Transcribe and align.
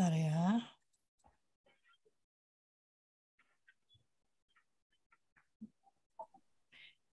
Bentar 0.00 0.16
ya. 0.16 0.64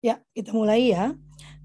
Ya, 0.04 0.21
kita 0.37 0.53
mulai 0.53 0.93
ya. 0.93 1.17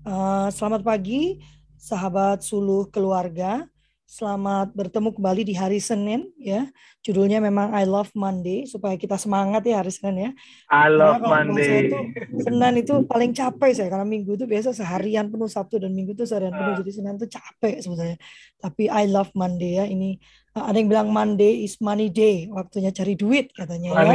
Uh, 0.08 0.48
selamat 0.48 0.80
pagi, 0.88 1.44
sahabat 1.76 2.40
suluh 2.40 2.88
keluarga. 2.88 3.68
Selamat 4.10 4.74
bertemu 4.74 5.14
kembali 5.14 5.46
di 5.46 5.54
hari 5.54 5.78
Senin 5.78 6.34
ya. 6.34 6.66
Judulnya 7.06 7.38
memang 7.38 7.70
I 7.78 7.86
Love 7.86 8.10
Monday 8.18 8.66
supaya 8.66 8.98
kita 8.98 9.22
semangat 9.22 9.62
ya 9.70 9.86
hari 9.86 9.94
Senin 9.94 10.18
ya. 10.18 10.32
I 10.66 10.90
love 10.90 11.22
Monday. 11.22 11.94
Itu, 11.94 12.02
Senin 12.42 12.74
itu 12.82 13.06
paling 13.06 13.38
capek 13.38 13.70
saya 13.70 13.86
karena 13.94 14.10
Minggu 14.10 14.34
itu 14.34 14.50
biasa 14.50 14.74
seharian 14.74 15.30
penuh 15.30 15.46
Sabtu 15.46 15.78
dan 15.78 15.94
Minggu 15.94 16.18
itu 16.18 16.26
seharian 16.26 16.58
penuh 16.58 16.74
ah. 16.74 16.78
jadi 16.82 16.90
Senin 16.90 17.22
itu 17.22 17.30
capek 17.30 17.86
sebenarnya. 17.86 18.18
Tapi 18.58 18.90
I 18.90 19.06
love 19.06 19.30
Monday 19.38 19.78
ya. 19.78 19.86
Ini 19.86 20.18
eh, 20.58 20.64
ada 20.66 20.74
yang 20.82 20.90
bilang 20.90 21.14
Monday 21.14 21.62
is 21.62 21.78
money 21.78 22.10
day, 22.10 22.50
waktunya 22.50 22.90
cari 22.90 23.14
duit 23.14 23.54
katanya 23.54 23.94
ya. 23.94 24.14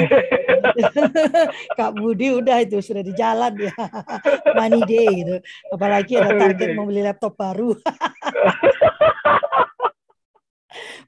Kak 1.79 1.95
Budi 1.95 2.35
udah 2.35 2.67
itu 2.67 2.83
sudah 2.83 3.07
di 3.07 3.15
jalan 3.15 3.55
ya. 3.63 3.71
money 4.59 4.83
day 4.91 5.07
gitu. 5.23 5.39
Apalagi 5.71 6.19
ada 6.19 6.35
target 6.35 6.75
membeli 6.75 7.07
laptop 7.07 7.39
baru. 7.39 7.79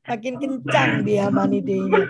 makin 0.06 0.34
kencang 0.38 1.02
dia 1.02 1.27
money 1.28 1.60
day-nya. 1.60 2.02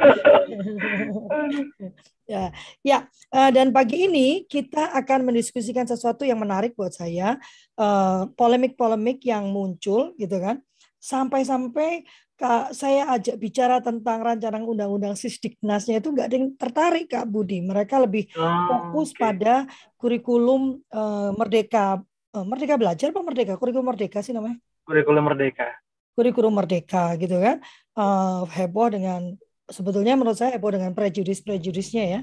ya, 2.33 2.45
ya. 2.85 2.99
Uh, 3.33 3.51
dan 3.51 3.73
pagi 3.73 4.07
ini 4.07 4.45
kita 4.45 4.93
akan 4.93 5.33
mendiskusikan 5.33 5.89
sesuatu 5.89 6.23
yang 6.23 6.39
menarik 6.39 6.77
buat 6.77 6.93
saya, 6.93 7.41
eh, 7.77 8.23
polemik-polemik 8.37 9.25
yang 9.25 9.49
muncul, 9.51 10.13
gitu 10.21 10.37
kan. 10.39 10.61
Sampai-sampai 11.01 12.05
Kak, 12.37 12.77
saya 12.77 13.09
ajak 13.17 13.41
bicara 13.41 13.81
tentang 13.81 14.21
rancangan 14.21 14.61
undang-undang 14.61 15.17
Sisdiknasnya 15.17 16.05
itu 16.05 16.13
nggak 16.13 16.27
ada 16.29 16.37
yang 16.37 16.53
tertarik 16.53 17.09
Kak 17.09 17.25
Budi. 17.25 17.65
Mereka 17.65 17.97
lebih 18.05 18.29
oh, 18.37 18.45
fokus 18.69 19.17
okay. 19.17 19.21
pada 19.25 19.55
kurikulum 19.97 20.85
uh, 20.93 21.33
merdeka, 21.33 22.05
uh, 22.37 22.45
merdeka 22.45 22.77
belajar 22.77 23.09
apa 23.09 23.25
merdeka? 23.25 23.57
Kurikulum 23.57 23.89
merdeka 23.89 24.21
sih 24.21 24.37
namanya? 24.37 24.61
Kurikulum 24.85 25.25
merdeka 25.25 25.81
kurikulum 26.17 26.57
merdeka 26.57 27.13
gitu 27.21 27.37
kan 27.37 27.61
uh, 27.97 28.45
heboh 28.47 28.89
dengan 28.93 29.35
sebetulnya 29.67 30.15
menurut 30.15 30.39
saya 30.39 30.55
heboh 30.55 30.71
dengan 30.71 30.95
prejudis 30.95 31.43
prejudisnya 31.43 32.05
ya 32.07 32.21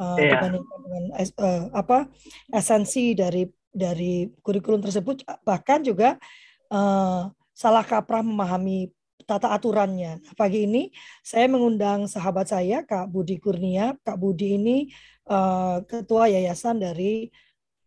uh, 0.00 0.16
yeah. 0.16 0.40
dibandingkan 0.40 0.78
dengan 0.86 1.04
uh, 1.20 1.64
apa 1.76 2.08
esensi 2.54 3.12
dari 3.12 3.44
dari 3.68 4.32
kurikulum 4.40 4.80
tersebut 4.80 5.26
bahkan 5.44 5.84
juga 5.84 6.16
uh, 6.72 7.28
salah 7.52 7.84
kaprah 7.84 8.24
memahami 8.24 8.88
tata 9.26 9.50
aturannya. 9.52 10.22
Nah, 10.22 10.34
pagi 10.38 10.64
ini 10.64 10.88
saya 11.20 11.50
mengundang 11.50 12.06
sahabat 12.06 12.46
saya 12.46 12.86
Kak 12.86 13.10
Budi 13.10 13.42
Kurnia. 13.42 13.98
Kak 14.06 14.16
Budi 14.16 14.54
ini 14.56 14.88
uh, 15.26 15.82
ketua 15.82 16.30
yayasan 16.30 16.78
dari 16.78 17.28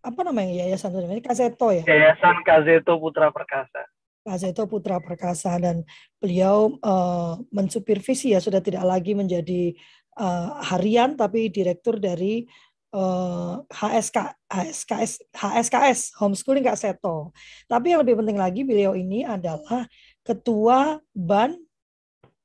apa 0.04 0.20
namanya 0.24 0.68
yayasan 0.68 0.92
namanya 0.92 1.24
Kaseto 1.24 1.72
ya? 1.72 1.88
Yayasan 1.88 2.44
Kaseto 2.44 3.00
Putra 3.00 3.32
Perkasa. 3.32 3.88
Pak 4.30 4.46
Zaito 4.46 4.70
Putra 4.70 5.02
Perkasa 5.02 5.58
dan 5.58 5.82
beliau 6.22 6.78
uh, 6.86 7.42
mensupervisi 7.50 8.38
ya 8.38 8.38
sudah 8.38 8.62
tidak 8.62 8.86
lagi 8.86 9.18
menjadi 9.18 9.74
uh, 10.22 10.62
harian 10.70 11.18
tapi 11.18 11.50
direktur 11.50 11.98
dari 11.98 12.46
uh, 12.94 13.58
HSK 13.74 14.46
HSKS 14.46 15.34
HSKS 15.34 16.00
Homeschooling 16.22 16.62
Kak 16.62 16.78
Seto. 16.78 17.34
Tapi 17.66 17.98
yang 17.98 18.06
lebih 18.06 18.22
penting 18.22 18.38
lagi 18.38 18.62
beliau 18.62 18.94
ini 18.94 19.26
adalah 19.26 19.90
ketua 20.22 21.02
BAN 21.10 21.58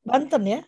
Banten 0.01 0.43
ya. 0.49 0.61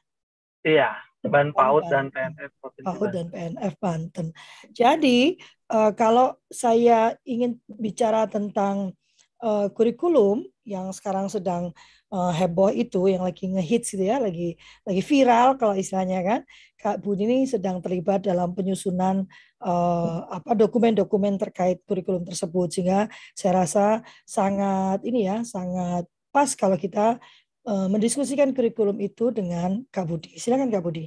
Iya, 0.69 1.01
BAN 1.25 1.57
PAUD 1.57 1.89
dan 1.89 2.13
PNF 2.13 2.53
PAUD 2.61 3.09
dan 3.17 3.27
PNF 3.33 3.75
Banten. 3.81 4.37
Jadi 4.69 5.41
uh, 5.73 5.97
kalau 5.97 6.37
saya 6.53 7.17
ingin 7.25 7.57
bicara 7.65 8.29
tentang 8.29 8.93
uh, 9.41 9.73
kurikulum 9.73 10.45
yang 10.67 10.91
sekarang 10.91 11.31
sedang 11.31 11.71
uh, 12.11 12.35
heboh 12.35 12.75
itu 12.75 13.07
yang 13.07 13.23
lagi 13.23 13.47
ngehits 13.47 13.95
gitu 13.95 14.03
ya, 14.03 14.19
lagi 14.19 14.59
lagi 14.83 15.03
viral 15.07 15.55
kalau 15.55 15.79
istilahnya 15.79 16.21
kan. 16.27 16.41
Kak 16.77 17.01
Budi 17.01 17.25
ini 17.25 17.47
sedang 17.47 17.79
terlibat 17.79 18.27
dalam 18.27 18.53
penyusunan 18.53 19.25
uh, 19.63 20.19
apa 20.29 20.53
dokumen-dokumen 20.59 21.39
terkait 21.39 21.81
kurikulum 21.87 22.27
tersebut 22.27 22.69
sehingga 22.75 23.07
saya 23.33 23.63
rasa 23.63 23.87
sangat 24.27 25.07
ini 25.07 25.31
ya, 25.31 25.47
sangat 25.47 26.05
pas 26.35 26.53
kalau 26.59 26.77
kita 26.77 27.17
uh, 27.65 27.87
mendiskusikan 27.87 28.51
kurikulum 28.51 28.99
itu 28.99 29.31
dengan 29.31 29.87
Kak 29.95 30.05
Budi. 30.11 30.35
Silakan 30.37 30.69
Kak 30.69 30.83
Budi. 30.83 31.07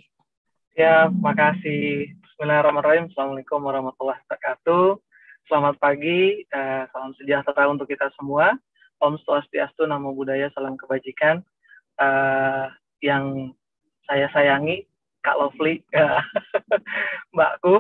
Ya, 0.80 1.12
makasih. 1.12 2.16
Bismillahirrahmanirrahim. 2.24 3.12
Assalamualaikum 3.12 3.60
warahmatullahi 3.60 4.24
wabarakatuh. 4.24 4.96
Selamat 5.52 5.76
pagi, 5.82 6.48
uh, 6.54 6.88
salam 6.94 7.12
sejahtera 7.20 7.68
untuk 7.68 7.90
kita 7.90 8.08
semua. 8.16 8.56
Om 9.00 9.16
Swastiastu, 9.24 9.88
Namo 9.88 10.12
Buddhaya, 10.12 10.52
Salam 10.52 10.76
Kebajikan. 10.76 11.40
Uh, 12.00 12.68
yang 13.00 13.56
saya 14.08 14.28
sayangi, 14.36 14.84
Kak 15.24 15.40
Lovely, 15.40 15.84
uh, 15.96 16.20
Mbakku, 17.36 17.80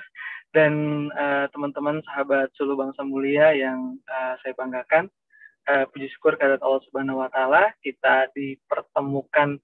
dan 0.56 0.72
uh, 1.12 1.48
teman-teman 1.52 2.00
sahabat 2.04 2.52
Sulu 2.56 2.76
Bangsa 2.76 3.04
Mulia 3.04 3.52
yang 3.56 3.96
uh, 4.08 4.36
saya 4.44 4.52
banggakan. 4.56 5.08
Uh, 5.68 5.84
puji 5.92 6.08
syukur 6.16 6.32
kehadirat 6.40 6.64
Allah 6.64 6.80
Subhanahu 6.88 7.20
wa 7.20 7.28
taala 7.28 7.68
kita 7.84 8.32
dipertemukan 8.32 9.60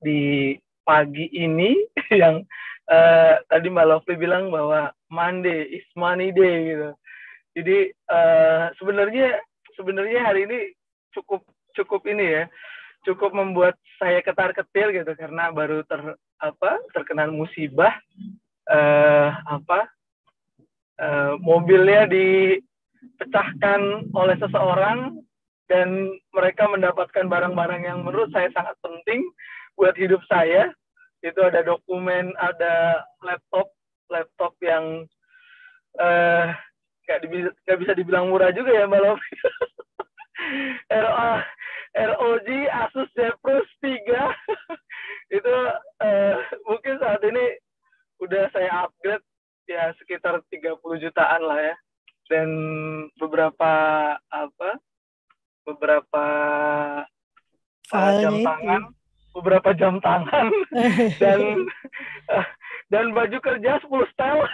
di 0.00 0.56
pagi 0.80 1.28
ini 1.28 1.76
yang 2.24 2.40
uh, 2.88 3.36
tadi 3.52 3.68
Mbak 3.68 3.86
Lovely 3.88 4.16
bilang 4.16 4.48
bahwa 4.48 4.96
Monday 5.12 5.68
is 5.68 5.84
money 5.92 6.32
day 6.32 6.72
gitu. 6.72 6.90
Jadi 7.52 7.78
uh, 8.08 8.72
sebenarnya 8.80 9.44
sebenarnya 9.78 10.20
hari 10.24 10.48
ini 10.48 10.58
cukup 11.12 11.44
cukup 11.76 12.04
ini 12.08 12.42
ya 12.42 12.44
cukup 13.02 13.34
membuat 13.34 13.74
saya 13.98 14.22
ketar 14.22 14.54
ketir 14.54 14.94
gitu 14.94 15.12
karena 15.18 15.50
baru 15.50 15.82
ter 15.86 16.14
apa 16.38 16.78
terkena 16.94 17.26
musibah 17.30 17.94
uh, 18.70 19.30
apa 19.46 19.90
uh, 21.02 21.34
mobilnya 21.42 22.06
dipecahkan 22.06 23.80
oleh 24.14 24.36
seseorang 24.38 25.18
dan 25.70 26.12
mereka 26.36 26.68
mendapatkan 26.68 27.26
barang-barang 27.26 27.82
yang 27.88 28.04
menurut 28.04 28.28
saya 28.30 28.52
sangat 28.52 28.76
penting 28.84 29.24
buat 29.78 29.96
hidup 29.96 30.20
saya. 30.28 30.68
Itu 31.22 31.38
ada 31.40 31.62
dokumen 31.62 32.34
ada 32.36 33.06
laptop 33.22 33.70
laptop 34.10 34.52
yang 34.60 35.06
uh, 35.96 36.50
nggak 37.20 37.78
bisa 37.80 37.92
dibilang 37.92 38.32
murah 38.32 38.48
juga 38.54 38.72
ya 38.72 38.88
Mbak 38.88 39.02
Lofi. 39.02 39.34
RO, 40.90 41.28
ROG 41.94 42.48
Asus 42.72 43.08
Zephyrus 43.14 43.68
3 43.78 43.92
itu 45.36 45.54
uh, 46.02 46.34
mungkin 46.66 46.94
saat 46.98 47.22
ini 47.22 47.60
udah 48.22 48.50
saya 48.50 48.88
upgrade 48.88 49.24
ya 49.68 49.92
sekitar 50.00 50.40
30 50.50 50.80
jutaan 51.02 51.42
lah 51.44 51.60
ya. 51.60 51.76
Dan 52.30 52.48
beberapa 53.20 53.72
apa 54.32 54.70
beberapa 55.68 56.24
uh, 57.92 58.12
jam 58.18 58.40
tangan 58.40 58.82
beberapa 59.32 59.70
jam 59.76 60.00
tangan. 60.00 60.48
Dan 61.22 61.68
dan 62.92 63.16
baju 63.16 63.40
kerja 63.40 63.80
10 63.80 63.88
style 64.12 64.44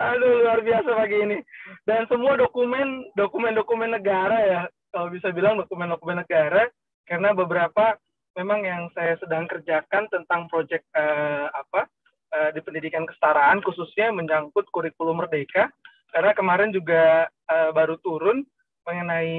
Aduh 0.00 0.44
luar 0.44 0.60
biasa 0.64 0.88
pagi 0.96 1.16
ini. 1.20 1.38
Dan 1.84 2.08
semua 2.08 2.36
dokumen 2.36 3.12
dokumen-dokumen 3.14 3.96
negara 4.00 4.38
ya, 4.40 4.60
kalau 4.90 5.12
bisa 5.12 5.28
bilang 5.30 5.60
dokumen-dokumen 5.60 6.24
negara 6.24 6.68
karena 7.04 7.34
beberapa 7.34 7.98
memang 8.38 8.62
yang 8.62 8.82
saya 8.94 9.18
sedang 9.18 9.44
kerjakan 9.50 10.06
tentang 10.08 10.46
proyek 10.48 10.86
uh, 10.94 11.50
apa 11.50 11.90
uh, 12.32 12.50
di 12.54 12.60
pendidikan 12.62 13.04
kesetaraan 13.04 13.60
khususnya 13.60 14.14
menyangkut 14.14 14.66
kurikulum 14.72 15.20
merdeka. 15.20 15.68
Karena 16.10 16.34
kemarin 16.34 16.74
juga 16.74 17.30
uh, 17.46 17.70
baru 17.70 17.94
turun 18.02 18.42
mengenai 18.82 19.36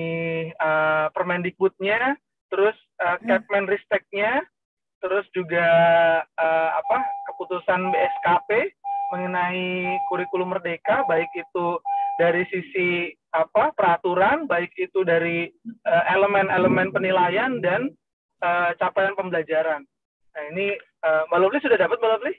uh, 0.56 1.12
Permendikbudnya, 1.12 2.16
terus 2.48 2.78
uh, 3.04 3.20
Capman 3.28 3.68
Risteknya, 3.68 4.40
terus 5.04 5.28
juga 5.36 5.68
uh, 6.24 6.70
apa 6.80 7.04
keputusan 7.28 7.92
BSKP 7.92 8.50
mengenai 9.12 10.00
kurikulum 10.08 10.56
merdeka 10.56 11.04
baik 11.06 11.30
itu 11.36 11.68
dari 12.16 12.44
sisi 12.48 13.12
apa 13.32 13.72
peraturan 13.76 14.48
baik 14.48 14.72
itu 14.76 15.04
dari 15.04 15.48
eh, 15.64 16.04
elemen-elemen 16.12 16.92
uh, 16.92 16.94
penilaian 16.94 17.52
dan 17.64 17.92
uh, 18.44 18.76
capaian 18.76 19.16
pembelajaran. 19.16 19.84
Nah 20.32 20.44
ini 20.52 20.76
uh, 21.04 21.28
Mbak 21.32 21.40
Lovely 21.40 21.60
sudah 21.64 21.78
dapat 21.80 21.98
Mbak 22.00 22.12
Lovely? 22.12 22.34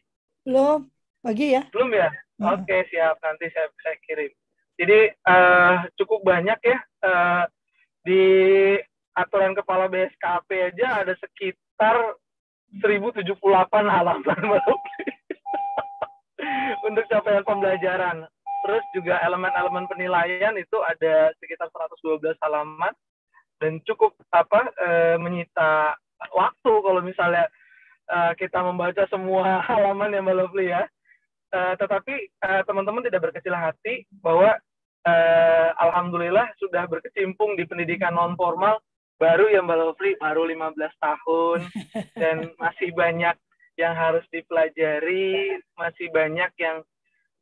Belum, 0.44 0.80
pagi 1.24 1.46
ya? 1.56 1.62
Belum 1.72 1.90
ya? 1.92 2.08
Hmm. 2.40 2.56
Oke 2.56 2.69
okay, 2.69 2.80
siap 2.92 3.16
nanti 3.24 3.48
saya 3.52 3.69
saya 3.80 3.96
kirim. 4.04 4.32
Jadi 4.76 4.98
uh, 5.28 5.74
cukup 5.96 6.20
banyak 6.24 6.58
ya 6.60 6.78
uh, 7.04 7.44
di 8.04 8.24
aturan 9.12 9.52
kepala 9.52 9.88
BSKP 9.92 10.72
aja 10.72 11.04
ada 11.04 11.12
sekitar 11.20 11.60
sekitar 11.82 12.14
1078 12.72 13.34
halaman 13.84 14.42
untuk 16.88 17.04
capaian 17.08 17.44
pembelajaran. 17.46 18.26
Terus 18.62 18.84
juga 18.94 19.18
elemen-elemen 19.26 19.90
penilaian 19.90 20.54
itu 20.54 20.78
ada 20.86 21.34
sekitar 21.42 21.66
112 21.74 22.22
halaman 22.46 22.94
dan 23.58 23.82
cukup 23.86 24.14
apa 24.30 24.70
e, 24.78 24.88
menyita 25.18 25.98
waktu 26.30 26.72
kalau 26.82 27.02
misalnya 27.02 27.50
e, 28.06 28.18
kita 28.38 28.62
membaca 28.62 29.02
semua 29.10 29.58
halaman 29.68 30.14
yang 30.14 30.26
Mbak 30.26 30.36
Lovely 30.38 30.70
ya. 30.70 30.86
E, 31.50 31.58
tetapi 31.78 32.14
teman-teman 32.66 33.02
tidak 33.02 33.30
berkecil 33.30 33.54
hati 33.54 34.06
bahwa 34.22 34.54
e, 35.02 35.14
alhamdulillah 35.82 36.46
sudah 36.62 36.86
berkecimpung 36.86 37.58
di 37.58 37.66
pendidikan 37.66 38.14
non 38.14 38.38
formal 38.38 38.78
baru 39.18 39.50
ya 39.50 39.62
Mbak 39.62 39.78
Lovely 39.78 40.12
baru 40.22 40.42
15 40.46 40.78
tahun 41.02 41.58
dan 42.22 42.36
masih 42.58 42.90
banyak 42.94 43.34
yang 43.82 43.99
harus 43.99 44.23
dipelajari, 44.31 45.58
masih 45.75 46.06
banyak 46.14 46.52
yang 46.62 46.87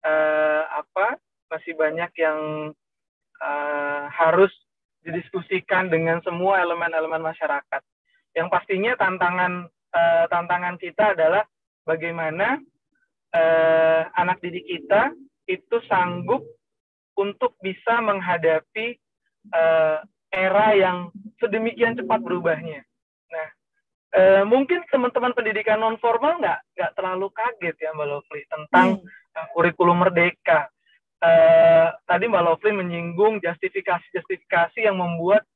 uh, 0.00 0.62
apa? 0.72 1.20
Masih 1.52 1.76
banyak 1.76 2.08
yang 2.16 2.72
uh, 3.44 4.02
harus 4.08 4.48
didiskusikan 5.04 5.92
dengan 5.92 6.24
semua 6.24 6.64
elemen-elemen 6.64 7.20
masyarakat. 7.20 7.82
Yang 8.32 8.48
pastinya 8.48 8.92
tantangan 8.96 9.68
uh, 9.92 10.24
tantangan 10.32 10.76
kita 10.80 11.12
adalah 11.12 11.44
bagaimana 11.84 12.56
uh, 13.36 14.02
anak 14.16 14.40
didik 14.40 14.64
kita 14.64 15.12
itu 15.50 15.76
sanggup 15.90 16.40
untuk 17.18 17.58
bisa 17.60 18.00
menghadapi 18.00 18.96
uh, 19.52 19.98
era 20.30 20.66
yang 20.78 21.10
sedemikian 21.42 21.98
cepat 21.98 22.22
berubahnya. 22.22 22.86
Uh, 24.10 24.42
mungkin 24.42 24.82
teman-teman 24.90 25.30
pendidikan 25.38 25.78
non 25.78 25.94
formal 26.02 26.42
nggak 26.42 26.58
nggak 26.74 26.92
terlalu 26.98 27.30
kaget 27.30 27.78
ya 27.78 27.94
Mbak 27.94 28.08
Lovely 28.10 28.42
tentang 28.50 28.88
hmm. 28.98 29.38
uh, 29.38 29.46
kurikulum 29.54 30.02
merdeka. 30.02 30.66
Uh, 31.22 31.94
tadi 32.10 32.26
Mbak 32.26 32.42
Lovely 32.42 32.74
menyinggung 32.74 33.38
justifikasi-justifikasi 33.38 34.82
yang 34.82 34.98
membuat 34.98 35.46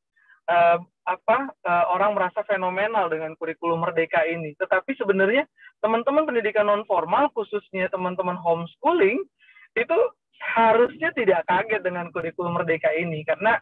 uh, 0.47 0.79
apa 1.05 1.51
uh, 1.67 1.85
orang 1.93 2.15
merasa 2.15 2.47
fenomenal 2.47 3.11
dengan 3.11 3.35
kurikulum 3.35 3.83
merdeka 3.83 4.23
ini. 4.23 4.55
Tetapi 4.55 4.95
sebenarnya 4.97 5.51
teman-teman 5.83 6.23
pendidikan 6.23 6.71
non 6.71 6.87
formal 6.87 7.35
khususnya 7.35 7.91
teman-teman 7.91 8.39
homeschooling 8.39 9.19
itu 9.75 9.99
harusnya 10.55 11.11
tidak 11.11 11.43
kaget 11.51 11.83
dengan 11.83 12.09
kurikulum 12.15 12.55
merdeka 12.55 12.95
ini 12.95 13.27
karena 13.27 13.59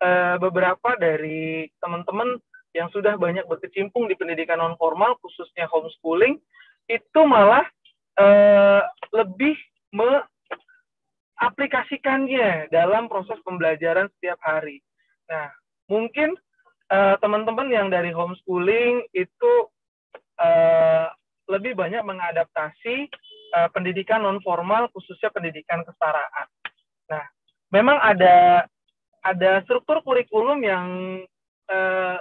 uh, 0.00 0.38
beberapa 0.38 0.94
dari 0.96 1.66
teman-teman 1.82 2.38
yang 2.76 2.92
sudah 2.92 3.16
banyak 3.16 3.48
berkecimpung 3.48 4.04
di 4.04 4.12
pendidikan 4.20 4.60
non 4.60 4.76
formal 4.76 5.16
khususnya 5.24 5.64
homeschooling 5.72 6.36
itu 6.92 7.20
malah 7.24 7.64
uh, 8.20 8.84
lebih 9.16 9.56
mengaplikasikannya 9.96 12.68
dalam 12.68 13.08
proses 13.08 13.40
pembelajaran 13.42 14.08
setiap 14.18 14.38
hari. 14.44 14.82
Nah, 15.32 15.48
mungkin 15.88 16.36
uh, 16.92 17.16
teman-teman 17.18 17.72
yang 17.72 17.88
dari 17.88 18.12
homeschooling 18.12 19.08
itu 19.16 19.52
uh, 20.36 21.08
lebih 21.48 21.72
banyak 21.78 22.02
mengadaptasi 22.04 23.08
uh, 23.56 23.72
pendidikan 23.72 24.20
non 24.20 24.44
formal 24.44 24.92
khususnya 24.92 25.32
pendidikan 25.32 25.80
kesetaraan. 25.86 26.46
Nah, 27.08 27.24
memang 27.72 27.96
ada 28.04 28.68
ada 29.26 29.58
struktur 29.66 30.06
kurikulum 30.06 30.62
yang 30.62 30.86
uh, 31.70 32.18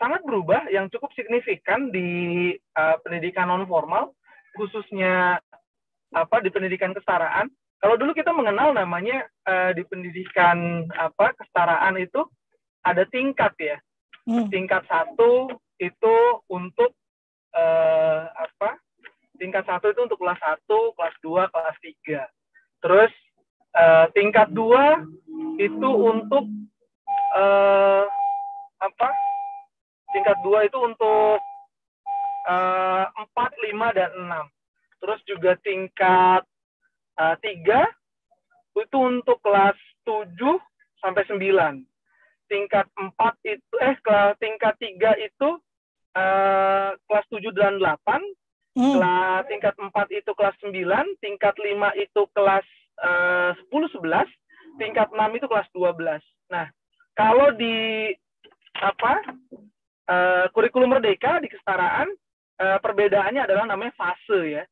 sangat 0.00 0.24
berubah 0.24 0.64
yang 0.72 0.88
cukup 0.88 1.12
signifikan 1.12 1.92
di 1.92 2.56
uh, 2.74 2.96
pendidikan 3.04 3.52
non 3.52 3.68
formal 3.68 4.16
khususnya 4.56 5.36
apa 6.10 6.36
di 6.40 6.48
pendidikan 6.48 6.96
kesetaraan. 6.96 7.52
Kalau 7.80 7.96
dulu 8.00 8.16
kita 8.16 8.32
mengenal 8.32 8.72
namanya 8.72 9.28
uh, 9.44 9.70
di 9.76 9.84
pendidikan 9.84 10.88
apa 10.96 11.36
kesetaraan 11.36 12.00
itu 12.00 12.24
ada 12.80 13.04
tingkat 13.12 13.52
ya. 13.60 13.76
Hmm. 14.24 14.48
Tingkat 14.48 14.84
satu 14.88 15.52
itu 15.80 16.16
untuk 16.48 16.96
uh, 17.56 18.24
apa? 18.32 18.80
Tingkat 19.40 19.64
satu 19.64 19.92
itu 19.92 20.00
untuk 20.04 20.20
kelas 20.20 20.40
satu, 20.40 20.92
kelas 20.96 21.16
dua, 21.24 21.48
kelas 21.48 21.76
tiga. 21.80 22.28
Terus 22.84 23.12
uh, 23.76 24.12
tingkat 24.12 24.52
dua 24.52 25.00
itu 25.56 25.88
untuk 25.88 26.44
uh, 27.36 28.04
apa? 28.80 29.08
Tingkat 30.12 30.36
dua 30.42 30.66
itu 30.66 30.78
untuk 30.80 31.38
eh, 32.50 33.04
empat, 33.10 33.50
lima, 33.66 33.92
dan 33.94 34.10
enam. 34.16 34.46
Terus 35.00 35.16
juga 35.24 35.56
tingkat 35.64 36.44
uh, 37.16 37.36
tiga 37.40 37.88
itu 38.76 38.98
untuk 39.00 39.40
kelas 39.40 39.80
tujuh 40.04 40.60
sampai 41.00 41.24
sembilan. 41.24 41.80
Tingkat 42.52 42.84
empat 43.00 43.40
itu 43.48 43.74
eh 43.80 43.96
kelas 44.04 44.36
tingkat 44.36 44.76
tiga 44.76 45.16
itu 45.16 45.56
uh, 46.20 46.92
kelas 47.08 47.26
tujuh 47.32 47.48
dan 47.56 47.80
delapan. 47.80 48.20
Hmm. 48.76 49.00
Kelas 49.00 49.48
tingkat 49.48 49.74
empat 49.80 50.12
itu 50.12 50.30
kelas 50.36 50.56
sembilan. 50.60 51.16
Tingkat 51.24 51.56
lima 51.64 51.96
itu 51.96 52.28
kelas 52.36 52.68
sepuluh 53.64 53.88
sebelas. 53.96 54.28
Tingkat 54.76 55.08
enam 55.16 55.32
itu 55.32 55.48
kelas 55.48 55.64
dua 55.72 55.96
belas. 55.96 56.20
Nah 56.52 56.68
kalau 57.16 57.56
di 57.56 58.12
apa 58.76 59.24
uh, 60.10 60.44
kurikulum 60.50 60.98
merdeka 60.98 61.38
di 61.38 61.46
kesetaraan 61.46 62.10
uh, 62.58 62.78
perbedaannya 62.82 63.46
adalah 63.46 63.64
namanya 63.70 63.94
fase 63.94 64.60
ya. 64.60 64.64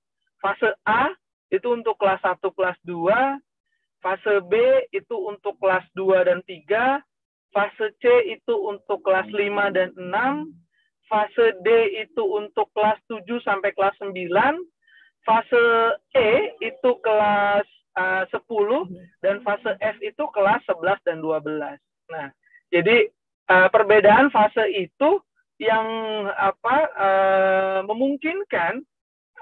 Fase 0.43 0.75
A 0.87 1.15
itu 1.49 1.71
untuk 1.73 1.97
kelas 1.99 2.21
1, 2.21 2.43
kelas 2.43 2.79
2, 2.85 3.39
fase 4.03 4.35
B 4.47 4.55
itu 4.93 5.17
untuk 5.17 5.57
kelas 5.63 5.87
2 5.97 6.29
dan 6.29 6.39
3, 6.45 7.01
fase 7.55 7.87
C 7.99 8.05
itu 8.29 8.55
untuk 8.55 9.01
kelas 9.03 9.27
5 9.33 9.75
dan 9.75 9.91
6, 9.97 11.09
fase 11.09 11.47
D 11.65 11.69
itu 12.05 12.23
untuk 12.23 12.69
kelas 12.77 13.01
7 13.09 13.25
sampai 13.43 13.73
kelas 13.73 13.97
9, 13.99 14.13
fase 15.25 15.65
E 16.15 16.55
itu 16.61 16.91
kelas 17.01 17.67
uh, 17.97 18.25
10 18.31 18.45
dan 19.25 19.41
fase 19.43 19.73
F 19.81 19.97
itu 20.05 20.25
kelas 20.31 20.61
11 20.69 21.07
dan 21.09 21.19
12. 21.25 22.13
Nah, 22.13 22.29
jadi 22.71 23.09
uh, 23.51 23.69
perbedaan 23.73 24.29
fase 24.31 24.69
itu 24.77 25.21
yang 25.59 25.87
apa 26.39 26.77
uh, 26.95 27.81
memungkinkan 27.87 28.83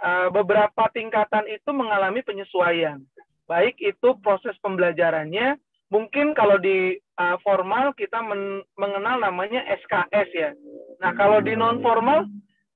uh, 0.00 0.28
beberapa 0.32 0.88
tingkatan 0.96 1.44
itu 1.48 1.70
mengalami 1.76 2.24
penyesuaian. 2.24 3.04
Baik 3.46 3.78
itu 3.78 4.16
proses 4.24 4.56
pembelajarannya, 4.64 5.60
mungkin 5.92 6.34
kalau 6.34 6.58
di 6.58 6.98
uh, 7.20 7.36
formal 7.44 7.94
kita 7.94 8.18
men 8.24 8.64
mengenal 8.74 9.22
namanya 9.22 9.62
SKS 9.70 10.28
ya. 10.32 10.50
Nah 10.98 11.12
kalau 11.14 11.38
di 11.44 11.54
non 11.54 11.78
formal 11.84 12.26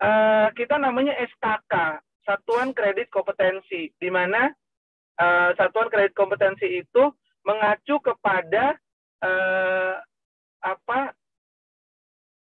uh, 0.05 0.49
kita 0.55 0.77
namanya 0.77 1.17
SKK, 1.19 1.99
Satuan 2.29 2.71
Kredit 2.77 3.09
Kompetensi, 3.11 3.91
di 3.97 4.11
mana 4.13 4.53
uh, 5.19 5.51
Satuan 5.57 5.89
Kredit 5.89 6.13
Kompetensi 6.15 6.69
itu 6.69 7.11
mengacu 7.43 7.97
kepada 8.05 8.77
uh, 9.25 9.97
apa 10.61 11.17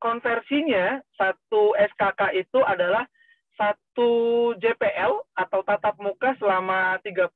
konversinya 0.03 0.99
satu 1.15 1.79
SKK 1.79 2.35
itu 2.35 2.59
adalah 2.67 3.07
satu 3.55 4.11
JPL 4.59 5.23
atau 5.39 5.63
tatap 5.63 5.95
muka 6.03 6.35
selama 6.43 6.99
35 7.07 7.31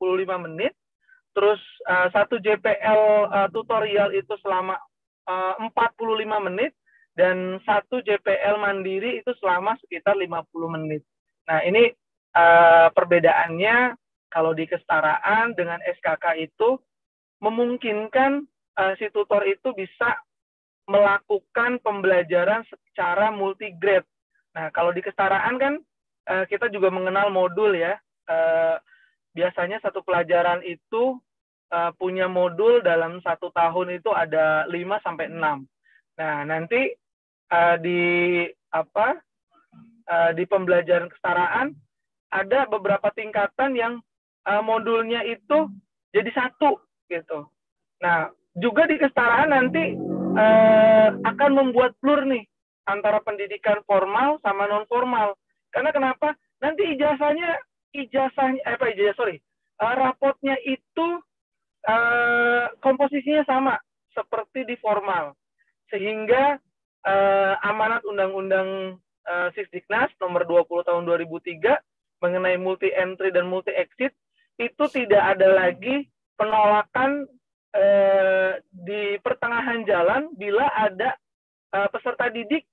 menit, 0.50 0.75
terus 1.30 1.62
uh, 1.87 2.11
satu 2.11 2.42
JPL 2.42 3.30
uh, 3.30 3.46
eh, 3.46 3.49
tutorial 3.54 4.11
itu 4.11 4.35
selama 4.42 4.75
eh, 5.30 5.54
uh, 5.62 5.70
45 5.70 6.49
menit, 6.50 6.75
dan 7.14 7.62
satu 7.62 8.02
JPL 8.02 8.58
mandiri 8.58 9.23
itu 9.23 9.30
selama 9.38 9.78
sekitar 9.87 10.18
50 10.18 10.50
menit. 10.75 11.06
Nah 11.46 11.62
ini 11.62 11.94
uh, 12.35 12.90
perbedaannya 12.90 13.94
kalau 14.28 14.52
di 14.52 14.66
kesetaraan 14.66 15.54
dengan 15.54 15.78
SKK 15.87 16.42
itu 16.42 16.76
memungkinkan 17.38 18.44
uh, 18.76 18.92
si 18.99 19.06
tutor 19.12 19.44
itu 19.46 19.70
bisa 19.73 20.18
melakukan 20.87 21.83
pembelajaran 21.83 22.62
secara 22.71 23.35
multigrade. 23.35 24.07
Nah, 24.55 24.71
kalau 24.73 24.95
di 24.95 25.02
kesetaraan 25.02 25.59
kan 25.59 25.75
uh, 26.31 26.45
kita 26.47 26.71
juga 26.71 26.88
mengenal 26.88 27.28
modul 27.28 27.75
ya. 27.75 27.99
Uh, 28.26 28.78
biasanya 29.37 29.78
satu 29.85 30.00
pelajaran 30.00 30.64
itu 30.64 31.21
uh, 31.71 31.93
punya 32.00 32.26
modul 32.26 32.81
dalam 32.81 33.21
satu 33.21 33.52
tahun 33.52 34.00
itu 34.00 34.11
ada 34.11 34.64
5 34.71 35.05
sampai 35.05 35.28
6. 35.28 35.37
Nah, 36.16 36.37
nanti 36.49 36.97
di 37.85 38.02
apa? 38.75 39.14
Di 40.35 40.45
pembelajaran 40.50 41.07
kesetaraan 41.12 41.69
ada 42.33 42.66
beberapa 42.66 43.07
tingkatan 43.14 43.76
yang 43.76 43.95
modulnya 44.66 45.23
itu 45.23 45.71
jadi 46.11 46.31
satu 46.33 46.81
gitu. 47.07 47.47
Nah, 48.02 48.33
juga 48.57 48.88
di 48.88 48.97
kesetaraan 48.97 49.52
nanti 49.52 49.93
uh, 50.37 51.09
akan 51.25 51.50
membuat 51.57 51.97
blur 52.05 52.28
nih 52.28 52.45
antara 52.87 53.19
pendidikan 53.25 53.81
formal 53.88 54.38
sama 54.45 54.69
non 54.69 54.85
formal. 54.87 55.35
Karena 55.73 55.90
kenapa? 55.90 56.37
Nanti 56.61 56.97
ijazahnya 56.97 57.57
ijazahnya 57.97 58.61
eh, 58.64 58.76
apa 58.76 58.93
ijazah 58.93 59.16
sorry 59.16 59.37
uh, 59.81 59.95
rapotnya 59.97 60.57
itu 60.64 61.07
uh, 61.88 62.64
komposisinya 62.85 63.45
sama 63.49 63.75
seperti 64.12 64.64
di 64.64 64.76
formal 64.81 65.37
sehingga 65.93 66.57
uh, 67.05 67.55
amanat 67.64 68.02
undang-undang 68.09 69.00
uh, 69.28 69.49
Sisdiknas 69.55 70.12
nomor 70.19 70.45
20 70.49 70.88
tahun 70.88 71.02
2003 71.05 72.25
mengenai 72.25 72.57
multi 72.57 72.88
entry 72.93 73.28
dan 73.33 73.49
multi 73.49 73.73
exit 73.76 74.12
itu 74.57 74.85
tidak 74.88 75.37
ada 75.37 75.52
lagi 75.52 76.09
penolakan 76.40 77.28
uh, 77.76 78.52
di 78.73 79.21
pertengahan 79.21 79.85
jalan 79.85 80.33
bila 80.40 80.64
ada 80.73 81.12
uh, 81.76 81.88
peserta 81.92 82.33
didik 82.33 82.64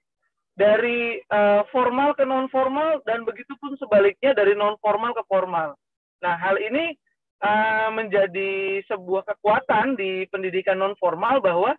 dari 0.54 1.18
uh, 1.34 1.66
formal 1.74 2.14
ke 2.14 2.24
non 2.24 2.48
formal 2.54 3.02
dan 3.04 3.26
begitu 3.26 3.58
pun 3.58 3.74
sebaliknya 3.76 4.38
dari 4.38 4.54
non 4.54 4.78
formal 4.80 5.12
ke 5.18 5.24
formal. 5.26 5.76
Nah 6.22 6.36
hal 6.40 6.62
ini 6.62 6.94
uh, 7.42 7.90
menjadi 7.92 8.80
sebuah 8.88 9.28
kekuatan 9.28 9.98
di 9.98 10.30
pendidikan 10.30 10.78
non 10.78 10.96
formal 11.02 11.42
bahwa 11.42 11.74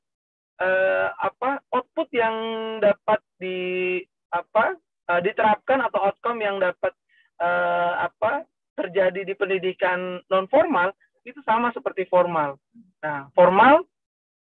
uh, 0.61 1.09
apa 1.23 1.63
output 1.71 2.11
yang 2.11 2.35
dapat 2.83 3.23
di 3.39 4.03
apa 4.35 4.75
uh, 5.09 5.21
diterapkan 5.23 5.81
atau 5.87 6.11
outcome 6.11 6.43
yang 6.43 6.59
dapat 6.59 6.91
uh, 7.39 8.11
apa 8.11 8.43
terjadi 8.75 9.23
di 9.23 9.35
pendidikan 9.39 10.19
non 10.27 10.51
formal 10.51 10.91
itu 11.25 11.39
sama 11.47 11.71
seperti 11.73 12.05
formal. 12.11 12.59
Nah 13.05 13.29
formal 13.37 13.85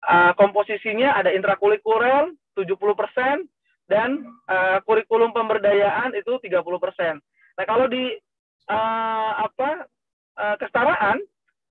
uh, 0.09 0.33
komposisinya 0.41 1.13
ada 1.21 1.29
intrakurikuler 1.37 2.33
70 2.57 2.75
persen 2.97 3.45
dan 3.89 4.21
uh, 4.49 4.81
kurikulum 4.85 5.33
pemberdayaan 5.33 6.13
itu 6.13 6.37
30%. 6.41 6.61
Nah, 7.57 7.65
kalau 7.65 7.89
di 7.89 8.13
uh, 8.69 9.33
apa 9.49 9.89
uh, 10.37 10.57
kesetaraan 10.61 11.19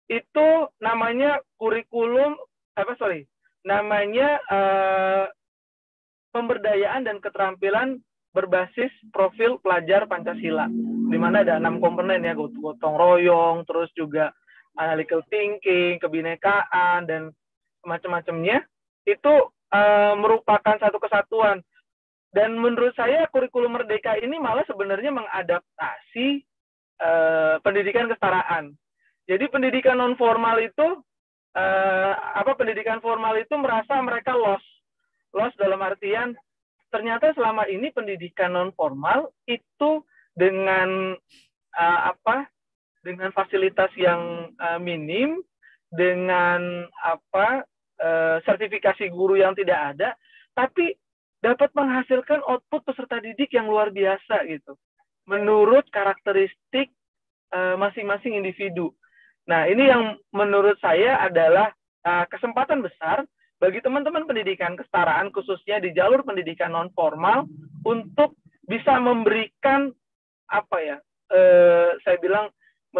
itu 0.10 0.48
namanya 0.82 1.38
kurikulum 1.62 2.34
apa 2.74 2.94
sorry, 2.98 3.30
namanya 3.62 4.42
uh, 4.50 5.26
pemberdayaan 6.34 7.06
dan 7.06 7.18
keterampilan 7.22 8.02
berbasis 8.34 8.94
profil 9.10 9.58
pelajar 9.62 10.06
Pancasila, 10.06 10.70
di 11.10 11.18
mana 11.18 11.42
ada 11.42 11.58
enam 11.58 11.82
komponen 11.82 12.22
ya, 12.22 12.38
gotong 12.38 12.94
royong, 12.94 13.66
terus 13.66 13.90
juga 13.98 14.30
analytical 14.78 15.26
thinking, 15.28 15.98
kebinekaan 16.00 17.10
dan 17.10 17.34
macam-macamnya 17.84 18.64
itu 19.08 19.34
uh, 19.74 20.14
merupakan 20.20 20.76
satu 20.80 20.98
kesatuan 21.00 21.64
dan 22.36 22.54
menurut 22.60 22.94
saya 22.94 23.26
kurikulum 23.32 23.80
merdeka 23.80 24.14
ini 24.20 24.38
malah 24.38 24.64
sebenarnya 24.68 25.10
mengadaptasi 25.10 26.44
uh, 27.02 27.58
pendidikan 27.64 28.12
kesetaraan. 28.12 28.76
Jadi 29.28 29.48
pendidikan 29.52 30.00
non 30.00 30.16
formal 30.16 30.60
itu 30.60 31.02
uh, 31.56 32.12
apa 32.36 32.56
pendidikan 32.56 33.00
formal 33.04 33.36
itu 33.40 33.56
merasa 33.56 34.00
mereka 34.04 34.36
lost. 34.36 34.68
Lost 35.36 35.56
dalam 35.60 35.80
artian 35.84 36.36
ternyata 36.88 37.36
selama 37.36 37.68
ini 37.68 37.92
pendidikan 37.92 38.56
non 38.56 38.72
formal 38.76 39.32
itu 39.48 40.04
dengan 40.38 41.18
apa 41.78 42.50
dengan 43.08 43.32
fasilitas 43.32 43.88
yang 43.96 44.52
uh, 44.60 44.76
minim 44.76 45.40
dengan 45.88 46.84
apa 47.00 47.64
uh, 48.04 48.44
sertifikasi 48.44 49.08
guru 49.08 49.40
yang 49.40 49.56
tidak 49.56 49.96
ada 49.96 50.12
tapi 50.52 50.92
dapat 51.40 51.72
menghasilkan 51.72 52.44
output 52.44 52.84
peserta 52.84 53.24
didik 53.24 53.56
yang 53.56 53.72
luar 53.72 53.94
biasa 53.94 54.44
gitu 54.52 54.76
menurut 55.28 55.84
karakteristik 55.92 56.90
eh, 57.52 57.76
masing-masing 57.76 58.34
uh, 58.34 58.40
individu. 58.40 58.96
Nah, 59.48 59.68
ini 59.68 59.92
yang 59.92 60.16
menurut 60.32 60.80
saya 60.80 61.20
adalah 61.24 61.72
uh, 62.04 62.24
kesempatan 62.32 62.84
besar 62.84 63.24
bagi 63.60 63.80
teman-teman 63.84 64.28
pendidikan 64.28 64.76
kesetaraan 64.76 65.32
khususnya 65.32 65.80
di 65.84 65.92
jalur 65.96 66.24
pendidikan 66.24 66.72
non 66.76 66.92
formal 66.92 67.48
untuk 67.84 68.36
bisa 68.68 69.00
memberikan 69.00 69.92
apa 70.52 70.78
ya? 70.84 70.98
Uh, 71.28 71.96
saya 72.08 72.20
bilang 72.24 72.52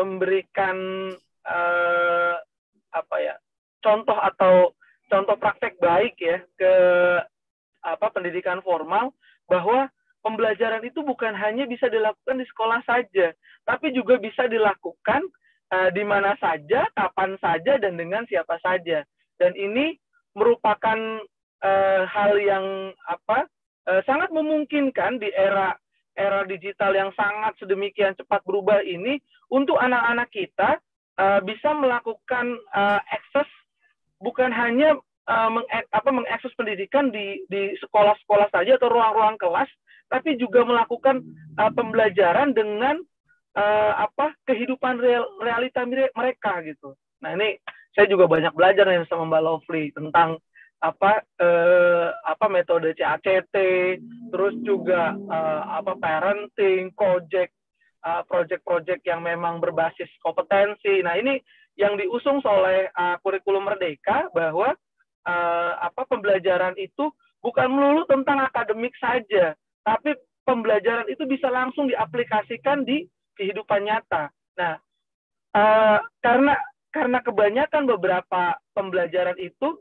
memberikan 0.04 0.78
uh, 1.48 2.36
apa 2.94 3.16
ya? 3.18 3.36
contoh 3.82 4.18
atau 4.18 4.74
contoh 5.08 5.36
praktek 5.40 5.80
baik 5.80 6.18
ya 6.20 6.44
ke 6.60 6.74
apa 7.86 8.08
pendidikan 8.12 8.60
formal 8.66 9.16
bahwa 9.48 9.88
pembelajaran 10.26 10.84
itu 10.84 11.00
bukan 11.06 11.32
hanya 11.32 11.64
bisa 11.64 11.88
dilakukan 11.88 12.42
di 12.42 12.46
sekolah 12.52 12.84
saja, 12.84 13.32
tapi 13.64 13.96
juga 13.96 14.20
bisa 14.20 14.44
dilakukan 14.52 15.24
uh, 15.72 15.90
di 15.96 16.04
mana 16.04 16.36
saja, 16.36 16.84
kapan 16.92 17.40
saja, 17.40 17.80
dan 17.80 17.96
dengan 17.96 18.28
siapa 18.28 18.60
saja. 18.60 19.08
Dan 19.40 19.56
ini 19.56 19.96
merupakan 20.36 21.00
uh, 21.64 22.02
hal 22.12 22.34
yang 22.44 22.92
apa 23.08 23.48
uh, 23.88 24.02
sangat 24.04 24.36
memungkinkan 24.36 25.24
di 25.24 25.32
era 25.32 25.72
era 26.18 26.42
digital 26.50 26.98
yang 26.98 27.14
sangat 27.14 27.54
sedemikian 27.62 28.18
cepat 28.18 28.42
berubah 28.44 28.82
ini 28.82 29.22
untuk 29.54 29.78
anak-anak 29.78 30.28
kita 30.34 30.82
uh, 31.22 31.40
bisa 31.46 31.72
melakukan 31.78 32.58
uh, 32.74 33.00
akses 33.14 33.48
bukan 34.18 34.50
hanya 34.50 34.98
uh, 35.30 35.50
mengakses 36.10 36.52
pendidikan 36.58 37.14
di 37.14 37.46
di 37.48 37.78
sekolah-sekolah 37.86 38.50
saja 38.50 38.82
atau 38.82 38.90
ruang-ruang 38.90 39.38
kelas, 39.38 39.70
tapi 40.10 40.36
juga 40.42 40.66
melakukan 40.66 41.22
uh, 41.62 41.72
pembelajaran 41.72 42.58
dengan 42.58 42.98
uh, 43.54 43.94
apa 44.10 44.34
kehidupan 44.50 44.98
real, 44.98 45.30
realita 45.38 45.86
mereka 45.86 46.66
gitu. 46.66 46.98
Nah 47.22 47.38
ini 47.38 47.62
saya 47.94 48.10
juga 48.10 48.30
banyak 48.30 48.54
belajar 48.54 48.86
nih 48.90 49.06
sama 49.10 49.26
Mbak 49.30 49.42
Lovely 49.46 49.86
tentang 49.94 50.42
apa 50.78 51.26
uh, 51.42 52.10
apa 52.22 52.46
metode 52.54 52.94
CACT, 52.94 53.56
terus 54.30 54.56
juga 54.62 55.18
uh, 55.18 55.62
apa 55.82 55.98
parenting, 55.98 56.94
project 56.94 57.54
uh, 58.06 58.22
project-project 58.30 59.02
yang 59.08 59.26
memang 59.26 59.58
berbasis 59.58 60.10
kompetensi. 60.22 61.02
Nah 61.02 61.18
ini 61.18 61.42
yang 61.78 61.98
diusung 61.98 62.42
oleh 62.46 62.90
uh, 62.94 63.18
kurikulum 63.22 63.66
Merdeka 63.66 64.30
bahwa 64.34 64.74
uh, 65.26 65.72
apa 65.82 66.06
pembelajaran 66.10 66.78
itu 66.78 67.10
bukan 67.42 67.70
melulu 67.70 68.06
tentang 68.10 68.42
akademik 68.42 68.94
saja, 68.98 69.54
tapi 69.86 70.14
pembelajaran 70.46 71.06
itu 71.10 71.26
bisa 71.30 71.50
langsung 71.50 71.90
diaplikasikan 71.90 72.86
di 72.86 73.06
kehidupan 73.38 73.86
nyata. 73.86 74.34
Nah, 74.58 74.76
uh, 75.54 76.00
karena 76.22 76.58
karena 76.90 77.22
kebanyakan 77.22 77.84
beberapa 77.86 78.58
pembelajaran 78.74 79.38
itu 79.38 79.78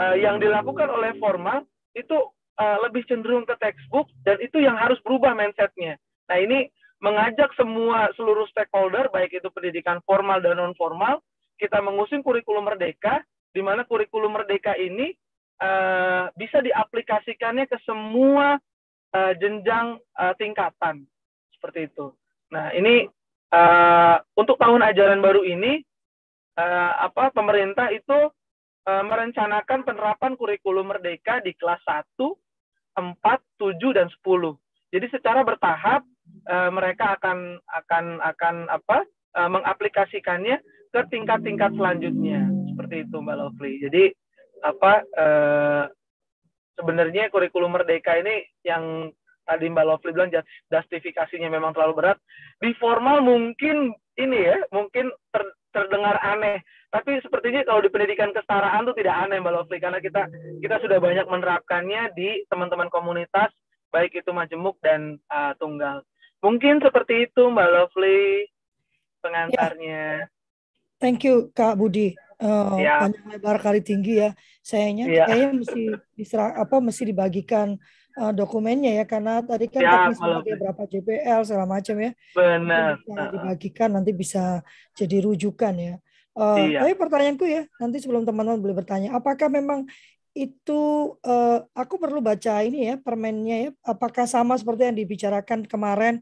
uh, 0.00 0.16
yang 0.16 0.40
dilakukan 0.40 0.88
oleh 0.90 1.16
formal 1.20 1.64
itu 1.94 2.16
uh, 2.58 2.78
lebih 2.86 3.06
cenderung 3.06 3.46
ke 3.46 3.54
textbook 3.62 4.10
dan 4.26 4.38
itu 4.42 4.62
yang 4.62 4.74
harus 4.78 4.98
berubah 5.02 5.34
mindsetnya. 5.34 5.98
Nah 6.30 6.38
ini 6.40 6.68
mengajak 7.02 7.52
semua 7.58 8.08
seluruh 8.16 8.48
stakeholder 8.48 9.12
baik 9.12 9.36
itu 9.36 9.48
pendidikan 9.52 10.00
formal 10.08 10.40
dan 10.40 10.56
non 10.56 10.72
formal 10.78 11.20
kita 11.60 11.78
mengusung 11.84 12.24
kurikulum 12.24 12.66
merdeka 12.66 13.22
di 13.54 13.62
mana 13.62 13.86
kurikulum 13.86 14.34
merdeka 14.34 14.74
ini 14.74 15.14
uh, 15.62 16.32
bisa 16.34 16.58
diaplikasikannya 16.64 17.70
ke 17.70 17.78
semua 17.86 18.58
uh, 19.14 19.32
jenjang 19.38 20.00
uh, 20.18 20.34
tingkatan 20.34 21.06
seperti 21.54 21.92
itu. 21.92 22.10
Nah 22.50 22.74
ini 22.74 23.06
uh, 23.54 24.16
untuk 24.34 24.58
tahun 24.58 24.82
ajaran 24.82 25.22
baru 25.22 25.46
ini 25.46 25.84
uh, 26.58 26.92
apa 27.06 27.30
pemerintah 27.30 27.94
itu 27.94 28.32
merencanakan 28.84 29.80
penerapan 29.80 30.36
kurikulum 30.36 30.92
merdeka 30.92 31.40
di 31.40 31.56
kelas 31.56 31.80
1, 31.88 32.20
4, 32.20 33.16
7 33.56 33.96
dan 33.96 34.12
10. 34.12 34.20
Jadi 34.92 35.06
secara 35.08 35.40
bertahap 35.40 36.04
uh, 36.52 36.70
mereka 36.70 37.16
akan 37.16 37.58
akan 37.64 38.04
akan 38.20 38.54
apa 38.68 38.98
uh, 39.40 39.50
mengaplikasikannya 39.50 40.60
ke 40.94 41.00
tingkat-tingkat 41.10 41.74
selanjutnya 41.74 42.46
seperti 42.70 43.02
itu 43.02 43.16
Mbak 43.18 43.36
Lovely. 43.38 43.72
Jadi 43.82 44.04
apa 44.62 45.02
eh, 45.02 45.84
sebenarnya 46.78 47.28
kurikulum 47.34 47.74
merdeka 47.74 48.14
ini 48.16 48.46
yang 48.62 49.10
tadi 49.42 49.66
Mbak 49.66 49.86
Lovely 49.86 50.14
bilang 50.14 50.30
justifikasinya 50.70 51.50
memang 51.50 51.74
terlalu 51.74 51.98
berat. 51.98 52.18
Di 52.62 52.70
formal 52.78 53.26
mungkin 53.26 53.90
ini 54.14 54.38
ya, 54.38 54.58
mungkin 54.70 55.10
ter, 55.34 55.42
terdengar 55.74 56.18
aneh. 56.22 56.62
Tapi 56.94 57.18
sepertinya 57.26 57.66
kalau 57.66 57.82
di 57.82 57.90
pendidikan 57.90 58.30
kesetaraan 58.30 58.86
itu 58.86 58.94
tidak 59.02 59.26
aneh 59.26 59.42
Mbak 59.42 59.50
Lovely 59.50 59.82
karena 59.82 59.98
kita 59.98 60.30
kita 60.62 60.78
sudah 60.78 61.02
banyak 61.02 61.26
menerapkannya 61.26 62.14
di 62.14 62.46
teman-teman 62.46 62.86
komunitas 62.86 63.50
baik 63.90 64.14
itu 64.14 64.30
majemuk 64.30 64.78
dan 64.78 65.18
uh, 65.26 65.58
tunggal. 65.58 66.06
Mungkin 66.38 66.78
seperti 66.78 67.26
itu 67.26 67.50
Mbak 67.50 67.70
Lovely 67.74 68.46
pengantarnya. 69.18 70.22
Ya. 70.22 70.30
Thank 71.02 71.26
you 71.26 71.50
Kak 71.50 71.74
Budi 71.74 72.14
uh, 72.38 72.78
ya. 72.78 73.02
panjang 73.02 73.26
lebar 73.26 73.58
kali 73.58 73.82
tinggi 73.82 74.22
ya. 74.22 74.30
Sayangnya 74.62 75.10
ya. 75.10 75.26
kayaknya 75.26 75.50
mesti 75.66 75.82
diserah, 76.14 76.54
apa 76.54 76.78
mesti 76.78 77.10
dibagikan 77.10 77.74
uh, 78.22 78.30
dokumennya 78.30 79.02
ya 79.02 79.04
karena 79.04 79.42
tadi 79.42 79.66
kan 79.66 79.82
ya, 79.82 80.14
ada 80.14 80.54
berapa 80.62 80.82
JPL 80.86 81.42
segala 81.42 81.66
macam 81.66 81.98
ya. 81.98 82.14
Benar. 82.38 83.02
Dibagikan 83.34 83.98
nanti 83.98 84.14
bisa 84.14 84.62
jadi 84.94 85.26
rujukan 85.26 85.74
ya. 85.74 85.98
Uh, 86.34 86.66
iya. 86.66 86.82
Tapi 86.82 86.98
pertanyaanku 86.98 87.46
ya 87.46 87.62
nanti 87.78 88.02
sebelum 88.02 88.26
teman-teman 88.26 88.58
boleh 88.58 88.74
bertanya, 88.74 89.14
apakah 89.14 89.46
memang 89.46 89.86
itu 90.34 91.14
uh, 91.22 91.62
aku 91.78 91.94
perlu 91.94 92.18
baca 92.18 92.58
ini 92.66 92.90
ya 92.90 92.94
permennya 92.98 93.56
ya, 93.56 93.68
apakah 93.86 94.26
sama 94.26 94.58
seperti 94.58 94.90
yang 94.90 94.98
dibicarakan 94.98 95.62
kemarin 95.62 96.18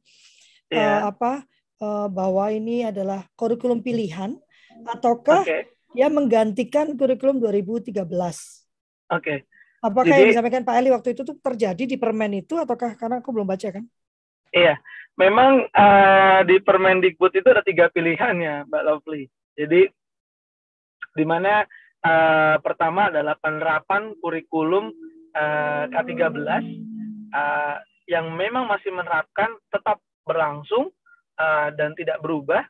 yeah. 0.69 1.09
uh, 1.09 1.17
apa 1.17 1.49
uh, 1.81 2.07
bahwa 2.13 2.53
ini 2.53 2.85
adalah 2.85 3.25
kurikulum 3.41 3.81
pilihan 3.81 4.37
ataukah 4.85 5.49
okay. 5.49 5.73
dia 5.97 6.13
menggantikan 6.13 6.93
kurikulum 6.93 7.41
2013? 7.41 8.05
Oke. 8.05 8.53
Okay. 9.09 9.39
Apakah 9.83 10.15
Jadi, 10.15 10.21
yang 10.23 10.31
disampaikan 10.31 10.63
Pak 10.63 10.77
Eli 10.79 10.95
waktu 10.95 11.11
itu 11.11 11.27
tuh 11.27 11.35
terjadi 11.43 11.83
di 11.89 11.97
permen 11.99 12.39
itu 12.39 12.55
ataukah 12.55 12.95
karena 12.95 13.19
aku 13.19 13.35
belum 13.35 13.51
baca 13.51 13.67
kan? 13.67 13.83
Iya, 14.53 14.79
memang 15.19 15.67
uh, 15.73 16.41
di 16.47 16.61
Permendikbud 16.63 17.33
itu 17.35 17.49
ada 17.51 17.65
tiga 17.65 17.91
pilihan 17.91 18.37
ya, 18.39 18.57
Mbak 18.69 18.83
Lovely. 18.85 19.27
Jadi 19.59 19.91
di 21.13 21.25
mana 21.25 21.65
uh, 22.05 22.57
pertama 22.61 23.09
adalah 23.13 23.37
penerapan 23.39 24.17
kurikulum 24.19 24.93
uh, 25.37 25.85
K13 25.93 26.37
uh, 27.33 27.77
yang 28.11 28.33
memang 28.35 28.69
masih 28.69 28.91
menerapkan 28.93 29.53
tetap 29.71 30.03
berlangsung 30.27 30.91
uh, 31.39 31.69
dan 31.75 31.95
tidak 31.97 32.21
berubah. 32.21 32.65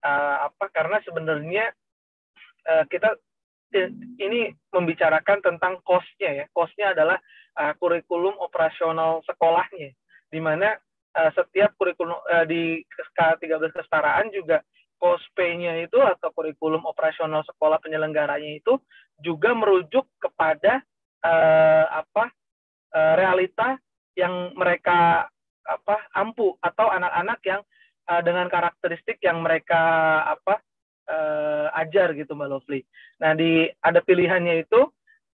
Uh, 0.00 0.48
apa 0.48 0.72
karena 0.72 0.96
sebenarnya 1.04 1.68
uh, 2.64 2.84
kita 2.88 3.20
ini 4.18 4.50
membicarakan 4.74 5.38
tentang 5.44 5.78
cost-nya 5.86 6.42
ya. 6.42 6.44
Cost-nya 6.50 6.96
adalah 6.96 7.20
uh, 7.60 7.72
kurikulum 7.78 8.34
operasional 8.40 9.22
sekolahnya, 9.28 9.94
di 10.32 10.40
mana 10.42 10.74
uh, 11.14 11.30
setiap 11.36 11.76
kurikulum 11.78 12.16
uh, 12.16 12.46
di 12.48 12.82
K13 13.14 13.70
kesetaraan 13.70 14.34
juga 14.34 14.58
cost 15.00 15.24
pay-nya 15.32 15.80
itu 15.80 15.96
atau 15.96 16.28
kurikulum 16.36 16.84
operasional 16.84 17.40
sekolah 17.48 17.80
penyelenggaranya 17.80 18.60
itu 18.60 18.76
juga 19.16 19.56
merujuk 19.56 20.04
kepada 20.20 20.84
uh, 21.24 21.84
apa 22.04 22.28
uh, 22.92 23.14
realita 23.16 23.80
yang 24.14 24.52
mereka 24.52 25.24
apa 25.64 25.96
ampu 26.12 26.52
atau 26.60 26.92
anak-anak 26.92 27.40
yang 27.48 27.62
uh, 28.12 28.20
dengan 28.20 28.46
karakteristik 28.52 29.16
yang 29.24 29.40
mereka 29.40 29.80
apa 30.28 30.60
uh, 31.08 31.66
ajar 31.80 32.12
gitu 32.12 32.36
Mbak 32.36 32.48
Lovely. 32.52 32.80
Nah 33.24 33.32
di 33.32 33.64
ada 33.80 34.04
pilihannya 34.04 34.68
itu 34.68 34.80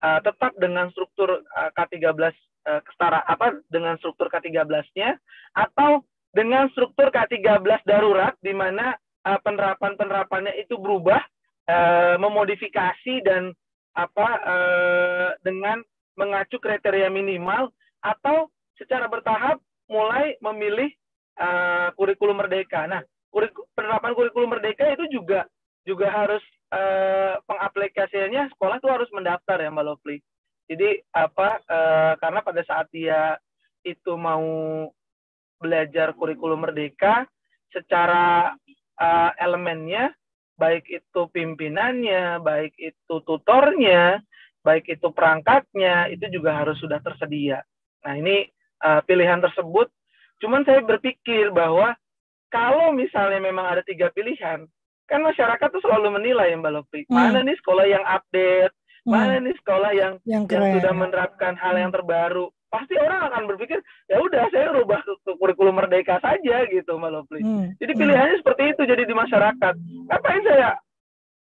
uh, 0.02 0.20
tetap 0.22 0.54
dengan 0.60 0.92
struktur 0.94 1.42
uh, 1.42 1.70
K13 1.74 2.06
uh, 2.06 2.80
kesetara 2.86 3.24
apa 3.26 3.58
dengan 3.72 3.98
struktur 3.98 4.30
K13-nya 4.30 5.16
atau 5.56 6.04
dengan 6.36 6.68
struktur 6.76 7.08
K13 7.08 7.64
darurat 7.88 8.36
di 8.44 8.52
mana 8.52 8.92
uh, 9.26 9.38
penerapan-penerapannya 9.42 10.54
itu 10.62 10.78
berubah 10.78 11.20
uh, 11.66 12.16
memodifikasi 12.22 13.14
dan 13.26 13.50
apa 13.98 14.28
uh, 14.46 15.28
dengan 15.42 15.82
mengacu 16.14 16.56
kriteria 16.62 17.10
minimal 17.10 17.74
atau 18.00 18.48
secara 18.78 19.10
bertahap 19.10 19.58
mulai 19.90 20.38
memilih 20.38 20.88
uh, 21.40 21.90
kurikulum 21.98 22.38
merdeka. 22.38 22.86
Nah, 22.86 23.02
penerapan 23.74 24.12
kurikulum 24.14 24.56
merdeka 24.56 24.86
itu 24.94 25.20
juga 25.20 25.48
juga 25.86 26.10
harus 26.10 26.42
uh, 26.74 27.38
pengaplikasiannya 27.46 28.50
sekolah 28.56 28.82
tuh 28.82 28.90
harus 28.90 29.08
mendaftar 29.14 29.60
ya 29.60 29.70
Mbak 29.70 29.84
Lovely. 29.86 30.18
Jadi 30.66 30.98
apa 31.14 31.62
uh, 31.62 32.12
karena 32.18 32.40
pada 32.42 32.62
saat 32.66 32.90
dia 32.90 33.38
itu 33.86 34.18
mau 34.18 34.42
belajar 35.62 36.10
kurikulum 36.18 36.66
merdeka 36.66 37.24
secara 37.70 38.50
uh, 39.00 39.30
elemennya 39.38 40.12
baik 40.56 40.88
itu 40.88 41.20
pimpinannya, 41.30 42.40
baik 42.40 42.72
itu 42.80 43.14
tutornya, 43.28 44.24
baik 44.64 44.88
itu 44.88 45.08
perangkatnya 45.12 46.08
itu 46.10 46.26
juga 46.32 46.64
harus 46.64 46.80
sudah 46.80 46.98
tersedia. 47.04 47.60
Nah, 48.02 48.16
ini 48.16 48.48
uh, 48.82 49.04
pilihan 49.04 49.38
tersebut 49.38 49.92
cuman 50.36 50.64
saya 50.68 50.84
berpikir 50.84 51.48
bahwa 51.52 51.96
kalau 52.52 52.92
misalnya 52.92 53.40
memang 53.40 53.68
ada 53.68 53.82
tiga 53.84 54.08
pilihan, 54.12 54.64
kan 55.06 55.20
masyarakat 55.22 55.68
tuh 55.70 55.82
selalu 55.84 56.18
menilai 56.20 56.52
ya 56.52 56.56
Mbak 56.56 56.72
Lopi. 56.72 57.00
Hmm. 57.06 57.14
Mana 57.14 57.38
nih 57.44 57.56
sekolah 57.60 57.86
yang 57.86 58.04
update, 58.04 58.74
hmm. 59.04 59.12
mana 59.12 59.34
nih 59.44 59.54
sekolah 59.60 59.90
yang 59.92 60.14
yang, 60.24 60.44
yang 60.48 60.64
sudah 60.80 60.92
menerapkan 60.96 61.54
hal 61.56 61.74
yang 61.76 61.92
terbaru. 61.92 62.48
Pasti 62.66 62.98
orang 62.98 63.30
akan 63.30 63.42
berpikir, 63.54 63.78
ya 64.10 64.18
udah 64.18 64.50
saya 64.50 64.74
rubah 64.74 64.98
ke, 65.06 65.32
kurikulum 65.38 65.78
merdeka 65.78 66.18
saja 66.18 66.66
gitu 66.66 66.98
Mbak 66.98 67.10
Lopi. 67.14 67.38
Hmm. 67.40 67.70
Jadi 67.78 67.92
hmm. 67.94 68.00
pilihannya 68.02 68.34
hmm. 68.36 68.42
seperti 68.42 68.62
itu 68.74 68.82
jadi 68.84 69.02
di 69.06 69.14
masyarakat. 69.14 69.74
Ngapain 70.10 70.42
saya 70.42 70.68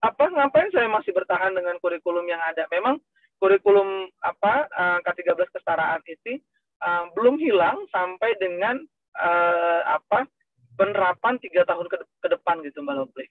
apa 0.04 0.24
ngapain 0.28 0.68
saya 0.74 0.90
masih 0.90 1.16
bertahan 1.16 1.54
dengan 1.54 1.78
kurikulum 1.80 2.26
yang 2.28 2.42
ada? 2.42 2.66
Memang 2.68 3.00
kurikulum 3.38 4.10
apa 4.20 4.68
uh, 4.74 4.98
K13 5.06 5.48
kesetaraan 5.54 6.02
itu 6.04 6.42
uh, 6.82 7.08
belum 7.14 7.38
hilang 7.40 7.86
sampai 7.88 8.34
dengan 8.36 8.82
uh, 9.16 9.80
apa 9.86 10.26
penerapan 10.74 11.38
tiga 11.38 11.62
tahun 11.64 11.86
ke, 11.86 11.96
ke 12.02 12.28
depan 12.34 12.58
gitu 12.66 12.82
Mbak 12.82 12.94
Lovely 12.98 13.26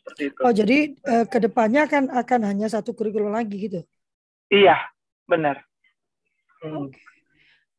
seperti 0.00 0.22
itu. 0.32 0.40
Oh 0.40 0.54
jadi 0.54 0.78
uh, 1.04 1.24
ke 1.28 1.38
depannya 1.44 1.84
akan 1.84 2.08
akan 2.08 2.40
hanya 2.48 2.66
satu 2.72 2.96
kurikulum 2.96 3.36
lagi 3.36 3.68
gitu? 3.68 3.80
Iya 4.48 4.80
benar. 5.28 5.60
Hmm. 6.64 6.88
Okay. 6.88 7.17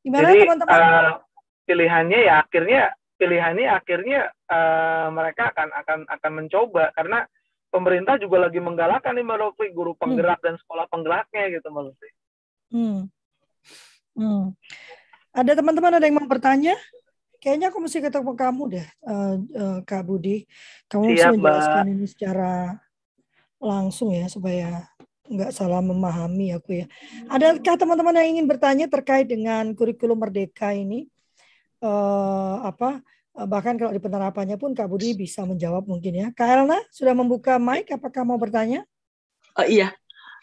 Gimana 0.03 0.27
teman-teman? 0.31 0.79
Uh, 0.79 1.11
pilihannya 1.67 2.19
ya 2.25 2.33
akhirnya 2.41 2.81
pilihannya 3.19 3.67
akhirnya 3.67 4.19
uh, 4.47 5.11
mereka 5.11 5.51
akan 5.51 5.69
akan 5.75 5.99
akan 6.07 6.31
mencoba 6.33 6.89
karena 6.95 7.27
pemerintah 7.69 8.15
juga 8.17 8.49
lagi 8.49 8.57
menggalakkan 8.63 9.13
nih 9.13 9.25
Mbak 9.27 9.73
guru 9.75 9.93
hmm. 9.93 10.01
penggerak 10.01 10.39
hmm. 10.41 10.45
dan 10.45 10.55
sekolah 10.63 10.85
penggeraknya 10.89 11.43
gitu 11.53 11.67
Mbak. 11.69 11.85
Hmm. 12.69 12.99
Hmm. 14.17 14.45
Ada 15.35 15.61
teman-teman 15.61 15.93
ada 15.99 16.05
yang 16.05 16.17
mau 16.17 16.27
bertanya? 16.27 16.75
Kayaknya 17.39 17.71
aku 17.71 17.79
mesti 17.79 18.03
ketemu 18.03 18.35
kamu 18.35 18.63
deh, 18.67 18.87
uh, 19.07 19.35
uh, 19.39 19.79
Kak 19.87 20.03
Budi. 20.03 20.43
Kamu 20.91 21.07
Siap, 21.07 21.15
mesti 21.15 21.27
menjelaskan 21.39 21.87
ini 21.87 22.05
secara 22.09 22.75
langsung 23.63 24.11
ya 24.11 24.27
supaya 24.27 24.91
nggak 25.29 25.53
salah 25.53 25.79
memahami 25.79 26.57
aku 26.57 26.83
ya. 26.83 26.85
Adakah 27.29 27.77
teman-teman 27.77 28.17
yang 28.17 28.37
ingin 28.37 28.47
bertanya 28.49 28.85
terkait 28.89 29.29
dengan 29.29 29.71
kurikulum 29.77 30.17
Merdeka 30.17 30.73
ini? 30.73 31.05
Uh, 31.79 32.59
apa? 32.65 33.05
bahkan 33.39 33.79
kalau 33.79 33.95
di 33.95 34.03
penerapannya 34.03 34.59
pun 34.59 34.75
Kak 34.75 34.91
Budi 34.91 35.15
bisa 35.15 35.47
menjawab 35.47 35.87
mungkin 35.87 36.11
ya. 36.11 36.27
Kak 36.35 36.43
Elna 36.43 36.75
sudah 36.91 37.15
membuka 37.15 37.55
mic, 37.55 37.87
apakah 37.87 38.27
mau 38.27 38.35
bertanya? 38.35 38.83
Oh 39.55 39.63
iya, 39.63 39.95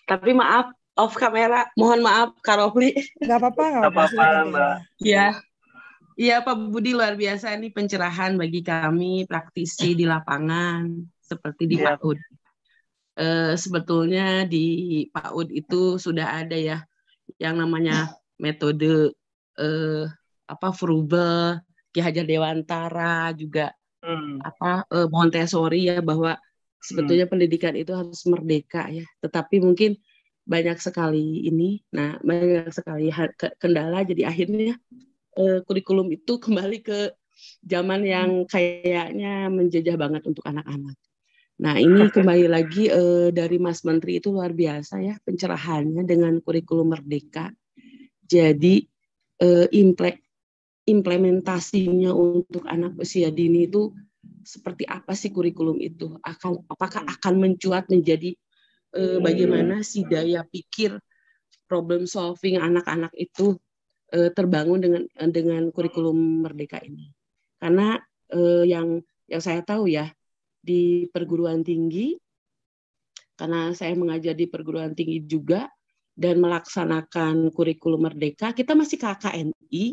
tapi 0.08 0.32
maaf 0.32 0.72
off 0.96 1.12
kamera. 1.12 1.68
Mohon 1.76 2.08
maaf 2.08 2.30
Kak 2.40 2.56
Rofli. 2.56 2.96
Gak 3.20 3.36
apa-apa, 3.36 3.64
gak 3.68 3.92
apa-apa. 3.92 4.80
Iya, 4.96 5.36
Iya 6.16 6.40
Pak 6.40 6.72
Budi 6.72 6.96
luar 6.96 7.12
biasa 7.12 7.52
ini 7.60 7.68
pencerahan 7.68 8.40
bagi 8.40 8.64
kami 8.64 9.28
praktisi 9.28 9.92
di 9.92 10.08
lapangan 10.08 10.88
seperti 11.20 11.68
di 11.68 11.76
ya. 11.76 11.92
PAUD. 11.92 12.16
E, 13.16 13.56
sebetulnya 13.56 14.44
di 14.44 15.08
PAUD 15.08 15.48
itu 15.50 15.96
sudah 15.96 16.44
ada 16.44 16.56
ya 16.56 16.84
yang 17.40 17.56
namanya 17.56 18.12
metode 18.36 19.16
e, 19.56 19.68
apa 20.46 20.68
Frubel, 20.76 21.58
Ki 21.90 22.04
Hajar 22.04 22.28
Dewantara 22.28 23.32
juga 23.32 23.72
hmm. 24.04 24.44
apa 24.44 24.84
e, 24.92 24.98
Montessori 25.08 25.88
ya 25.88 26.04
bahwa 26.04 26.36
sebetulnya 26.76 27.24
hmm. 27.24 27.32
pendidikan 27.32 27.74
itu 27.74 27.96
harus 27.96 28.20
merdeka 28.28 28.86
ya. 28.92 29.08
Tetapi 29.24 29.64
mungkin 29.64 29.96
banyak 30.46 30.78
sekali 30.78 31.42
ini, 31.50 31.82
nah 31.90 32.14
banyak 32.22 32.70
sekali 32.70 33.10
kendala 33.58 34.06
jadi 34.06 34.30
akhirnya 34.30 34.78
uh, 35.34 35.58
kurikulum 35.66 36.06
itu 36.14 36.38
kembali 36.38 36.86
ke 36.86 37.10
zaman 37.66 38.06
yang 38.06 38.30
kayaknya 38.48 39.50
menjajah 39.52 39.96
banget 39.98 40.22
untuk 40.24 40.46
anak-anak. 40.46 40.96
Nah 41.56 41.80
ini 41.80 42.12
kembali 42.12 42.46
lagi 42.52 42.92
uh, 42.92 43.32
dari 43.32 43.56
Mas 43.56 43.80
Menteri 43.80 44.20
itu 44.20 44.28
luar 44.28 44.52
biasa 44.52 45.00
ya 45.00 45.16
pencerahannya 45.24 46.04
dengan 46.04 46.36
kurikulum 46.44 46.92
merdeka. 46.92 47.48
Jadi 48.20 48.84
uh, 49.40 49.64
imple 49.72 50.20
implementasinya 50.86 52.12
untuk 52.12 52.62
anak 52.68 52.94
usia 53.00 53.32
dini 53.32 53.66
itu 53.66 53.88
seperti 54.44 54.84
apa 54.84 55.16
sih 55.16 55.32
kurikulum 55.32 55.80
itu? 55.80 56.20
Akan 56.20 56.60
apakah 56.68 57.08
akan 57.08 57.34
mencuat 57.40 57.88
menjadi 57.88 58.36
uh, 58.92 59.18
bagaimana 59.24 59.80
si 59.80 60.04
daya 60.04 60.44
pikir 60.44 60.92
problem 61.64 62.04
solving 62.04 62.60
anak-anak 62.60 63.16
itu 63.16 63.56
uh, 64.12 64.28
terbangun 64.36 64.78
dengan 64.84 65.02
dengan 65.32 65.72
kurikulum 65.72 66.44
merdeka 66.44 66.84
ini. 66.84 67.16
Karena 67.56 67.96
uh, 68.36 68.64
yang 68.68 69.00
yang 69.24 69.42
saya 69.42 69.64
tahu 69.64 69.88
ya 69.88 70.12
di 70.66 71.06
perguruan 71.06 71.62
tinggi 71.62 72.18
karena 73.36 73.70
saya 73.76 73.92
mengajar 73.94 74.32
di 74.32 74.48
perguruan 74.48 74.96
tinggi 74.96 75.22
juga 75.22 75.68
dan 76.16 76.40
melaksanakan 76.40 77.52
kurikulum 77.52 78.08
merdeka, 78.08 78.56
kita 78.56 78.72
masih 78.72 78.96
KKNI, 78.96 79.84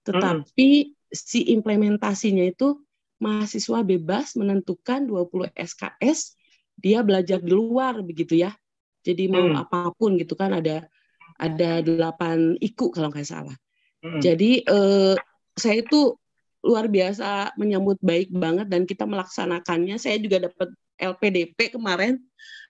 tetapi 0.00 0.68
hmm. 0.88 1.12
si 1.12 1.52
implementasinya 1.52 2.48
itu 2.48 2.80
mahasiswa 3.20 3.84
bebas 3.84 4.32
menentukan 4.40 5.04
20 5.04 5.52
SKS 5.52 6.40
dia 6.80 7.04
belajar 7.04 7.44
di 7.44 7.52
luar 7.52 8.00
begitu 8.00 8.40
ya. 8.40 8.56
Jadi 9.04 9.28
mau 9.28 9.44
hmm. 9.44 9.60
apa 9.60 9.92
pun 9.92 10.16
gitu 10.16 10.32
kan 10.32 10.56
ada 10.56 10.88
ada 11.36 11.84
delapan 11.84 12.56
iku 12.64 12.88
kalau 12.88 13.12
nggak 13.12 13.28
salah. 13.28 13.56
Hmm. 14.00 14.24
Jadi 14.24 14.64
eh, 14.64 15.14
saya 15.52 15.76
itu 15.84 16.16
luar 16.64 16.90
biasa 16.90 17.54
menyambut 17.54 17.98
baik 18.02 18.34
banget 18.34 18.66
dan 18.66 18.82
kita 18.84 19.06
melaksanakannya. 19.06 19.96
Saya 19.96 20.18
juga 20.18 20.50
dapat 20.50 20.68
LPDP 20.98 21.78
kemarin. 21.78 22.18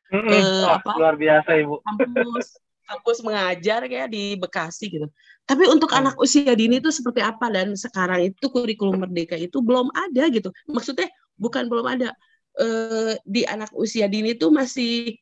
Hmm. 0.08 0.28
Eh, 0.28 0.64
oh, 0.64 0.76
apa? 0.76 0.92
Luar 0.96 1.16
biasa 1.16 1.50
ibu. 1.56 1.80
Kampus 1.84 2.46
kampus 2.88 3.18
mengajar 3.20 3.84
kayak 3.84 4.08
di 4.08 4.36
Bekasi 4.40 4.88
gitu. 4.88 5.08
Tapi 5.44 5.68
untuk 5.68 5.92
hmm. 5.92 6.00
anak 6.00 6.14
usia 6.20 6.52
dini 6.56 6.80
itu 6.80 6.88
seperti 6.88 7.20
apa 7.20 7.48
dan 7.52 7.76
sekarang 7.76 8.32
itu 8.32 8.48
kurikulum 8.48 9.04
merdeka 9.04 9.36
itu 9.36 9.60
belum 9.60 9.92
ada 9.92 10.28
gitu. 10.32 10.52
Maksudnya 10.68 11.08
bukan 11.36 11.68
belum 11.68 11.84
ada. 11.84 12.10
Eh, 12.58 13.14
di 13.22 13.46
anak 13.46 13.70
usia 13.76 14.10
dini 14.10 14.34
itu 14.34 14.50
masih 14.50 15.14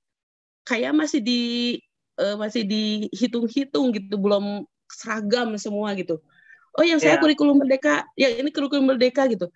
kayak 0.66 0.96
masih 0.96 1.20
di 1.22 1.42
uh, 2.20 2.36
masih 2.40 2.66
dihitung-hitung 2.66 3.94
gitu, 3.94 4.14
belum 4.16 4.64
seragam 4.90 5.54
semua 5.60 5.94
gitu. 5.94 6.20
Oh, 6.76 6.84
yang 6.84 7.00
saya 7.00 7.16
yeah. 7.16 7.22
kurikulum 7.24 7.56
merdeka, 7.56 8.04
ya 8.20 8.28
ini 8.36 8.52
kurikulum 8.52 8.92
merdeka 8.92 9.24
gitu. 9.32 9.48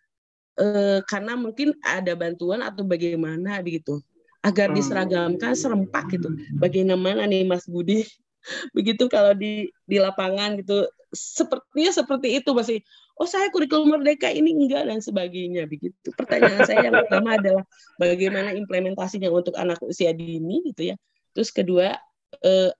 Uh, 0.56 1.00
karena 1.08 1.36
mungkin 1.36 1.76
ada 1.84 2.12
bantuan 2.16 2.60
atau 2.60 2.84
bagaimana 2.84 3.60
begitu 3.64 4.00
agar 4.40 4.72
hmm. 4.72 4.76
diseragamkan 4.76 5.52
serempak 5.52 6.16
gitu. 6.16 6.32
Bagaimana 6.56 7.28
nih 7.28 7.44
Mas 7.44 7.68
Budi? 7.68 8.04
Begitu 8.76 9.04
kalau 9.12 9.36
di 9.36 9.68
di 9.84 10.00
lapangan 10.00 10.56
gitu 10.56 10.88
sepertinya 11.12 11.92
seperti 11.92 12.40
itu 12.40 12.56
masih 12.56 12.80
oh 13.20 13.28
saya 13.28 13.52
kurikulum 13.52 14.00
merdeka 14.00 14.32
ini 14.32 14.56
enggak 14.56 14.88
dan 14.88 15.04
sebagainya 15.04 15.68
begitu. 15.68 16.08
Pertanyaan 16.16 16.64
saya 16.64 16.88
yang 16.88 16.96
pertama 17.04 17.36
adalah 17.36 17.64
bagaimana 18.00 18.56
implementasinya 18.56 19.28
untuk 19.28 19.52
anak 19.60 19.76
usia 19.84 20.16
dini 20.16 20.64
gitu 20.72 20.94
ya. 20.94 20.96
Terus 21.36 21.52
kedua 21.52 22.00
eh, 22.40 22.72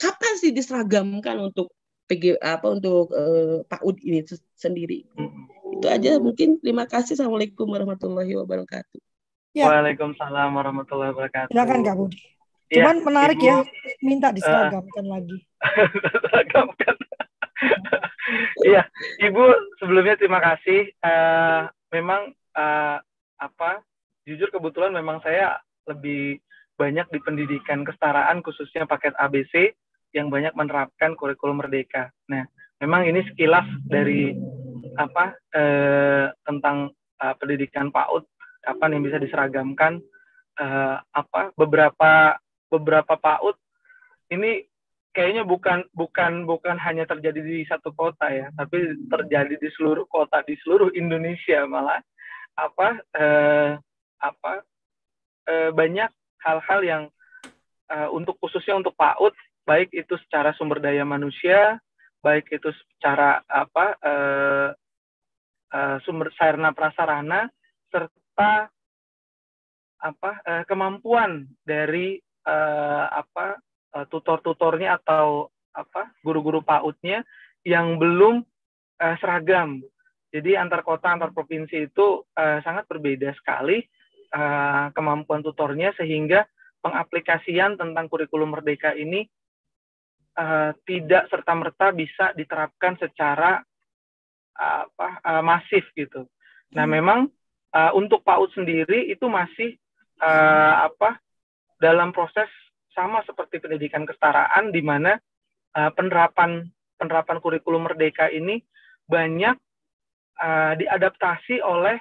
kapan 0.00 0.32
sih 0.40 0.56
diseragamkan 0.56 1.36
untuk 1.44 1.76
PG 2.06 2.38
apa 2.38 2.66
untuk 2.70 3.10
eh, 3.12 3.66
PAUD 3.66 3.96
ini 4.06 4.22
sendiri? 4.54 5.02
Itu 5.76 5.86
aja 5.90 6.16
mungkin. 6.22 6.62
Terima 6.62 6.86
kasih. 6.86 7.18
Assalamualaikum 7.18 7.66
warahmatullahi 7.66 8.32
wabarakatuh. 8.38 8.98
Ya. 9.52 9.66
Waalaikumsalam 9.68 10.54
warahmatullahi 10.54 11.10
wabarakatuh. 11.12 11.50
Silakan 11.50 11.80
Kak 11.82 11.96
Budi. 11.98 12.18
Ya, 12.66 12.82
Cuman 12.82 12.98
ya, 12.98 13.04
menarik 13.06 13.38
Ibu, 13.38 13.46
ya, 13.46 13.58
minta 14.02 14.28
diseragamkan 14.34 15.04
uh, 15.06 15.10
lagi. 15.18 15.38
diseragamkan. 15.94 16.96
Iya, 18.66 18.82
Ibu 19.22 19.44
sebelumnya 19.78 20.18
terima 20.18 20.42
kasih. 20.42 20.90
Uh, 20.98 21.70
memang 21.94 22.34
uh, 22.58 22.98
apa? 23.38 23.86
Jujur 24.26 24.50
kebetulan 24.50 24.90
memang 24.90 25.22
saya 25.22 25.62
lebih 25.86 26.42
banyak 26.74 27.06
di 27.14 27.18
pendidikan 27.22 27.86
kesetaraan 27.86 28.42
khususnya 28.42 28.84
paket 28.84 29.14
ABC 29.14 29.72
yang 30.14 30.30
banyak 30.30 30.54
menerapkan 30.54 31.14
kurikulum 31.18 31.62
merdeka. 31.64 32.10
Nah, 32.30 32.46
memang 32.82 33.08
ini 33.08 33.24
sekilas 33.32 33.66
dari 33.86 34.34
apa 34.96 35.36
eh, 35.52 36.26
tentang 36.46 36.88
uh, 37.20 37.34
pendidikan 37.36 37.92
PAUD 37.92 38.24
kapan 38.64 38.96
yang 38.96 39.02
bisa 39.04 39.20
diseragamkan 39.20 40.00
uh, 40.56 40.96
apa 41.12 41.52
beberapa 41.52 42.40
beberapa 42.72 43.14
PAUD 43.20 43.56
ini 44.32 44.64
kayaknya 45.16 45.48
bukan 45.48 45.88
bukan 45.96 46.44
bukan 46.44 46.76
hanya 46.76 47.08
terjadi 47.08 47.40
di 47.40 47.64
satu 47.64 47.88
kota 47.96 48.28
ya, 48.28 48.52
tapi 48.52 49.00
terjadi 49.08 49.56
di 49.56 49.68
seluruh 49.72 50.04
kota 50.12 50.44
di 50.44 50.52
seluruh 50.60 50.92
Indonesia 50.92 51.64
malah 51.64 52.04
apa 52.52 53.00
eh, 53.16 53.72
apa 54.20 54.52
eh, 55.48 55.70
banyak 55.72 56.12
hal-hal 56.44 56.80
yang 56.84 57.02
uh, 57.90 58.06
untuk 58.14 58.38
khususnya 58.38 58.78
untuk 58.78 58.94
PAUD 58.94 59.34
baik 59.66 59.90
itu 59.92 60.14
secara 60.26 60.54
sumber 60.54 60.78
daya 60.78 61.02
manusia 61.02 61.82
baik 62.22 62.48
itu 62.54 62.70
secara 62.72 63.42
apa 63.46 63.86
uh, 64.00 64.68
uh, 65.74 65.96
sumber 66.06 66.30
sarana 66.38 66.70
prasarana 66.72 67.50
serta 67.90 68.70
apa 69.96 70.30
uh, 70.46 70.62
kemampuan 70.64 71.50
dari 71.66 72.18
uh, 72.46 73.06
apa 73.10 73.58
tutor-tutornya 74.12 75.00
atau 75.00 75.48
apa 75.72 76.12
guru-guru 76.20 76.60
PAUD-nya 76.60 77.24
yang 77.64 77.96
belum 77.96 78.44
uh, 79.00 79.16
seragam. 79.20 79.84
Jadi 80.32 80.52
antar 80.58 80.84
kota 80.84 81.12
antar 81.12 81.32
provinsi 81.32 81.88
itu 81.88 82.24
uh, 82.24 82.58
sangat 82.60 82.84
berbeda 82.90 83.32
sekali 83.40 83.80
uh, 84.34 84.92
kemampuan 84.92 85.40
tutornya 85.40 85.96
sehingga 85.96 86.44
pengaplikasian 86.84 87.80
tentang 87.80 88.06
kurikulum 88.06 88.52
merdeka 88.52 88.92
ini 88.92 89.24
uh, 90.36 90.70
tidak 90.84 91.26
serta 91.32 91.52
merta 91.56 91.90
bisa 91.90 92.30
diterapkan 92.36 92.96
secara 93.00 93.64
uh, 94.56 94.82
apa 94.86 95.08
uh, 95.24 95.42
masif 95.42 95.84
gitu. 95.96 96.28
Nah 96.76 96.84
hmm. 96.84 96.92
memang 96.92 97.20
uh, 97.72 97.92
untuk 97.96 98.22
PAUD 98.22 98.52
sendiri 98.52 99.08
itu 99.08 99.26
masih 99.26 99.76
uh, 100.20 100.88
apa 100.88 101.18
dalam 101.80 102.12
proses 102.12 102.48
sama 102.96 103.20
seperti 103.28 103.60
pendidikan 103.60 104.08
kesetaraan 104.08 104.72
di 104.72 104.80
mana 104.80 105.20
uh, 105.76 105.90
penerapan 105.92 106.64
penerapan 106.96 107.38
kurikulum 107.44 107.84
merdeka 107.84 108.32
ini 108.32 108.64
banyak 109.04 109.56
uh, 110.40 110.72
diadaptasi 110.80 111.60
oleh 111.60 112.00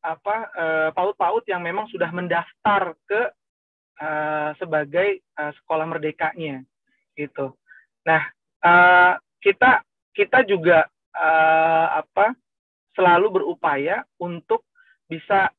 apa 0.00 0.36
uh, 0.56 0.88
paut-paut 0.96 1.44
yang 1.46 1.62
memang 1.62 1.86
sudah 1.92 2.08
mendaftar 2.10 2.96
ke 3.04 3.20
uh, 4.00 4.50
sebagai 4.56 5.22
uh, 5.36 5.52
sekolah 5.60 5.86
merdekanya 5.86 6.64
gitu. 7.20 7.52
Nah 8.08 8.22
uh, 8.64 9.14
kita 9.44 9.84
kita 10.16 10.44
juga 10.48 10.88
uh, 11.16 11.86
apa 12.00 12.32
selalu 12.96 13.40
berupaya 13.40 14.04
untuk 14.20 14.64
bisa 15.06 15.50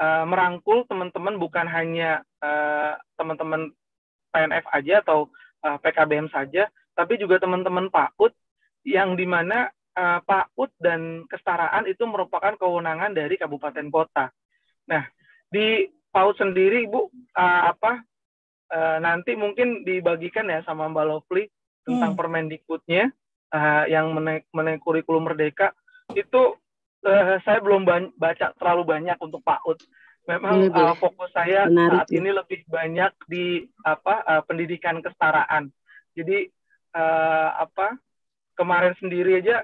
uh, 0.00 0.24
merangkul 0.24 0.86
teman-teman 0.88 1.36
bukan 1.36 1.66
hanya 1.68 2.22
uh, 2.40 2.96
teman-teman 3.18 3.72
PNF 4.34 4.66
aja 4.74 4.94
atau 5.04 5.30
uh, 5.62 5.78
PKBM 5.78 6.26
saja, 6.32 6.66
tapi 6.98 7.20
juga 7.20 7.38
teman-teman 7.38 7.88
PAUD 7.88 8.32
yang 8.84 9.14
di 9.14 9.24
mana 9.24 9.70
uh, 9.94 10.20
PAUD 10.24 10.70
dan 10.82 11.24
kesetaraan 11.30 11.86
itu 11.86 12.02
merupakan 12.04 12.54
kewenangan 12.58 13.14
dari 13.14 13.38
kabupaten 13.38 13.86
kota. 13.88 14.34
Nah, 14.90 15.06
di 15.48 15.86
PAUD 16.10 16.34
sendiri, 16.38 16.86
Ibu, 16.90 17.00
uh, 17.38 17.62
apa 17.70 18.02
uh, 18.72 18.98
nanti 19.02 19.36
mungkin 19.36 19.82
dibagikan 19.82 20.48
ya 20.48 20.64
sama 20.64 20.88
Mbak 20.88 21.06
Lovely 21.08 21.44
tentang 21.84 22.16
hmm. 22.16 22.20
Permendikbudnya 22.20 23.04
uh, 23.52 23.84
yang 23.90 24.12
mengenai 24.16 24.80
kurikulum 24.80 25.28
merdeka 25.28 25.76
itu 26.16 26.56
uh, 27.04 27.36
saya 27.44 27.58
belum 27.60 27.84
baca 28.16 28.56
terlalu 28.56 28.82
banyak 28.84 29.18
untuk 29.20 29.44
PAUD. 29.44 29.78
Memang 30.24 30.72
uh, 30.72 30.96
fokus 30.96 31.28
saya 31.36 31.68
Menarik, 31.68 32.08
saat 32.08 32.08
ini 32.16 32.30
lebih 32.32 32.64
banyak 32.64 33.12
di 33.28 33.68
apa 33.84 34.24
uh, 34.24 34.42
pendidikan 34.48 35.04
kesetaraan. 35.04 35.68
Jadi 36.16 36.48
uh, 36.96 37.48
apa 37.60 38.00
kemarin 38.56 38.96
sendiri 38.96 39.44
aja 39.44 39.60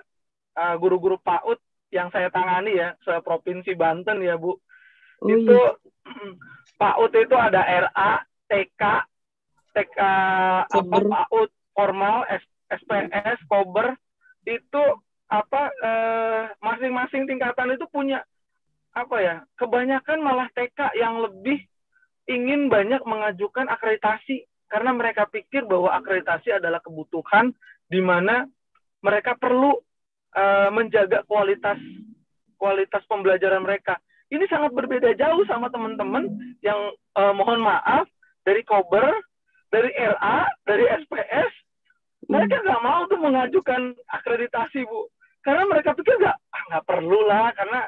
uh, 0.61 0.77
guru-guru 0.77 1.17
PAUD 1.25 1.57
yang 1.91 2.13
saya 2.13 2.29
tangani 2.29 2.77
ya 2.77 2.93
se 3.03 3.13
provinsi 3.25 3.73
Banten 3.73 4.21
ya 4.21 4.37
Bu. 4.37 4.53
Oh, 4.53 5.29
itu 5.29 5.57
iya. 5.57 6.31
PAUD 6.77 7.13
itu 7.17 7.37
ada 7.37 7.61
RA, 7.65 8.13
TK, 8.51 8.83
TK 9.79 9.99
apa 10.67 10.97
PAUD 10.99 11.51
formal, 11.73 12.27
SPS, 12.69 13.39
Kober 13.47 13.95
itu 14.45 14.83
apa 15.31 15.71
eh, 15.71 16.43
masing-masing 16.59 17.31
tingkatan 17.31 17.79
itu 17.79 17.87
punya 17.87 18.27
apa 18.91 19.17
ya 19.23 19.37
kebanyakan 19.55 20.19
malah 20.19 20.51
TK 20.51 20.99
yang 20.99 21.23
lebih 21.23 21.63
ingin 22.27 22.67
banyak 22.67 22.99
mengajukan 23.07 23.71
akreditasi 23.71 24.51
karena 24.71 24.91
mereka 24.95 25.27
pikir 25.31 25.67
bahwa 25.67 25.95
akreditasi 25.99 26.59
adalah 26.59 26.83
kebutuhan 26.83 27.55
di 27.91 27.99
mana 27.99 28.47
mereka 29.03 29.35
perlu 29.35 29.75
uh, 30.39 30.71
menjaga 30.71 31.27
kualitas 31.27 31.79
kualitas 32.55 33.03
pembelajaran 33.11 33.67
mereka. 33.67 33.99
Ini 34.31 34.47
sangat 34.47 34.71
berbeda 34.71 35.11
jauh 35.19 35.43
sama 35.51 35.73
teman-teman 35.75 36.31
yang 36.63 36.79
uh, 37.19 37.35
mohon 37.35 37.67
maaf 37.67 38.07
dari 38.47 38.63
Kober, 38.65 39.07
dari 39.71 39.91
RA, 39.95 40.49
dari 40.67 40.85
SPS, 41.05 41.51
mereka 42.31 42.63
nggak 42.63 42.83
mau 42.85 43.07
tuh 43.11 43.19
mengajukan 43.19 43.95
akreditasi 44.07 44.87
bu, 44.87 45.11
karena 45.43 45.67
mereka 45.67 45.97
pikir 45.97 46.15
nggak 46.21 46.37
ah, 46.37 46.63
nggak 46.71 46.87
perlu 46.87 47.21
lah 47.27 47.51
karena 47.57 47.81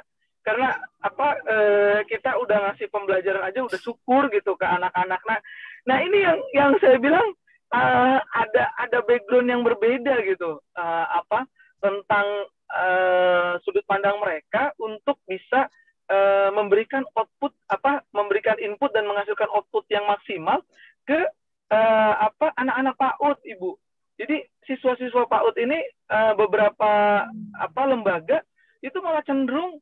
karena 0.42 0.68
apa 0.98 1.28
eh, 1.46 2.00
kita 2.10 2.34
udah 2.42 2.58
ngasih 2.70 2.90
pembelajaran 2.90 3.46
aja 3.46 3.62
udah 3.62 3.78
syukur 3.78 4.26
gitu 4.34 4.58
ke 4.58 4.66
anak-anak. 4.66 5.22
Nah, 5.22 5.38
nah 5.86 5.96
ini 6.02 6.18
yang 6.26 6.38
yang 6.50 6.70
saya 6.82 6.98
bilang 6.98 7.30
uh, 7.72 8.18
ada 8.20 8.64
ada 8.78 8.98
background 9.02 9.48
yang 9.48 9.62
berbeda 9.64 10.22
gitu 10.28 10.60
uh, 10.76 11.06
apa 11.18 11.48
tentang 11.82 12.26
uh, 12.70 13.58
sudut 13.64 13.82
pandang 13.88 14.20
mereka 14.20 14.70
untuk 14.78 15.18
bisa 15.26 15.66
uh, 16.12 16.48
memberikan 16.53 17.03
output 17.16 17.57
apa 17.72 18.05
memberikan 18.12 18.61
input 18.61 18.92
dan 18.92 19.09
menghasilkan 19.09 19.48
output 19.48 19.88
yang 19.88 20.05
maksimal 20.05 20.61
ke 21.09 21.18
uh, 21.72 22.14
apa 22.29 22.53
anak-anak 22.61 22.94
PAUD 23.01 23.38
ibu. 23.48 23.81
Jadi 24.20 24.44
siswa-siswa 24.68 25.25
PAUD 25.27 25.57
ini 25.57 25.81
uh, 26.12 26.37
beberapa 26.37 27.25
apa 27.57 27.83
lembaga 27.88 28.44
itu 28.85 29.01
malah 29.01 29.25
cenderung 29.25 29.81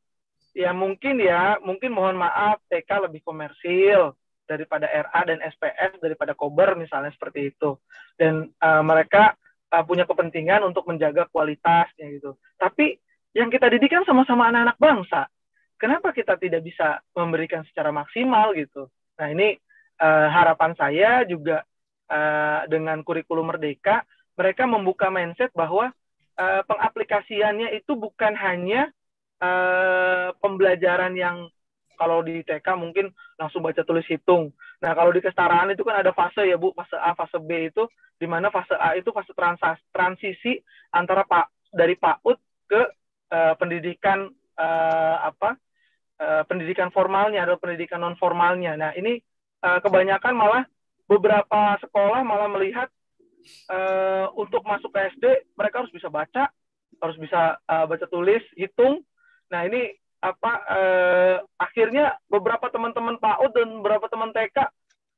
ya 0.55 0.71
mungkin 0.71 1.19
ya 1.19 1.59
mungkin 1.62 1.90
mohon 1.95 2.19
maaf 2.19 2.62
TK 2.71 3.11
lebih 3.11 3.23
komersil 3.27 4.14
daripada 4.47 4.90
RA 4.90 5.21
dan 5.31 5.38
SPS 5.47 6.03
daripada 6.03 6.35
Kober 6.35 6.75
misalnya 6.79 7.11
seperti 7.14 7.55
itu. 7.55 7.79
Dan 8.14 8.51
uh, 8.62 8.83
mereka 8.83 9.35
uh, 9.71 9.83
punya 9.87 10.07
kepentingan 10.07 10.62
untuk 10.66 10.87
menjaga 10.87 11.27
kualitasnya 11.31 12.07
gitu. 12.19 12.38
Tapi 12.59 12.99
yang 13.31 13.47
kita 13.47 13.71
didik 13.71 13.95
kan 13.95 14.03
sama-sama 14.03 14.51
anak-anak 14.51 14.79
bangsa 14.79 15.31
kenapa 15.81 16.12
kita 16.12 16.37
tidak 16.37 16.61
bisa 16.61 17.01
memberikan 17.16 17.64
secara 17.64 17.88
maksimal 17.88 18.53
gitu 18.53 18.87
nah 19.16 19.33
ini 19.33 19.57
uh, 19.99 20.29
harapan 20.29 20.77
saya 20.77 21.25
juga 21.25 21.64
uh, 22.12 22.69
dengan 22.69 23.01
kurikulum 23.01 23.49
merdeka 23.49 24.05
mereka 24.37 24.69
membuka 24.69 25.09
mindset 25.09 25.51
bahwa 25.57 25.93
uh, 26.38 26.62
pengaplikasiannya 26.64 27.77
itu 27.77 27.93
bukan 27.97 28.33
hanya 28.37 28.88
uh, 29.40 30.33
pembelajaran 30.40 31.12
yang 31.16 31.49
kalau 32.01 32.25
di 32.25 32.40
TK 32.40 32.64
mungkin 32.81 33.12
langsung 33.37 33.61
baca 33.61 33.85
tulis 33.85 34.09
hitung. 34.09 34.49
Nah, 34.81 34.97
kalau 34.97 35.12
di 35.12 35.21
kesetaraan 35.21 35.77
itu 35.77 35.85
kan 35.85 36.01
ada 36.01 36.16
fase 36.16 36.49
ya, 36.49 36.57
Bu, 36.57 36.73
fase 36.73 36.97
A, 36.97 37.12
fase 37.12 37.37
B 37.37 37.69
itu 37.69 37.85
di 38.16 38.25
mana 38.25 38.49
fase 38.49 38.73
A 38.81 38.97
itu 38.97 39.12
fase 39.12 39.37
transisi 39.93 40.57
antara 40.97 41.29
Pak 41.29 41.69
dari 41.69 42.01
PAUD 42.01 42.40
ke 42.64 42.83
uh, 43.37 43.55
pendidikan 43.61 44.33
uh, 44.57 45.16
apa? 45.29 45.61
Uh, 46.20 46.44
pendidikan 46.44 46.92
formalnya 46.92 47.48
atau 47.48 47.56
pendidikan 47.56 48.04
non 48.04 48.12
formalnya. 48.20 48.76
Nah, 48.76 48.92
ini 48.92 49.16
uh, 49.64 49.80
kebanyakan 49.80 50.37
malah 50.37 50.68
beberapa 51.09 51.80
sekolah 51.80 52.20
malah 52.20 52.44
melihat 52.52 52.92
uh, 53.72 54.28
untuk 54.37 54.61
masuk 54.68 54.92
ke 54.92 55.16
SD 55.16 55.24
mereka 55.56 55.80
harus 55.80 55.88
bisa 55.88 56.12
baca, 56.12 56.52
harus 57.00 57.16
bisa 57.16 57.56
uh, 57.64 57.88
baca 57.88 58.04
tulis, 58.12 58.44
hitung. 58.52 59.00
Nah, 59.48 59.64
ini 59.64 59.96
apa 60.20 60.52
eh, 60.68 61.37
akhirnya 61.56 62.12
beberapa 62.28 62.68
teman-teman 62.68 63.16
PAUD 63.16 63.56
dan 63.56 63.68
beberapa 63.80 64.06
teman 64.12 64.30
TK 64.37 64.68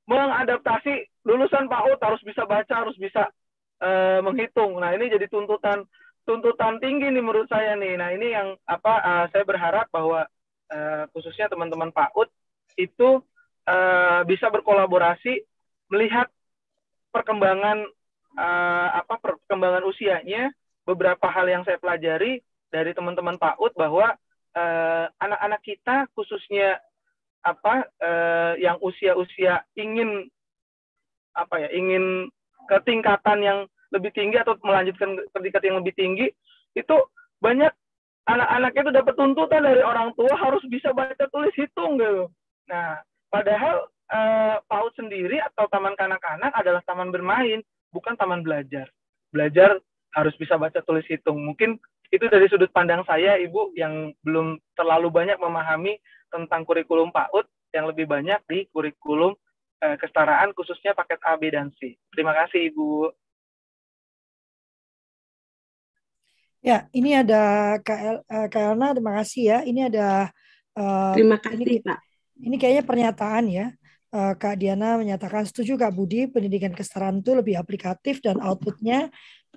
mengadaptasi 0.06 1.26
lulusan 1.26 1.66
PAUD 1.66 1.98
harus 1.98 2.22
bisa 2.22 2.46
baca, 2.46 2.74
harus 2.86 2.94
bisa 2.98 3.26
eh, 3.82 4.22
menghitung. 4.22 4.78
Nah, 4.78 4.94
ini 4.94 5.10
jadi 5.10 5.26
tuntutan 5.26 5.82
tuntutan 6.22 6.78
tinggi 6.78 7.10
nih 7.10 7.22
menurut 7.22 7.50
saya 7.50 7.74
nih. 7.74 7.98
Nah, 7.98 8.14
ini 8.14 8.26
yang 8.30 8.54
apa 8.66 8.94
eh, 9.02 9.24
saya 9.34 9.42
berharap 9.42 9.90
bahwa 9.90 10.22
eh, 10.72 11.04
khususnya 11.12 11.52
teman-teman 11.52 11.92
PAUD 11.92 12.28
itu 12.80 13.20
eh, 13.68 14.20
bisa 14.24 14.48
berkolaborasi 14.48 15.44
melihat 15.92 16.32
perkembangan 17.12 17.84
eh, 18.40 18.88
apa 18.96 19.14
perkembangan 19.20 19.84
usianya 19.84 20.50
beberapa 20.88 21.28
hal 21.28 21.46
yang 21.46 21.62
saya 21.62 21.78
pelajari 21.78 22.40
dari 22.72 22.96
teman-teman 22.96 23.36
PAUD 23.36 23.76
bahwa 23.76 24.16
anak-anak 25.16 25.60
uh, 25.60 25.64
kita 25.64 25.96
khususnya 26.12 26.76
apa 27.40 27.88
uh, 28.04 28.54
yang 28.60 28.76
usia-usia 28.84 29.64
ingin 29.74 30.28
apa 31.32 31.56
ya 31.56 31.68
ingin 31.72 32.28
ketingkatan 32.68 33.40
yang 33.40 33.58
lebih 33.92 34.12
tinggi 34.12 34.36
atau 34.40 34.56
melanjutkan 34.60 35.16
ke 35.16 35.38
tingkat 35.40 35.62
yang 35.64 35.76
lebih 35.80 35.94
tinggi 35.96 36.26
itu 36.76 36.96
banyak 37.40 37.72
anak-anak 38.28 38.72
itu 38.76 38.90
dapat 38.94 39.14
tuntutan 39.18 39.62
dari 39.66 39.82
orang 39.82 40.14
tua 40.14 40.30
harus 40.38 40.62
bisa 40.70 40.94
baca 40.94 41.24
tulis 41.30 41.54
hitung 41.58 41.98
gitu. 41.98 42.30
Nah, 42.70 43.02
padahal 43.32 43.90
uh, 44.12 44.56
PAUD 44.70 44.92
sendiri 44.94 45.42
atau 45.42 45.66
taman 45.72 45.98
kanak-kanak 45.98 46.52
adalah 46.54 46.82
taman 46.86 47.10
bermain, 47.10 47.60
bukan 47.90 48.14
taman 48.14 48.46
belajar. 48.46 48.86
Belajar 49.34 49.80
harus 50.12 50.34
bisa 50.36 50.54
baca 50.60 50.78
tulis 50.84 51.04
hitung. 51.08 51.40
Mungkin 51.42 51.80
itu 52.12 52.28
dari 52.28 52.44
sudut 52.52 52.68
pandang 52.70 53.00
saya, 53.08 53.40
Ibu, 53.40 53.72
yang 53.74 54.12
belum 54.20 54.60
terlalu 54.76 55.08
banyak 55.08 55.40
memahami 55.40 55.96
tentang 56.28 56.68
kurikulum 56.68 57.08
PAUD, 57.08 57.48
yang 57.72 57.88
lebih 57.88 58.04
banyak 58.04 58.36
di 58.44 58.68
kurikulum 58.68 59.32
eh, 59.80 59.96
kesetaraan, 59.96 60.52
khususnya 60.52 60.92
paket 60.92 61.16
A, 61.24 61.40
B, 61.40 61.48
dan 61.48 61.72
C. 61.80 61.96
Terima 62.12 62.36
kasih, 62.36 62.68
Ibu. 62.68 63.08
Ya, 66.62 66.86
ini 66.94 67.10
ada 67.10 67.74
Kak, 67.82 68.22
uh, 68.22 68.46
Elna, 68.46 68.94
terima 68.94 69.18
kasih 69.18 69.42
ya. 69.50 69.58
Ini 69.66 69.90
ada 69.90 70.30
uh, 70.78 71.10
terima 71.10 71.42
kasih 71.42 71.58
ini, 71.58 71.82
Pak. 71.82 71.98
Ini 72.38 72.54
kayaknya 72.54 72.84
pernyataan 72.86 73.44
ya. 73.50 73.66
Uh, 74.14 74.38
Kak 74.38 74.62
Diana 74.62 74.94
menyatakan 74.94 75.42
setuju 75.42 75.74
Kak 75.74 75.90
Budi, 75.90 76.30
pendidikan 76.30 76.70
kesetaraan 76.70 77.18
itu 77.18 77.34
lebih 77.34 77.58
aplikatif 77.58 78.22
dan 78.22 78.38
outputnya 78.38 79.10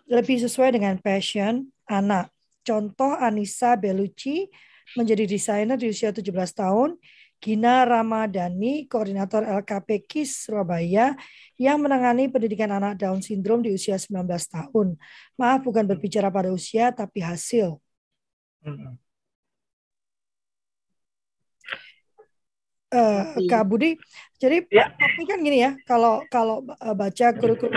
lebih 0.09 0.41
sesuai 0.41 0.81
dengan 0.81 0.97
passion 0.97 1.69
anak. 1.85 2.33
Contoh 2.65 3.13
Anissa 3.13 3.77
Beluci 3.77 4.49
menjadi 4.97 5.29
desainer 5.29 5.77
di 5.77 5.93
usia 5.93 6.09
17 6.09 6.25
tahun, 6.57 6.97
Gina 7.45 7.85
Ramadhani, 7.85 8.89
koordinator 8.89 9.45
LKP 9.45 10.09
KIS 10.09 10.49
Surabaya, 10.49 11.13
yang 11.61 11.77
menangani 11.77 12.25
pendidikan 12.25 12.73
anak 12.73 12.97
Down 12.97 13.21
syndrome 13.21 13.61
di 13.61 13.77
usia 13.77 14.01
19 14.01 14.25
tahun. 14.49 14.97
Maaf, 15.37 15.61
bukan 15.61 15.85
berbicara 15.85 16.33
pada 16.33 16.49
usia, 16.49 16.89
tapi 16.89 17.21
hasil. 17.21 17.77
Uh, 22.89 23.37
Kak 23.45 23.61
Budi, 23.69 23.93
jadi 24.41 24.65
ya. 24.73 24.89
tapi 24.97 25.29
kan 25.29 25.37
gini 25.45 25.61
ya, 25.61 25.77
kalau 25.85 26.25
kalau 26.31 26.65
eh, 26.65 26.95
baca 26.97 27.27
kurikulum 27.37 27.75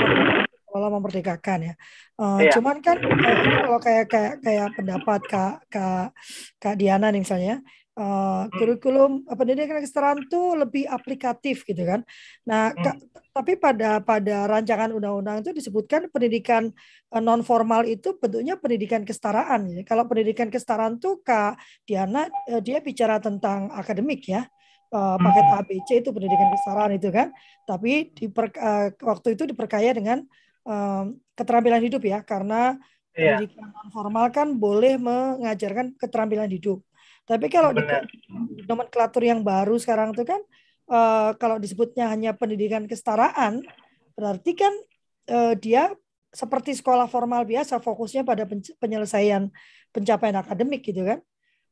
sekolah 0.65 0.89
memerdekakan 0.97 1.59
ya. 1.61 1.75
Uh, 2.17 2.41
iya. 2.41 2.57
Cuman 2.57 2.81
kan 2.81 2.97
uh, 3.05 3.45
kalau 3.69 3.81
kayak 3.85 4.07
kayak 4.09 4.35
kayak 4.41 4.69
pendapat 4.79 5.21
kak 5.29 5.55
kak 5.69 6.17
kak 6.57 6.75
Diana 6.79 7.13
nih 7.13 7.21
misalnya, 7.21 7.61
uh, 7.99 8.47
kurikulum 8.55 9.27
pendidikan 9.27 9.83
kesetaraan 9.83 10.23
itu 10.23 10.41
lebih 10.55 10.87
aplikatif 10.87 11.67
gitu 11.67 11.83
kan. 11.83 12.07
Nah, 12.47 12.71
hmm. 12.71 12.81
kak, 12.81 12.97
tapi 13.35 13.53
pada 13.59 13.99
pada 14.01 14.47
rancangan 14.47 14.95
undang-undang 14.95 15.43
itu 15.43 15.51
disebutkan 15.51 16.07
pendidikan 16.15 16.71
uh, 17.13 17.23
non 17.23 17.43
formal 17.43 17.85
itu 17.85 18.15
bentuknya 18.17 18.55
pendidikan 18.57 19.03
kesetaraan. 19.03 19.67
Ya. 19.75 19.83
Kalau 19.83 20.07
pendidikan 20.07 20.49
kesetaraan 20.49 21.03
tuh 21.03 21.21
kak 21.27 21.59
Diana 21.83 22.31
uh, 22.31 22.63
dia 22.63 22.79
bicara 22.79 23.19
tentang 23.19 23.75
akademik 23.75 24.25
ya. 24.31 24.47
Uh, 24.89 25.21
paket 25.21 25.47
ABC 25.53 25.89
itu 26.01 26.17
pendidikan 26.17 26.49
kesetaraan 26.49 26.97
itu 26.97 27.13
kan, 27.13 27.29
tapi 27.69 28.09
di 28.09 28.25
uh, 28.33 28.89
waktu 29.05 29.37
itu 29.37 29.45
diperkaya 29.45 29.93
dengan 29.93 30.25
um, 30.65 31.21
keterampilan 31.37 31.85
hidup 31.85 32.01
ya 32.09 32.25
karena 32.25 32.81
yeah. 33.13 33.37
pendidikan 33.37 33.69
non 33.69 33.89
formal 33.93 34.33
kan 34.33 34.57
boleh 34.57 34.97
mengajarkan 34.97 35.93
keterampilan 36.01 36.49
hidup. 36.49 36.81
Tapi 37.29 37.47
kalau 37.53 37.77
di 37.77 37.85
nomenklatur 38.65 39.21
yang 39.21 39.45
baru 39.45 39.77
sekarang 39.77 40.17
itu 40.17 40.25
kan 40.25 40.41
uh, 40.89 41.37
kalau 41.37 41.61
disebutnya 41.61 42.09
hanya 42.09 42.33
pendidikan 42.33 42.89
kesetaraan 42.89 43.61
berarti 44.17 44.57
kan 44.57 44.73
uh, 45.29 45.53
dia 45.53 45.93
seperti 46.33 46.73
sekolah 46.77 47.05
formal 47.09 47.45
biasa 47.45 47.81
fokusnya 47.85 48.25
pada 48.25 48.49
penyelesaian 48.81 49.53
pencapaian 49.93 50.37
akademik 50.41 50.85
gitu 50.85 51.05
kan. 51.05 51.21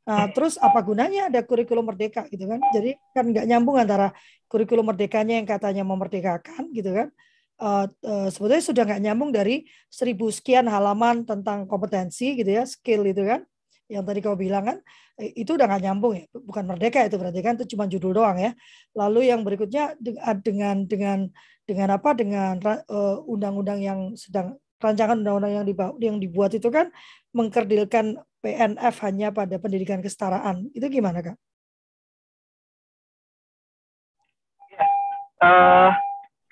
Nah, 0.06 0.30
terus 0.30 0.54
apa 0.62 0.86
gunanya 0.86 1.26
ada 1.26 1.42
kurikulum 1.42 1.82
merdeka 1.82 2.30
gitu 2.30 2.46
kan? 2.46 2.62
Jadi 2.70 2.94
kan 3.10 3.26
nggak 3.26 3.42
nyambung 3.50 3.74
antara 3.74 4.14
kurikulum 4.46 4.86
merdekanya 4.86 5.34
yang 5.42 5.48
katanya 5.50 5.82
memerdekakan 5.82 6.70
gitu 6.70 6.94
kan, 6.94 7.10
uh, 7.58 7.90
uh, 8.06 8.30
sebetulnya 8.30 8.62
sudah 8.62 8.82
nggak 8.86 9.02
nyambung 9.02 9.34
dari 9.34 9.66
seribu 9.90 10.30
sekian 10.30 10.70
halaman 10.70 11.26
tentang 11.26 11.66
kompetensi 11.66 12.38
gitu 12.38 12.54
ya, 12.54 12.62
skill 12.62 13.02
itu 13.02 13.26
kan, 13.26 13.42
yang 13.86 14.02
tadi 14.02 14.18
kau 14.22 14.34
bilang 14.34 14.64
kan, 14.66 14.78
eh, 15.18 15.30
itu 15.38 15.54
udah 15.54 15.66
nggak 15.70 15.82
nyambung 15.86 16.12
ya, 16.18 16.24
bukan 16.34 16.64
merdeka 16.66 17.06
itu 17.06 17.16
berarti 17.16 17.40
kan 17.42 17.54
itu 17.58 17.76
cuma 17.76 17.84
judul 17.86 18.12
doang 18.18 18.38
ya. 18.38 18.52
Lalu 18.98 19.30
yang 19.30 19.46
berikutnya 19.46 19.94
dengan 20.42 20.86
dengan 20.86 21.18
dengan 21.66 21.88
apa 21.98 22.14
dengan 22.14 22.62
undang-undang 23.26 23.80
uh, 23.82 23.86
yang 23.86 24.00
sedang 24.14 24.58
rancangan 24.78 25.18
undang-undang 25.18 25.52
yang 25.62 25.66
dibuat, 25.66 25.92
yang 25.98 26.16
dibuat 26.20 26.52
itu 26.54 26.68
kan 26.68 26.92
mengkerdilkan 27.32 28.20
PNF 28.44 28.94
hanya 29.02 29.34
pada 29.34 29.58
pendidikan 29.58 29.98
kesetaraan. 29.98 30.70
Itu 30.76 30.86
gimana 30.86 31.24
kak? 31.24 31.36
Uh, 35.36 35.92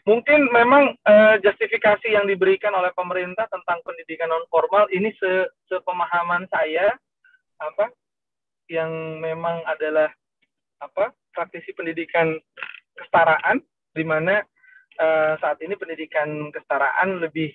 mungkin 0.05 0.45
memang 0.53 0.93
uh, 1.09 1.41
justifikasi 1.41 2.13
yang 2.13 2.29
diberikan 2.29 2.75
oleh 2.77 2.93
pemerintah 2.93 3.49
tentang 3.49 3.81
pendidikan 3.81 4.29
non 4.29 4.45
formal 4.53 4.85
ini 4.93 5.09
se 5.17 5.49
sepemahaman 5.73 6.45
saya 6.53 6.93
apa 7.61 7.91
yang 8.73 9.21
memang 9.21 9.61
adalah 9.69 10.09
apa 10.81 11.13
praktisi 11.33 11.73
pendidikan 11.77 12.37
kesetaraan 12.97 13.61
di 13.95 14.05
mana 14.07 14.41
uh, 14.99 15.35
saat 15.39 15.59
ini 15.63 15.75
pendidikan 15.79 16.51
kesetaraan 16.51 17.21
lebih 17.23 17.53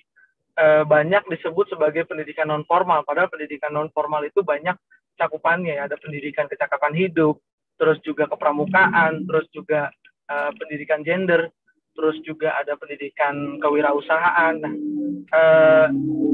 uh, 0.60 0.84
banyak 0.86 1.24
disebut 1.28 1.72
sebagai 1.72 2.06
pendidikan 2.06 2.48
non 2.48 2.64
formal 2.68 3.02
padahal 3.04 3.32
pendidikan 3.32 3.72
non 3.74 3.90
formal 3.92 4.22
itu 4.24 4.44
banyak 4.44 4.76
cakupannya 5.16 5.76
ya. 5.76 5.88
Ada 5.88 6.00
pendidikan 6.00 6.48
kecakapan 6.48 6.96
hidup 6.96 7.40
terus 7.80 7.96
juga 8.04 8.28
kepramukaan 8.28 9.24
terus 9.24 9.48
juga 9.52 9.88
uh, 10.28 10.50
pendidikan 10.56 11.00
gender 11.00 11.48
terus 11.96 12.16
juga 12.22 12.54
ada 12.56 12.76
pendidikan 12.78 13.58
kewirausahaan. 13.60 14.54
Nah 14.60 14.74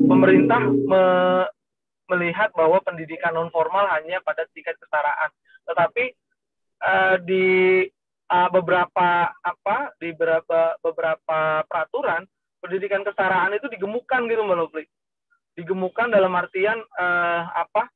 pemerintah 0.07 0.63
me 0.63 1.05
melihat 2.07 2.55
bahwa 2.55 2.79
pendidikan 2.83 3.35
non 3.35 3.51
formal 3.51 3.87
hanya 3.91 4.23
pada 4.23 4.47
tingkat 4.55 4.79
kesetaraan 4.79 5.31
tetapi 5.67 6.15
uh, 6.83 7.17
di 7.23 7.87
uh, 8.31 8.49
beberapa 8.51 9.31
apa 9.31 9.95
di 9.99 10.15
beberapa 10.15 10.79
beberapa 10.83 11.63
peraturan 11.67 12.27
pendidikan 12.63 13.07
kesetaraan 13.07 13.55
itu 13.55 13.71
digemukkan 13.71 14.27
gitu 14.27 14.43
Mbak 14.43 14.59
Lovely. 14.59 14.87
Digemukkan 15.57 16.13
dalam 16.13 16.33
artian 16.35 16.79
uh, 16.99 17.43
apa? 17.55 17.89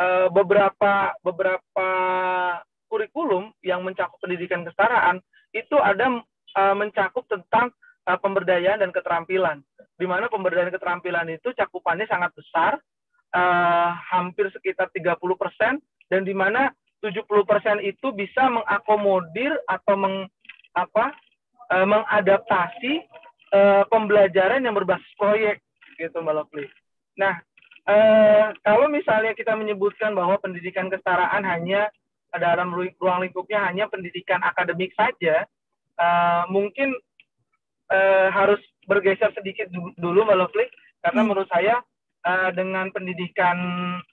Uh, 0.00 0.26
beberapa 0.32 1.14
beberapa 1.20 1.88
kurikulum 2.88 3.52
yang 3.60 3.84
mencakup 3.84 4.18
pendidikan 4.18 4.64
kesetaraan 4.64 5.20
itu 5.52 5.76
ada 5.78 6.24
uh, 6.56 6.74
mencakup 6.74 7.28
tentang 7.28 7.70
uh, 8.08 8.18
pemberdayaan 8.18 8.82
dan 8.82 8.90
keterampilan. 8.90 9.60
Di 9.98 10.06
mana 10.08 10.26
pemberdayaan 10.26 10.70
dan 10.70 10.76
keterampilan 10.76 11.26
itu 11.30 11.54
cakupannya 11.54 12.06
sangat 12.08 12.34
besar, 12.34 12.78
uh, 13.34 13.90
hampir 14.10 14.50
sekitar 14.50 14.90
30 14.94 15.18
persen, 15.38 15.78
dan 16.12 16.28
di 16.28 16.36
mana 16.36 16.68
70% 17.02 17.82
itu 17.82 18.14
bisa 18.14 18.46
mengakomodir 18.46 19.58
atau 19.66 19.98
meng, 19.98 20.30
apa, 20.70 21.10
e, 21.66 21.76
mengadaptasi 21.82 22.92
e, 23.50 23.60
pembelajaran 23.90 24.62
yang 24.62 24.78
berbasis 24.78 25.10
proyek 25.18 25.58
gitu 25.98 26.22
Mbak 26.22 26.34
Lovely. 26.38 26.66
Nah, 27.18 27.42
e, 27.90 27.96
kalau 28.62 28.86
misalnya 28.86 29.34
kita 29.34 29.58
menyebutkan 29.58 30.14
bahwa 30.14 30.38
pendidikan 30.38 30.86
kesetaraan 30.86 31.42
hanya 31.42 31.90
dalam 32.32 32.72
ruang 32.72 33.20
lingkupnya 33.20 33.66
hanya 33.66 33.90
pendidikan 33.90 34.38
akademik 34.46 34.94
saja, 34.94 35.42
e, 35.98 36.06
mungkin 36.54 36.94
e, 37.92 37.98
harus 38.32 38.60
bergeser 38.88 39.28
sedikit 39.36 39.68
dulu 40.00 40.24
Mbak 40.24 40.38
Lovely, 40.40 40.66
karena 41.04 41.20
hmm. 41.20 41.28
menurut 41.28 41.48
saya 41.52 41.76
e, 42.24 42.32
dengan 42.56 42.88
pendidikan 42.90 43.58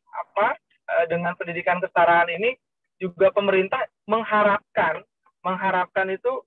apa 0.10 0.60
dengan 1.06 1.38
pendidikan 1.38 1.78
kesetaraan 1.78 2.34
ini 2.34 2.58
juga 2.98 3.30
pemerintah 3.30 3.78
mengharapkan 4.10 5.06
mengharapkan 5.44 6.08
itu 6.12 6.44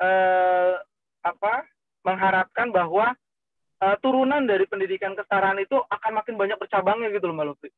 eh, 0.00 0.74
apa 1.24 1.54
mengharapkan 2.06 2.72
bahwa 2.72 3.12
eh, 3.82 3.96
turunan 4.00 4.44
dari 4.44 4.64
pendidikan 4.64 5.12
kesetaraan 5.12 5.60
itu 5.60 5.76
akan 5.76 6.22
makin 6.22 6.34
banyak 6.40 6.58
bercabangnya 6.60 7.12
gitu 7.12 7.28
loh 7.28 7.36
Mbak 7.36 7.46
Lutfi. 7.52 7.70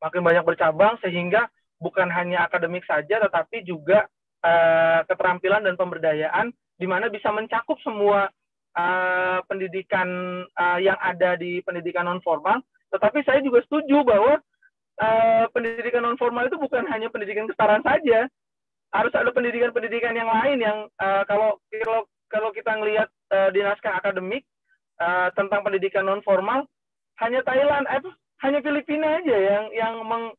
Makin 0.00 0.20
banyak 0.20 0.44
bercabang 0.44 0.94
sehingga 1.00 1.48
bukan 1.80 2.08
hanya 2.12 2.48
akademik 2.48 2.84
saja 2.88 3.20
tetapi 3.20 3.64
juga 3.66 4.08
eh, 4.44 5.00
keterampilan 5.08 5.64
dan 5.64 5.74
pemberdayaan 5.76 6.52
di 6.84 6.86
mana 6.86 7.08
bisa 7.08 7.32
mencakup 7.32 7.80
semua 7.80 8.28
eh, 8.76 9.38
pendidikan 9.48 10.08
eh, 10.44 10.78
yang 10.84 11.00
ada 11.00 11.40
di 11.40 11.64
pendidikan 11.64 12.04
non 12.04 12.20
formal. 12.20 12.60
Tetapi 12.92 13.24
saya 13.24 13.40
juga 13.40 13.58
setuju 13.66 14.06
bahwa 14.06 14.38
uh, 15.02 15.44
pendidikan 15.50 16.06
non 16.06 16.14
formal 16.14 16.46
itu 16.46 16.54
bukan 16.54 16.86
hanya 16.86 17.10
pendidikan 17.10 17.50
kesetaraan 17.50 17.82
saja, 17.82 18.30
harus 18.94 19.10
ada 19.18 19.34
pendidikan-pendidikan 19.34 20.14
yang 20.14 20.30
lain 20.30 20.58
yang 20.62 20.78
uh, 21.02 21.26
kalau 21.26 21.58
kalau 21.82 22.06
kalau 22.30 22.48
kita 22.54 22.70
ngelihat 22.78 23.08
uh, 23.34 23.50
di 23.50 23.66
naskah 23.66 23.98
akademik 23.98 24.46
uh, 25.02 25.34
tentang 25.34 25.66
pendidikan 25.66 26.06
non 26.06 26.22
formal 26.22 26.62
hanya 27.18 27.42
Thailand 27.42 27.86
eh 27.90 28.02
hanya 28.46 28.62
Filipina 28.62 29.22
aja 29.22 29.34
yang 29.34 29.64
yang 29.74 29.94
meng, 30.06 30.30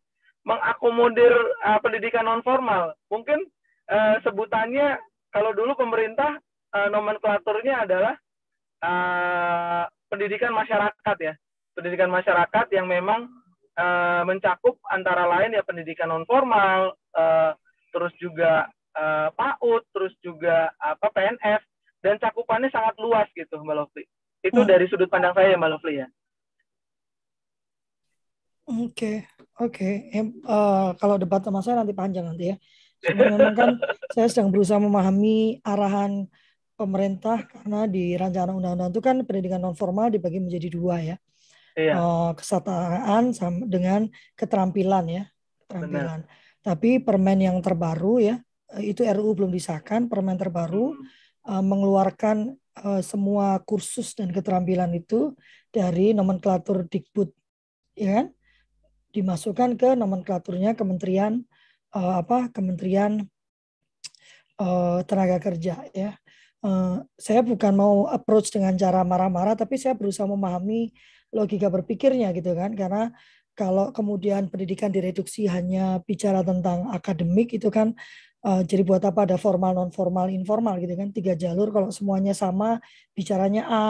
mengakomodir 0.47 1.35
uh, 1.67 1.79
pendidikan 1.83 2.23
non 2.23 2.43
formal. 2.45 2.95
Mungkin 3.11 3.43
uh, 3.91 4.15
sebutannya 4.23 4.95
kalau 5.35 5.51
dulu 5.51 5.75
pemerintah 5.75 6.39
uh, 6.71 6.87
nomenklaturnya 6.87 7.83
adalah 7.83 8.15
uh, 8.79 9.83
pendidikan 10.07 10.55
masyarakat 10.55 11.17
ya. 11.19 11.35
Pendidikan 11.75 12.07
masyarakat 12.07 12.71
yang 12.71 12.87
memang 12.87 13.27
uh, 13.75 14.23
mencakup 14.23 14.79
antara 14.87 15.27
lain 15.27 15.59
ya 15.59 15.63
pendidikan 15.67 16.07
non 16.07 16.23
formal, 16.23 16.95
uh, 17.19 17.51
terus 17.91 18.15
juga 18.15 18.71
uh, 18.95 19.27
PAUD, 19.35 19.83
terus 19.91 20.15
juga 20.23 20.71
apa 20.79 21.11
PNF 21.11 21.59
dan 21.99 22.15
cakupannya 22.15 22.71
sangat 22.71 22.95
luas 23.03 23.27
gitu 23.35 23.59
Mbak 23.59 23.75
Lovely. 23.75 24.07
Itu 24.39 24.63
hmm. 24.63 24.69
dari 24.71 24.87
sudut 24.87 25.11
pandang 25.11 25.35
saya 25.35 25.59
Mbak 25.59 25.71
Lovely 25.75 25.99
ya. 25.99 26.07
Oke, 28.65 28.81
okay. 28.89 29.17
oke. 29.61 29.77
Okay. 29.77 30.25
Uh, 30.47 30.95
kalau 30.97 31.19
debat 31.19 31.43
sama 31.43 31.59
saya 31.59 31.83
nanti 31.83 31.91
panjang 31.91 32.23
nanti 32.23 32.49
ya. 32.49 32.57
Sebenarnya 33.05 33.53
kan 33.53 33.69
saya 34.11 34.27
sedang 34.27 34.49
berusaha 34.49 34.81
memahami 34.81 35.61
arahan 35.61 36.25
pemerintah 36.75 37.45
karena 37.45 37.87
di 37.87 38.17
rancangan 38.17 38.57
undang-undang 38.57 38.91
itu 38.91 39.01
kan 39.01 39.15
pendidikan 39.23 39.63
non 39.63 39.77
formal 39.77 40.11
dibagi 40.11 40.43
menjadi 40.43 40.67
dua 40.67 40.99
ya 40.99 41.15
iya. 41.77 41.95
uh, 41.95 42.31
kesetaraan 42.35 43.31
sama 43.31 43.63
dengan 43.67 44.11
keterampilan 44.35 45.05
ya 45.07 45.23
keterampilan. 45.65 46.23
Benar. 46.25 46.43
Tapi 46.65 46.97
permen 46.99 47.39
yang 47.39 47.57
terbaru 47.61 48.19
ya 48.23 48.35
itu 48.81 49.05
RUU 49.05 49.37
belum 49.37 49.51
disahkan. 49.53 50.09
Permen 50.09 50.39
terbaru 50.39 50.95
hmm. 50.95 51.05
uh, 51.45 51.63
mengeluarkan 51.63 52.57
uh, 52.81 53.01
semua 53.05 53.61
kursus 53.61 54.17
dan 54.17 54.33
keterampilan 54.33 54.89
itu 54.97 55.35
dari 55.69 56.15
nomenklatur 56.15 56.87
Dikbud, 56.87 57.29
ya 57.99 58.23
kan? 58.23 58.27
Dimasukkan 59.11 59.79
ke 59.79 59.89
nomenklaturnya 59.95 60.75
Kementerian 60.75 61.43
uh, 61.95 62.19
apa? 62.19 62.51
Kementerian 62.51 63.23
uh, 64.59 64.99
Tenaga 65.07 65.39
Kerja 65.39 65.87
ya. 65.95 66.19
Uh, 66.65 67.05
saya 67.15 67.45
bukan 67.45 67.77
mau 67.77 68.09
approach 68.09 68.49
dengan 68.51 68.73
cara 68.75 69.05
marah-marah, 69.05 69.55
tapi 69.55 69.77
saya 69.77 69.93
berusaha 69.93 70.25
memahami 70.25 70.91
logika 71.35 71.67
berpikirnya 71.67 72.31
gitu 72.31 72.55
kan 72.55 72.71
karena 72.73 73.11
kalau 73.55 73.91
kemudian 73.95 74.51
pendidikan 74.51 74.91
direduksi 74.91 75.47
hanya 75.47 76.03
bicara 76.03 76.43
tentang 76.43 76.91
akademik 76.91 77.55
itu 77.55 77.71
kan 77.71 77.95
uh, 78.45 78.61
jadi 78.61 78.85
buat 78.85 79.01
apa 79.01 79.25
ada 79.25 79.37
formal 79.41 79.73
non 79.73 79.89
formal 79.89 80.29
informal 80.29 80.77
gitu 80.77 80.93
kan. 80.93 81.09
Tiga 81.09 81.33
jalur 81.33 81.73
kalau 81.73 81.89
semuanya 81.89 82.37
sama 82.37 82.77
bicaranya 83.17 83.65
a 83.65 83.81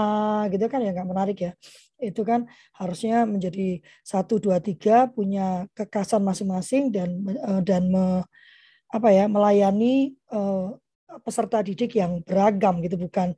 gitu 0.50 0.66
kan 0.72 0.80
ya 0.80 0.96
nggak 0.96 1.10
menarik 1.12 1.38
ya. 1.44 1.52
Itu 2.00 2.24
kan 2.24 2.48
harusnya 2.80 3.28
menjadi 3.28 3.84
satu 4.04 4.40
dua 4.40 4.64
tiga 4.64 5.12
punya 5.12 5.68
kekasan 5.76 6.24
masing-masing 6.24 6.92
dan 6.96 7.10
uh, 7.44 7.62
dan 7.62 7.92
me, 7.92 8.24
apa 8.92 9.10
ya 9.12 9.28
melayani 9.28 10.16
uh, 10.32 10.76
peserta 11.24 11.60
didik 11.64 11.96
yang 12.00 12.24
beragam 12.24 12.80
gitu. 12.84 12.96
Bukan 13.00 13.36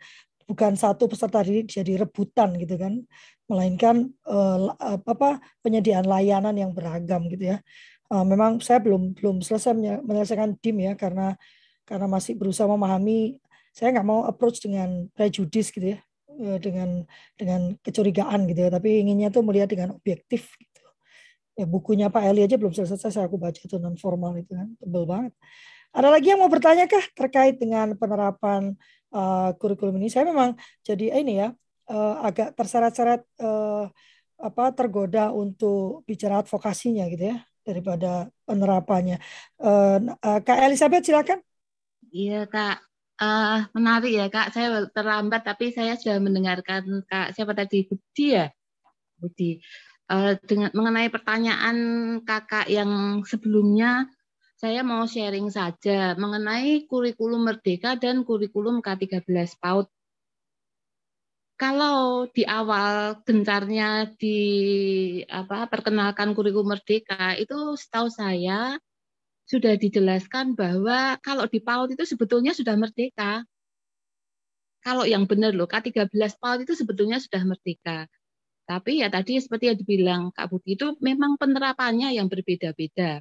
bukan 0.47 0.73
satu 0.79 1.11
peserta 1.11 1.43
didik 1.43 1.69
jadi 1.69 2.05
rebutan 2.05 2.55
gitu 2.61 2.77
kan. 2.77 3.01
Melainkan 3.47 4.11
uh, 4.27 4.75
apa 5.07 5.39
penyediaan 5.63 6.03
layanan 6.03 6.55
yang 6.57 6.71
beragam 6.75 7.29
gitu 7.31 7.55
ya. 7.55 7.57
Uh, 8.07 8.23
memang 8.23 8.63
saya 8.63 8.79
belum 8.79 9.11
belum 9.19 9.43
selesai 9.43 9.75
menyelesaikan 9.99 10.55
dim 10.63 10.79
ya 10.79 10.95
karena 10.95 11.35
karena 11.83 12.07
masih 12.07 12.39
berusaha 12.39 12.67
memahami. 12.67 13.39
Saya 13.75 13.93
nggak 13.93 14.07
mau 14.07 14.25
approach 14.25 14.63
dengan 14.63 15.05
prejudis 15.13 15.69
gitu 15.69 15.93
ya, 15.93 15.99
uh, 16.31 16.57
dengan 16.57 17.03
dengan 17.35 17.75
kecurigaan 17.83 18.47
gitu 18.47 18.67
ya. 18.67 18.69
Tapi 18.71 19.03
inginnya 19.03 19.27
tuh 19.27 19.43
melihat 19.43 19.67
dengan 19.67 19.95
objektif 19.95 20.55
gitu. 20.55 20.83
Ya 21.57 21.65
bukunya 21.67 22.07
Pak 22.07 22.23
Eli 22.31 22.47
aja 22.47 22.55
belum 22.55 22.71
selesai 22.71 23.11
saya 23.11 23.25
aku 23.27 23.35
baca 23.35 23.57
itu 23.57 23.75
non 23.81 23.97
formal 23.99 24.37
itu 24.39 24.55
kan 24.55 24.71
tebel 24.79 25.03
banget. 25.03 25.33
Ada 25.91 26.07
lagi 26.13 26.27
yang 26.31 26.39
mau 26.43 26.51
bertanya 26.51 26.85
kah 26.85 27.01
terkait 27.17 27.57
dengan 27.59 27.95
penerapan 27.97 28.75
uh, 29.11 29.51
kurikulum 29.57 29.97
ini? 29.99 30.07
Saya 30.13 30.29
memang 30.29 30.55
jadi 30.85 31.17
ini 31.17 31.43
ya 31.43 31.49
uh, 31.91 32.15
agak 32.23 32.55
terseret-seret 32.55 33.23
uh, 33.41 33.89
apa 34.37 34.69
tergoda 34.69 35.33
untuk 35.33 36.05
bicara 36.05 36.45
advokasinya 36.45 37.09
gitu 37.09 37.33
ya 37.33 37.37
daripada 37.67 38.31
penerapannya. 38.47 39.19
Uh, 39.59 40.15
uh, 40.23 40.39
Kak 40.39 40.63
Elizabeth 40.63 41.03
silakan. 41.03 41.43
Iya 42.07 42.47
Kak, 42.47 42.79
uh, 43.19 43.67
menarik 43.75 44.15
ya 44.15 44.31
Kak. 44.31 44.55
Saya 44.55 44.87
terlambat 44.87 45.43
tapi 45.43 45.75
saya 45.75 45.99
sudah 45.99 46.23
mendengarkan 46.23 47.03
Kak 47.03 47.35
siapa 47.35 47.51
tadi 47.51 47.83
Budi 47.83 48.39
ya, 48.39 48.47
Budi. 49.19 49.59
Uh, 50.07 50.39
dengan 50.47 50.71
mengenai 50.71 51.11
pertanyaan 51.11 51.77
kakak 52.23 52.71
yang 52.71 53.19
sebelumnya, 53.27 54.07
saya 54.55 54.79
mau 54.79 55.03
sharing 55.03 55.51
saja 55.51 56.15
mengenai 56.15 56.87
kurikulum 56.87 57.43
Merdeka 57.43 57.99
dan 57.99 58.23
kurikulum 58.23 58.79
K13 58.79 59.27
PAUD 59.59 59.91
kalau 61.57 62.29
di 62.29 62.45
awal 62.45 63.17
gencarnya 63.25 64.13
di 64.13 64.37
apa 65.25 65.65
perkenalkan 65.65 66.37
kurikulum 66.37 66.77
merdeka 66.77 67.33
itu 67.33 67.73
setahu 67.73 68.13
saya 68.13 68.77
sudah 69.49 69.73
dijelaskan 69.73 70.53
bahwa 70.53 71.17
kalau 71.25 71.49
di 71.49 71.57
PAUD 71.57 71.97
itu 71.97 72.05
sebetulnya 72.05 72.53
sudah 72.53 72.77
merdeka. 72.77 73.43
kalau 74.85 75.03
yang 75.03 75.27
benar 75.27 75.51
loh 75.51 75.67
K13 75.67 76.07
PAUD 76.39 76.63
itu 76.63 76.71
sebetulnya 76.71 77.19
sudah 77.19 77.43
merdeka. 77.43 78.07
Tapi 78.63 79.03
ya 79.03 79.11
tadi 79.11 79.35
seperti 79.35 79.67
yang 79.67 79.79
dibilang 79.79 80.21
Kak 80.31 80.47
Budi 80.47 80.79
itu 80.79 80.95
memang 81.03 81.35
penerapannya 81.35 82.15
yang 82.15 82.31
berbeda-beda. 82.31 83.19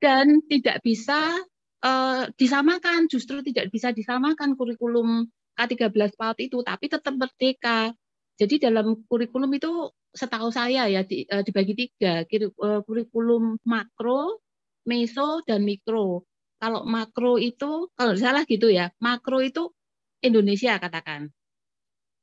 Dan 0.00 0.40
tidak 0.48 0.80
bisa 0.80 1.36
uh, 1.84 2.24
disamakan, 2.40 3.08
justru 3.12 3.44
tidak 3.44 3.68
bisa 3.68 3.92
disamakan 3.92 4.56
kurikulum 4.56 5.28
K13 5.58 6.14
PAUD 6.14 6.38
itu, 6.38 6.58
tapi 6.62 6.86
tetap 6.86 7.14
merdeka. 7.18 7.90
Jadi 8.38 8.62
dalam 8.62 9.02
kurikulum 9.10 9.50
itu 9.58 9.90
setahu 10.14 10.54
saya 10.54 10.86
ya 10.86 11.02
di, 11.02 11.26
uh, 11.26 11.42
dibagi 11.42 11.74
tiga, 11.74 12.22
uh, 12.22 12.80
kurikulum 12.86 13.58
makro, 13.66 14.38
meso, 14.86 15.42
dan 15.42 15.66
mikro. 15.66 16.22
Kalau 16.62 16.86
makro 16.86 17.38
itu, 17.42 17.90
kalau 17.98 18.14
salah 18.14 18.46
gitu 18.46 18.70
ya, 18.70 18.94
makro 19.02 19.42
itu 19.42 19.74
Indonesia 20.22 20.78
katakan. 20.78 21.30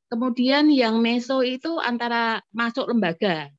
Kemudian 0.07 0.71
yang 0.71 1.03
meso 1.03 1.43
itu 1.43 1.75
antara 1.81 2.39
masuk 2.55 2.87
lembaga, 2.87 3.51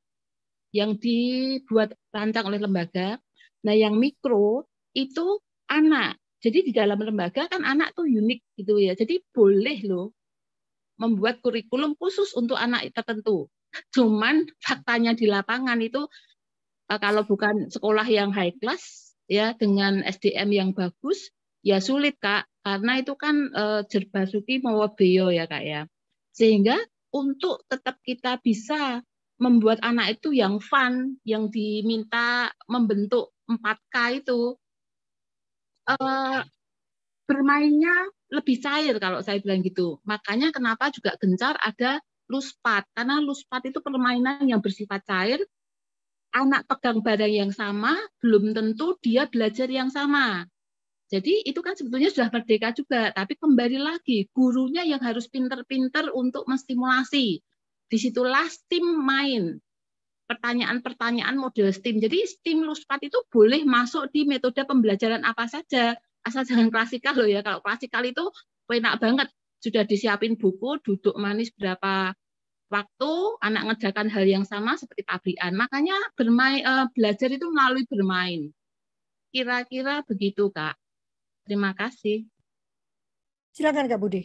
yang 0.77 1.01
dibuat 1.01 1.97
rancang 2.13 2.53
oleh 2.53 2.61
lembaga. 2.61 3.17
Nah 3.65 3.75
yang 3.75 3.97
mikro 3.97 4.69
itu 4.93 5.41
anak. 5.73 6.21
Jadi 6.41 6.71
di 6.71 6.73
dalam 6.73 7.01
lembaga 7.01 7.49
kan 7.49 7.65
anak 7.65 7.97
tuh 7.97 8.05
unik 8.05 8.41
gitu 8.61 8.77
ya. 8.81 8.93
Jadi 8.93 9.25
boleh 9.33 9.79
loh 9.89 10.13
membuat 10.97 11.45
kurikulum 11.45 11.97
khusus 11.97 12.33
untuk 12.37 12.57
anak 12.57 12.89
tertentu. 12.93 13.49
Cuman 13.93 14.49
faktanya 14.61 15.13
di 15.13 15.29
lapangan 15.29 15.81
itu 15.81 16.09
eh, 16.89 17.01
kalau 17.01 17.25
bukan 17.25 17.69
sekolah 17.69 18.07
yang 18.09 18.33
high 18.33 18.57
class 18.57 19.15
ya 19.27 19.53
dengan 19.59 20.07
SDM 20.07 20.49
yang 20.55 20.71
bagus 20.73 21.35
ya 21.67 21.83
sulit 21.83 22.15
kak 22.23 22.47
karena 22.63 23.03
itu 23.03 23.19
kan 23.19 23.51
uh, 23.51 23.83
jerbasuki 23.91 24.63
beyo 24.95 25.35
ya 25.35 25.51
kak 25.51 25.67
ya 25.67 25.83
sehingga 26.31 26.79
untuk 27.11 27.67
tetap 27.67 27.99
kita 28.07 28.39
bisa 28.39 29.03
membuat 29.43 29.83
anak 29.83 30.21
itu 30.21 30.31
yang 30.31 30.63
fun 30.63 31.19
yang 31.27 31.51
diminta 31.51 32.55
membentuk 32.71 33.35
4K 33.51 34.23
itu 34.23 34.55
uh, 35.87 36.43
bermainnya 37.27 37.95
lebih 38.31 38.59
cair 38.63 38.95
kalau 38.99 39.23
saya 39.23 39.39
bilang 39.43 39.63
gitu. 39.63 39.99
Makanya 40.07 40.51
kenapa 40.51 40.91
juga 40.91 41.15
gencar 41.19 41.55
ada 41.63 42.03
luspat 42.27 42.87
karena 42.95 43.23
luspat 43.23 43.71
itu 43.71 43.79
permainan 43.79 44.47
yang 44.47 44.59
bersifat 44.63 45.03
cair. 45.07 45.41
Anak 46.35 46.69
pegang 46.69 47.01
barang 47.01 47.33
yang 47.33 47.53
sama 47.55 47.97
belum 48.21 48.53
tentu 48.53 48.99
dia 49.01 49.25
belajar 49.31 49.71
yang 49.71 49.89
sama. 49.89 50.45
Jadi 51.07 51.47
itu 51.47 51.63
kan 51.63 51.79
sebetulnya 51.79 52.11
sudah 52.11 52.29
merdeka 52.35 52.75
juga, 52.75 53.15
tapi 53.15 53.39
kembali 53.39 53.79
lagi 53.79 54.27
gurunya 54.35 54.83
yang 54.83 54.99
harus 54.99 55.31
pinter-pinter 55.31 56.11
untuk 56.11 56.51
menstimulasi. 56.51 57.39
Di 57.87 57.97
situlah 58.03 58.43
STEAM 58.51 59.07
main, 59.07 59.55
pertanyaan-pertanyaan 60.27 61.39
model 61.39 61.71
STEAM. 61.71 62.03
Jadi 62.03 62.27
STEAM 62.27 62.67
Luspat 62.67 63.03
itu 63.07 63.19
boleh 63.31 63.63
masuk 63.63 64.11
di 64.11 64.27
metode 64.27 64.63
pembelajaran 64.67 65.23
apa 65.23 65.47
saja 65.47 65.95
asal 66.27 66.43
jangan 66.43 66.69
klasikal 66.69 67.15
loh 67.15 67.31
ya. 67.31 67.41
Kalau 67.47 67.63
klasikal 67.63 68.03
itu 68.03 68.27
enak 68.67 68.99
banget, 68.99 69.29
sudah 69.63 69.87
disiapin 69.87 70.35
buku, 70.35 70.83
duduk 70.83 71.15
manis 71.17 71.55
berapa 71.55 72.13
waktu, 72.67 73.13
anak 73.41 73.63
ngerjakan 73.73 74.11
hal 74.11 74.27
yang 74.27 74.43
sama 74.43 74.75
seperti 74.75 75.07
pabrikan. 75.07 75.55
Makanya 75.55 75.95
bermain 76.19 76.63
uh, 76.67 76.87
belajar 76.91 77.31
itu 77.31 77.47
melalui 77.47 77.87
bermain. 77.87 78.51
Kira-kira 79.31 80.03
begitu, 80.03 80.51
Kak. 80.51 80.75
Terima 81.47 81.71
kasih. 81.79 82.27
Silakan 83.55 83.87
Kak 83.87 84.03
Budi. 84.03 84.23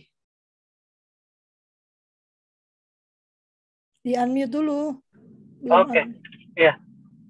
Di 4.02 4.18
unmute 4.18 4.50
dulu. 4.50 4.98
Oke, 5.68 5.94
okay. 5.94 6.06
ya. 6.58 6.74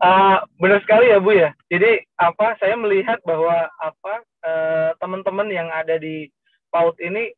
Uh, 0.02 0.42
benar 0.58 0.82
sekali 0.82 1.14
ya 1.14 1.22
Bu 1.22 1.36
ya. 1.36 1.54
Jadi 1.70 2.02
apa 2.18 2.58
saya 2.58 2.74
melihat 2.74 3.22
bahwa 3.22 3.70
apa 3.78 4.26
Eh, 4.42 4.92
teman-teman 4.98 5.46
uh, 5.46 5.54
yang 5.54 5.70
ada 5.70 6.02
di 6.02 6.26
PAUD 6.74 6.98
ini 6.98 7.30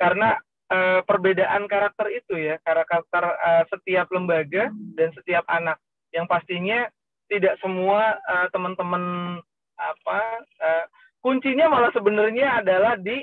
karena 0.00 0.40
uh, 0.72 1.04
perbedaan 1.04 1.68
karakter 1.68 2.08
itu 2.08 2.32
ya 2.32 2.56
karakter 2.64 3.28
uh, 3.28 3.60
setiap 3.68 4.08
lembaga 4.08 4.72
dan 4.96 5.12
setiap 5.12 5.44
anak 5.52 5.76
yang 6.16 6.24
pastinya 6.24 6.88
tidak 7.28 7.60
semua 7.60 8.16
teman-teman 8.56 9.36
apa 9.76 10.20
uh, 10.64 10.84
kuncinya 11.20 11.68
malah 11.68 11.92
sebenarnya 11.92 12.64
adalah 12.64 12.96
di 12.96 13.20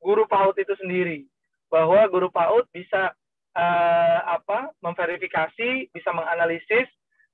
guru 0.00 0.24
PAUD 0.24 0.56
itu 0.56 0.72
sendiri 0.80 1.28
bahwa 1.68 2.08
guru 2.08 2.32
PAUD 2.32 2.72
bisa 2.72 3.12
uh, 3.56 4.18
apa 4.40 4.72
memverifikasi 4.80 5.92
bisa 5.92 6.10
menganalisis 6.12 6.88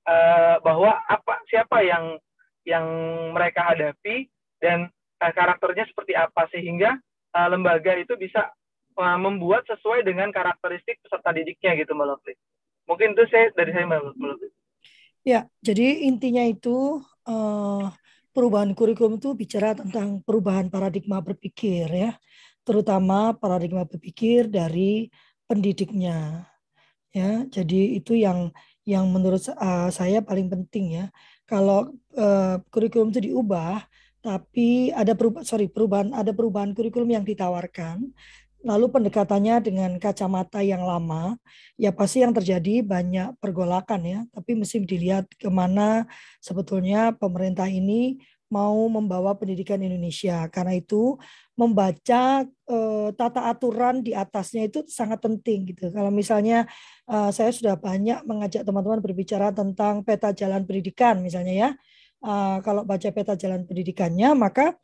uh, 0.07 0.59
bahwa 0.63 0.99
apa 1.07 1.39
siapa 1.47 1.83
yang 1.83 2.19
yang 2.67 2.85
mereka 3.33 3.65
hadapi 3.65 4.27
dan 4.59 4.91
uh, 5.23 5.31
karakternya 5.33 5.87
seperti 5.87 6.13
apa 6.15 6.47
sehingga 6.51 6.99
uh, 7.35 7.47
lembaga 7.49 7.95
itu 7.95 8.15
bisa 8.19 8.51
uh, 8.99 9.19
membuat 9.19 9.65
sesuai 9.67 10.03
dengan 10.03 10.29
karakteristik 10.29 10.99
peserta 11.03 11.31
didiknya 11.31 11.79
gitu 11.79 11.95
Mbak. 11.95 12.35
Mungkin 12.89 13.13
itu 13.15 13.23
saya 13.31 13.53
dari 13.55 13.71
saya 13.71 13.85
Mbak. 13.87 14.01
Ya, 15.27 15.45
jadi 15.59 16.07
intinya 16.07 16.41
itu 16.47 17.03
uh, 17.27 17.85
perubahan 18.31 18.71
kurikulum 18.71 19.19
itu 19.19 19.35
bicara 19.35 19.75
tentang 19.75 20.23
perubahan 20.23 20.71
paradigma 20.71 21.19
berpikir 21.19 21.85
ya, 21.91 22.11
terutama 22.63 23.35
paradigma 23.35 23.83
berpikir 23.83 24.47
dari 24.47 25.11
pendidiknya. 25.49 26.45
Ya, 27.09 27.41
jadi 27.49 27.97
itu 27.97 28.13
yang 28.13 28.53
yang 28.85 29.09
menurut 29.09 29.41
uh, 29.57 29.89
saya 29.89 30.21
paling 30.21 30.45
penting 30.47 31.01
ya. 31.01 31.05
Kalau 31.49 31.89
uh, 32.13 32.61
kurikulum 32.69 33.09
itu 33.09 33.33
diubah, 33.33 33.81
tapi 34.19 34.91
ada 34.91 35.15
perubahan 35.15 35.47
sorry 35.47 35.71
perubahan 35.71 36.11
ada 36.11 36.35
perubahan 36.35 36.75
kurikulum 36.75 37.15
yang 37.15 37.23
ditawarkan 37.23 38.11
lalu 38.59 38.91
pendekatannya 38.91 39.63
dengan 39.63 39.91
kacamata 39.95 40.59
yang 40.59 40.83
lama 40.83 41.39
ya 41.79 41.95
pasti 41.95 42.19
yang 42.19 42.35
terjadi 42.35 42.83
banyak 42.83 43.39
pergolakan 43.39 44.01
ya 44.03 44.19
tapi 44.35 44.59
mesti 44.59 44.83
dilihat 44.83 45.31
ke 45.39 45.47
mana 45.47 46.03
sebetulnya 46.43 47.15
pemerintah 47.15 47.71
ini 47.71 48.19
mau 48.49 48.89
membawa 48.89 49.37
pendidikan 49.37 49.79
Indonesia. 49.81 50.45
Karena 50.49 50.75
itu 50.77 51.17
membaca 51.53 52.45
eh, 52.45 53.09
tata 53.13 53.41
aturan 53.49 54.01
di 54.01 54.11
atasnya 54.17 54.67
itu 54.67 54.85
sangat 54.89 55.21
penting 55.21 55.73
gitu. 55.73 55.93
Kalau 55.93 56.09
misalnya 56.09 56.65
eh, 57.09 57.29
saya 57.29 57.53
sudah 57.53 57.77
banyak 57.77 58.25
mengajak 58.25 58.65
teman-teman 58.65 58.99
berbicara 58.99 59.53
tentang 59.53 60.01
peta 60.01 60.33
jalan 60.33 60.65
pendidikan 60.65 61.21
misalnya 61.21 61.55
ya. 61.55 61.71
Uh, 62.19 62.59
kalau 62.67 62.83
baca 62.83 63.07
peta 63.15 63.31
jalan 63.39 63.63
pendidikannya, 63.63 64.35
maka 64.35 64.75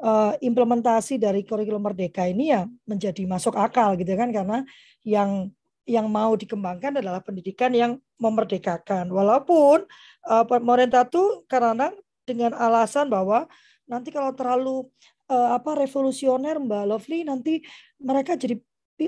uh, 0.00 0.32
implementasi 0.40 1.20
dari 1.20 1.44
kurikulum 1.44 1.84
merdeka 1.84 2.24
ini 2.24 2.48
ya 2.48 2.64
menjadi 2.88 3.28
masuk 3.28 3.60
akal 3.60 3.92
gitu 4.00 4.08
kan. 4.16 4.32
Karena 4.32 4.64
yang 5.04 5.52
yang 5.88 6.08
mau 6.08 6.36
dikembangkan 6.36 7.00
adalah 7.00 7.24
pendidikan 7.24 7.72
yang 7.76 8.00
memerdekakan. 8.20 9.08
Walaupun 9.08 9.84
uh, 10.28 10.44
pemerintah 10.48 11.08
itu 11.08 11.44
karena 11.48 11.92
dengan 12.28 12.52
alasan 12.52 13.08
bahwa 13.08 13.48
nanti 13.88 14.12
kalau 14.12 14.36
terlalu 14.36 14.84
uh, 15.32 15.56
apa 15.56 15.72
revolusioner 15.80 16.60
Mbak 16.60 16.84
Lovely 16.84 17.24
nanti 17.24 17.64
mereka 17.96 18.36
jadi 18.36 18.60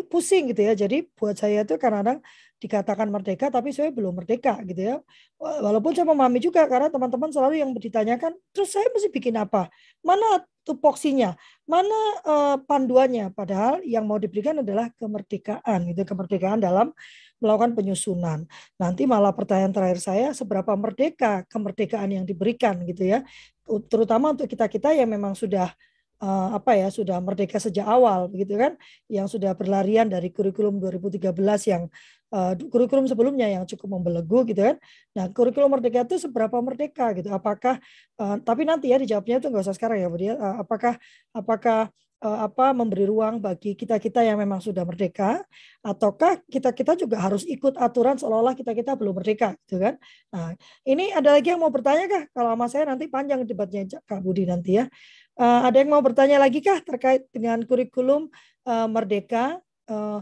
pusing 0.06 0.54
gitu 0.54 0.62
ya. 0.62 0.72
Jadi 0.78 1.04
buat 1.18 1.34
saya 1.34 1.66
itu 1.66 1.74
kadang-kadang 1.76 2.22
dikatakan 2.60 3.08
merdeka 3.10 3.48
tapi 3.50 3.74
saya 3.74 3.90
belum 3.90 4.22
merdeka 4.22 4.62
gitu 4.64 4.80
ya. 4.80 4.96
Walaupun 5.40 5.92
saya 5.96 6.06
memahami 6.06 6.38
juga 6.38 6.64
karena 6.70 6.88
teman-teman 6.88 7.32
selalu 7.32 7.58
yang 7.58 7.70
ditanyakan, 7.74 8.36
terus 8.54 8.70
saya 8.70 8.86
mesti 8.92 9.08
bikin 9.10 9.34
apa? 9.36 9.66
Mana 10.04 10.44
tupoksinya? 10.70 11.34
Mana 11.66 11.98
uh, 12.22 12.56
panduannya? 12.62 13.34
Padahal 13.34 13.82
yang 13.82 14.06
mau 14.06 14.22
diberikan 14.22 14.62
adalah 14.62 14.86
kemerdekaan 14.94 15.90
gitu, 15.90 16.06
kemerdekaan 16.06 16.62
dalam 16.62 16.94
melakukan 17.42 17.74
penyusunan. 17.74 18.46
Nanti 18.78 19.10
malah 19.10 19.34
pertanyaan 19.34 19.74
terakhir 19.74 19.98
saya 19.98 20.30
seberapa 20.30 20.70
merdeka 20.78 21.42
kemerdekaan 21.50 22.14
yang 22.14 22.24
diberikan 22.24 22.86
gitu 22.86 23.10
ya. 23.10 23.26
Terutama 23.90 24.30
untuk 24.36 24.46
kita-kita 24.46 24.94
yang 24.94 25.10
memang 25.10 25.34
sudah 25.34 25.74
uh, 26.20 26.48
apa 26.54 26.76
ya 26.76 26.88
sudah 26.92 27.18
merdeka 27.18 27.56
sejak 27.56 27.88
awal 27.88 28.28
begitu 28.28 28.54
kan 28.60 28.76
yang 29.08 29.26
sudah 29.26 29.56
berlarian 29.56 30.06
dari 30.06 30.30
kurikulum 30.30 30.78
2013 30.78 31.32
yang 31.66 31.88
uh, 32.34 32.52
kurikulum 32.70 33.06
sebelumnya 33.10 33.46
yang 33.50 33.64
cukup 33.66 33.98
membelenggu 33.98 34.46
gitu 34.50 34.62
kan. 34.72 34.76
Nah 35.14 35.26
kurikulum 35.30 35.70
merdeka 35.78 36.06
itu 36.06 36.16
seberapa 36.22 36.56
merdeka 36.62 37.12
gitu? 37.14 37.28
Apakah 37.30 37.78
uh, 38.18 38.36
tapi 38.42 38.66
nanti 38.66 38.90
ya 38.90 38.98
dijawabnya 38.98 39.42
itu 39.42 39.46
nggak 39.50 39.64
usah 39.66 39.76
sekarang 39.76 39.98
ya 40.02 40.08
Bu 40.08 40.18
uh, 40.18 40.62
apakah 40.62 40.94
apakah 41.34 41.90
apa 42.20 42.76
memberi 42.76 43.08
ruang 43.08 43.40
bagi 43.40 43.72
kita 43.72 43.96
kita 43.96 44.20
yang 44.20 44.36
memang 44.36 44.60
sudah 44.60 44.84
merdeka? 44.84 45.40
Ataukah 45.80 46.36
kita 46.52 46.68
kita 46.76 46.92
juga 46.92 47.16
harus 47.16 47.48
ikut 47.48 47.80
aturan 47.80 48.20
seolah-olah 48.20 48.52
kita 48.52 48.76
kita 48.76 48.92
belum 48.92 49.16
merdeka 49.16 49.56
gitu 49.64 49.80
kan? 49.80 49.96
Nah 50.28 50.52
ini 50.84 51.16
ada 51.16 51.32
lagi 51.32 51.48
yang 51.48 51.64
mau 51.64 51.72
bertanya 51.72 52.04
kah? 52.12 52.28
Kalau 52.36 52.52
sama 52.52 52.68
saya 52.68 52.92
nanti 52.92 53.08
panjang 53.08 53.48
debatnya 53.48 54.04
Kak 54.04 54.20
Budi 54.20 54.44
nanti 54.44 54.76
ya. 54.76 54.84
Uh, 55.40 55.64
ada 55.64 55.80
yang 55.80 55.88
mau 55.88 56.04
bertanya 56.04 56.36
lagi 56.36 56.60
kah 56.60 56.84
terkait 56.84 57.24
dengan 57.32 57.64
kurikulum 57.64 58.28
uh, 58.68 58.84
Merdeka? 58.92 59.56
Uh, 59.88 60.20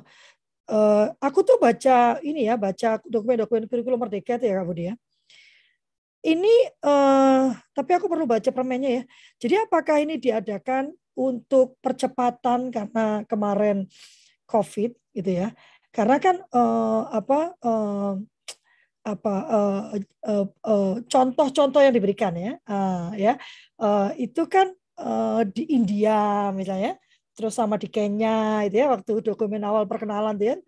uh, 0.69 1.11
aku 1.19 1.43
tuh 1.43 1.57
baca 1.57 2.21
ini 2.23 2.47
ya, 2.47 2.55
baca 2.55 3.01
dokumen-dokumen 3.09 3.67
kurikulum 3.67 4.01
Merdeka 4.01 4.39
ya 4.39 4.61
Kak 4.61 4.67
Budi 4.69 4.85
ya. 4.93 4.95
Ini, 6.19 6.55
uh, 6.83 7.55
tapi 7.73 7.91
aku 7.95 8.11
perlu 8.11 8.27
baca 8.27 8.51
permennya 8.51 8.91
ya. 8.91 9.03
Jadi 9.39 9.55
apakah 9.65 10.03
ini 10.03 10.19
diadakan 10.19 10.91
untuk 11.19 11.79
percepatan 11.81 12.75
karena 12.75 13.23
kemarin 13.25 13.87
COVID 14.51 14.95
gitu 15.15 15.31
ya? 15.31 15.55
Karena 15.95 16.19
kan 16.21 16.43
uh, 16.53 17.09
apa 17.11 17.55
uh, 17.65 18.15
apa 19.09 19.35
contoh-contoh 21.09 21.81
uh, 21.81 21.83
uh, 21.83 21.87
yang 21.89 21.95
diberikan 21.97 22.35
ya, 22.37 22.53
uh, 22.69 23.09
ya 23.17 23.41
uh, 23.81 24.13
itu 24.21 24.45
kan 24.51 24.69
uh, 25.01 25.47
di 25.49 25.65
India 25.73 26.51
misalnya, 26.53 27.01
terus 27.39 27.55
sama 27.55 27.79
di 27.79 27.87
Kenya 27.87 28.67
itu 28.67 28.83
ya 28.83 28.91
waktu 28.91 29.23
dokumen 29.23 29.63
awal 29.63 29.87
perkenalan 29.87 30.35
dia 30.35 30.59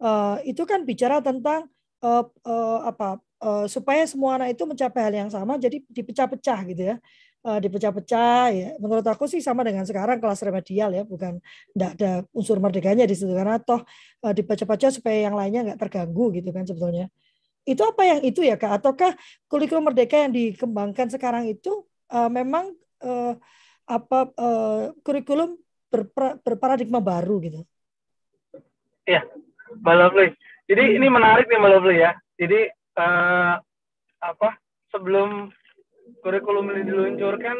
uh, 0.00 0.40
itu 0.48 0.64
kan 0.64 0.88
bicara 0.88 1.20
tentang 1.20 1.68
uh, 2.00 2.24
uh, 2.48 2.78
apa 2.88 3.20
uh, 3.44 3.66
supaya 3.68 4.04
semua 4.08 4.40
anak 4.40 4.56
itu 4.56 4.64
mencapai 4.64 5.00
hal 5.04 5.14
yang 5.26 5.30
sama 5.32 5.60
jadi 5.60 5.80
dipecah-pecah 5.88 6.60
gitu 6.72 6.84
ya. 6.94 6.96
Uh, 7.44 7.60
dipecah-pecah 7.60 8.44
ya. 8.56 8.68
Menurut 8.80 9.04
aku 9.04 9.28
sih 9.28 9.44
sama 9.44 9.60
dengan 9.68 9.84
sekarang 9.84 10.16
kelas 10.16 10.40
remedial 10.40 10.96
ya 10.96 11.04
bukan 11.04 11.44
tidak 11.76 11.90
ada 12.00 12.10
unsur 12.32 12.56
merdekanya 12.56 13.04
di 13.04 13.12
situ. 13.12 13.36
Karena 13.36 13.60
toh 13.60 13.84
uh, 14.24 14.32
dipecah-pecah 14.32 14.96
supaya 14.96 15.28
yang 15.28 15.36
lainnya 15.36 15.72
nggak 15.72 15.80
terganggu 15.80 16.32
gitu 16.40 16.48
kan 16.56 16.64
sebetulnya. 16.64 17.12
Itu 17.68 17.84
apa 17.84 18.04
yang 18.08 18.20
itu 18.24 18.40
ya 18.40 18.56
kak? 18.56 18.80
Ataukah 18.80 19.12
kurikulum 19.48 19.92
merdeka 19.92 20.24
yang 20.24 20.32
dikembangkan 20.32 21.12
sekarang 21.12 21.44
itu 21.52 21.84
uh, 22.12 22.32
memang 22.32 22.72
uh, 23.04 23.36
apa 23.84 24.32
uh, 24.40 24.96
kurikulum 25.04 25.60
berpra, 25.94 26.34
berparadigma 26.42 26.98
baru 26.98 27.38
gitu. 27.38 27.60
Iya, 29.06 29.22
Mbak 29.78 29.94
Lovely. 29.94 30.28
Jadi 30.66 30.82
hmm. 30.82 30.96
ini 30.98 31.06
menarik 31.06 31.46
nih 31.46 31.58
Mbak 31.62 31.70
Lovely 31.78 31.96
ya. 32.02 32.12
Jadi 32.34 32.60
uh, 32.98 33.54
apa 34.18 34.48
sebelum 34.90 35.54
kurikulum 36.26 36.74
ini 36.74 36.82
diluncurkan 36.90 37.54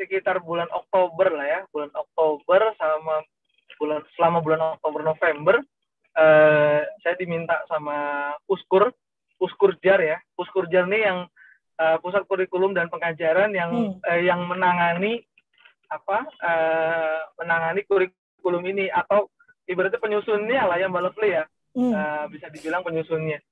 sekitar 0.00 0.40
bulan 0.40 0.72
Oktober 0.72 1.28
lah 1.28 1.44
ya, 1.44 1.60
bulan 1.68 1.92
Oktober 1.92 2.72
sama 2.80 3.20
bulan 3.76 4.00
selama 4.16 4.38
bulan 4.40 4.60
Oktober 4.80 5.00
November 5.04 5.60
uh, 6.16 6.80
saya 7.04 7.14
diminta 7.18 7.60
sama 7.68 8.30
Uskur, 8.48 8.90
Uskur 9.38 9.76
Jar 9.84 10.00
ya. 10.00 10.18
Uskur 10.34 10.66
Jar 10.72 10.88
nih 10.88 11.02
yang 11.06 11.18
uh, 11.78 11.96
pusat 12.02 12.24
kurikulum 12.26 12.74
dan 12.74 12.90
pengajaran 12.90 13.52
yang 13.54 13.70
hmm. 13.70 14.00
uh, 14.02 14.20
yang 14.20 14.40
menangani 14.48 15.22
apa 15.90 16.18
uh, 16.38 17.20
menangani 17.42 17.82
kurikulum 17.84 18.62
ini 18.62 18.86
atau 18.86 19.26
ibaratnya 19.66 19.98
penyusunnya 19.98 20.62
lah 20.70 20.78
ya 20.78 20.86
Mbak 20.86 21.02
Lovely 21.10 21.30
ya 21.34 21.44
hmm. 21.74 21.92
uh, 21.92 22.24
bisa 22.30 22.46
dibilang 22.48 22.86
penyusunnya. 22.86 23.42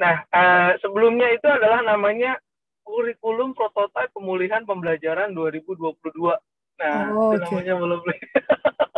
Nah 0.00 0.24
uh, 0.32 0.72
sebelumnya 0.80 1.28
itu 1.30 1.44
adalah 1.44 1.84
namanya 1.84 2.40
kurikulum 2.84 3.52
prototipe 3.52 4.16
pemulihan 4.16 4.64
pembelajaran 4.64 5.36
2022. 5.36 6.00
Nah 6.80 6.98
oh, 7.12 7.36
itu 7.36 7.44
okay. 7.44 7.52
namanya 7.52 7.72
Mbak 7.76 7.88
Lovely. 7.92 8.18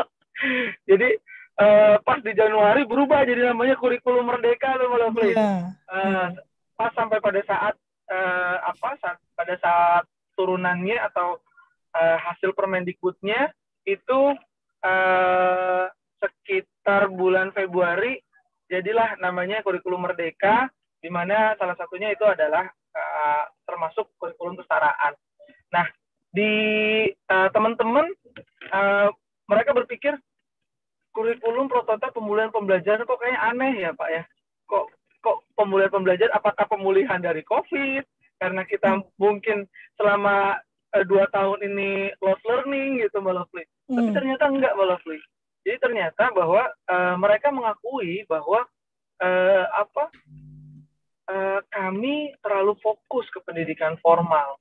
jadi 0.90 1.08
uh, 1.58 1.96
pas 2.06 2.18
di 2.22 2.32
Januari 2.38 2.86
berubah 2.86 3.26
jadi 3.26 3.50
namanya 3.50 3.74
kurikulum 3.82 4.30
merdeka 4.30 4.78
tuh 4.78 4.86
Mbak 4.90 5.00
Lovely. 5.10 5.32
Yeah. 5.34 5.74
Uh, 5.90 6.26
pas 6.78 6.94
sampai 6.94 7.18
pada 7.18 7.40
saat 7.42 7.74
uh, 8.10 8.56
apa 8.62 8.94
saat, 9.02 9.18
pada 9.34 9.54
saat 9.58 10.04
turunannya 10.36 11.00
atau 11.00 11.40
uh, 11.96 12.16
hasil 12.20 12.52
Permendikbudnya 12.52 13.48
itu 13.88 14.20
uh, 14.84 15.84
sekitar 16.20 17.08
bulan 17.12 17.52
Februari 17.56 18.20
jadilah 18.68 19.16
namanya 19.22 19.62
kurikulum 19.64 20.04
merdeka 20.04 20.68
di 21.00 21.08
mana 21.08 21.54
salah 21.56 21.76
satunya 21.78 22.12
itu 22.12 22.24
adalah 22.26 22.66
uh, 22.92 23.44
termasuk 23.64 24.10
kurikulum 24.20 24.58
kesetaraan. 24.58 25.14
Nah, 25.70 25.86
di 26.30 26.52
teman-teman 27.26 28.06
uh, 28.70 29.08
mereka 29.48 29.72
berpikir 29.72 30.14
kurikulum 31.16 31.70
prototipe 31.70 32.12
pemulihan 32.12 32.52
pembelajaran 32.52 33.08
kok 33.08 33.16
kayaknya 33.16 33.40
aneh 33.40 33.72
ya, 33.80 33.90
Pak 33.96 34.10
ya. 34.12 34.22
Kok 34.68 34.84
kok 35.24 35.38
pemulihan 35.56 35.88
pembelajaran 35.88 36.34
apakah 36.36 36.66
pemulihan 36.68 37.20
dari 37.22 37.40
Covid? 37.46 38.04
Karena 38.36 38.62
kita 38.68 39.00
mungkin 39.16 39.64
selama 39.96 40.60
dua 41.04 41.28
tahun 41.34 41.58
ini 41.66 42.16
lost 42.24 42.42
learning 42.46 43.04
gitu 43.04 43.20
Mbak 43.20 43.34
Lovely. 43.36 43.64
Hmm. 43.90 43.96
Tapi 44.00 44.10
ternyata 44.16 44.44
enggak 44.48 44.72
Mbak 44.72 44.88
Lovely. 44.88 45.20
Jadi 45.66 45.76
ternyata 45.82 46.24
bahwa 46.30 46.62
uh, 46.88 47.14
mereka 47.18 47.50
mengakui 47.50 48.22
bahwa 48.30 48.62
uh, 49.20 49.64
apa 49.74 50.04
uh, 51.26 51.60
kami 51.74 52.32
terlalu 52.40 52.78
fokus 52.80 53.26
ke 53.34 53.42
pendidikan 53.42 53.98
formal. 54.00 54.56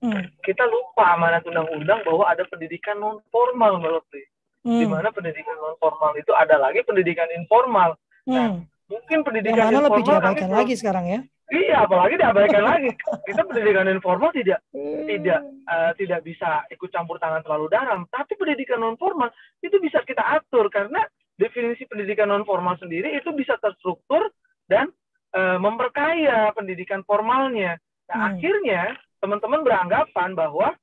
Hmm. 0.00 0.28
Kita 0.44 0.64
lupa 0.64 1.16
amanat 1.16 1.44
undang-undang 1.44 2.04
bahwa 2.04 2.24
ada 2.28 2.44
pendidikan 2.48 3.00
non 3.00 3.24
formal 3.32 3.80
Mbak 3.80 3.92
Lovely. 3.98 4.24
Hmm. 4.60 4.80
Di 4.80 4.86
mana 4.86 5.08
pendidikan 5.10 5.56
non 5.56 5.76
formal 5.80 6.12
itu 6.20 6.30
ada 6.36 6.60
lagi 6.60 6.84
pendidikan 6.84 7.28
informal. 7.32 7.96
Nah, 8.28 8.54
hmm. 8.54 8.60
Nah, 8.60 8.68
mungkin 8.90 9.18
pendidikan 9.24 9.56
yang 9.56 9.68
mana 9.72 9.86
lebih 9.86 10.02
diabaikan 10.04 10.50
lagi 10.50 10.74
sekarang 10.76 11.04
ya? 11.08 11.20
Iya, 11.50 11.82
apalagi 11.82 12.14
diabaikan 12.14 12.62
lagi. 12.62 12.90
Kita 13.26 13.42
pendidikan 13.42 13.90
informal 13.90 14.30
tidak 14.30 14.62
tidak 15.10 15.40
uh, 15.66 15.90
tidak 15.98 16.22
bisa 16.22 16.62
ikut 16.70 16.88
campur 16.94 17.18
tangan 17.18 17.42
terlalu 17.42 17.66
dalam, 17.74 18.06
tapi 18.06 18.38
pendidikan 18.38 18.78
non 18.78 18.94
formal 18.94 19.34
itu 19.58 19.74
bisa 19.82 19.98
kita 20.06 20.22
atur 20.22 20.70
karena 20.70 21.02
definisi 21.34 21.90
pendidikan 21.90 22.30
non 22.30 22.46
formal 22.46 22.78
sendiri 22.78 23.18
itu 23.18 23.34
bisa 23.34 23.58
terstruktur 23.58 24.30
dan 24.70 24.94
uh, 25.34 25.58
memperkaya 25.58 26.54
pendidikan 26.54 27.02
formalnya. 27.02 27.82
Nah, 28.06 28.14
hmm. 28.14 28.28
akhirnya 28.30 28.82
teman-teman 29.18 29.66
beranggapan 29.66 30.30
bahwa 30.38 30.74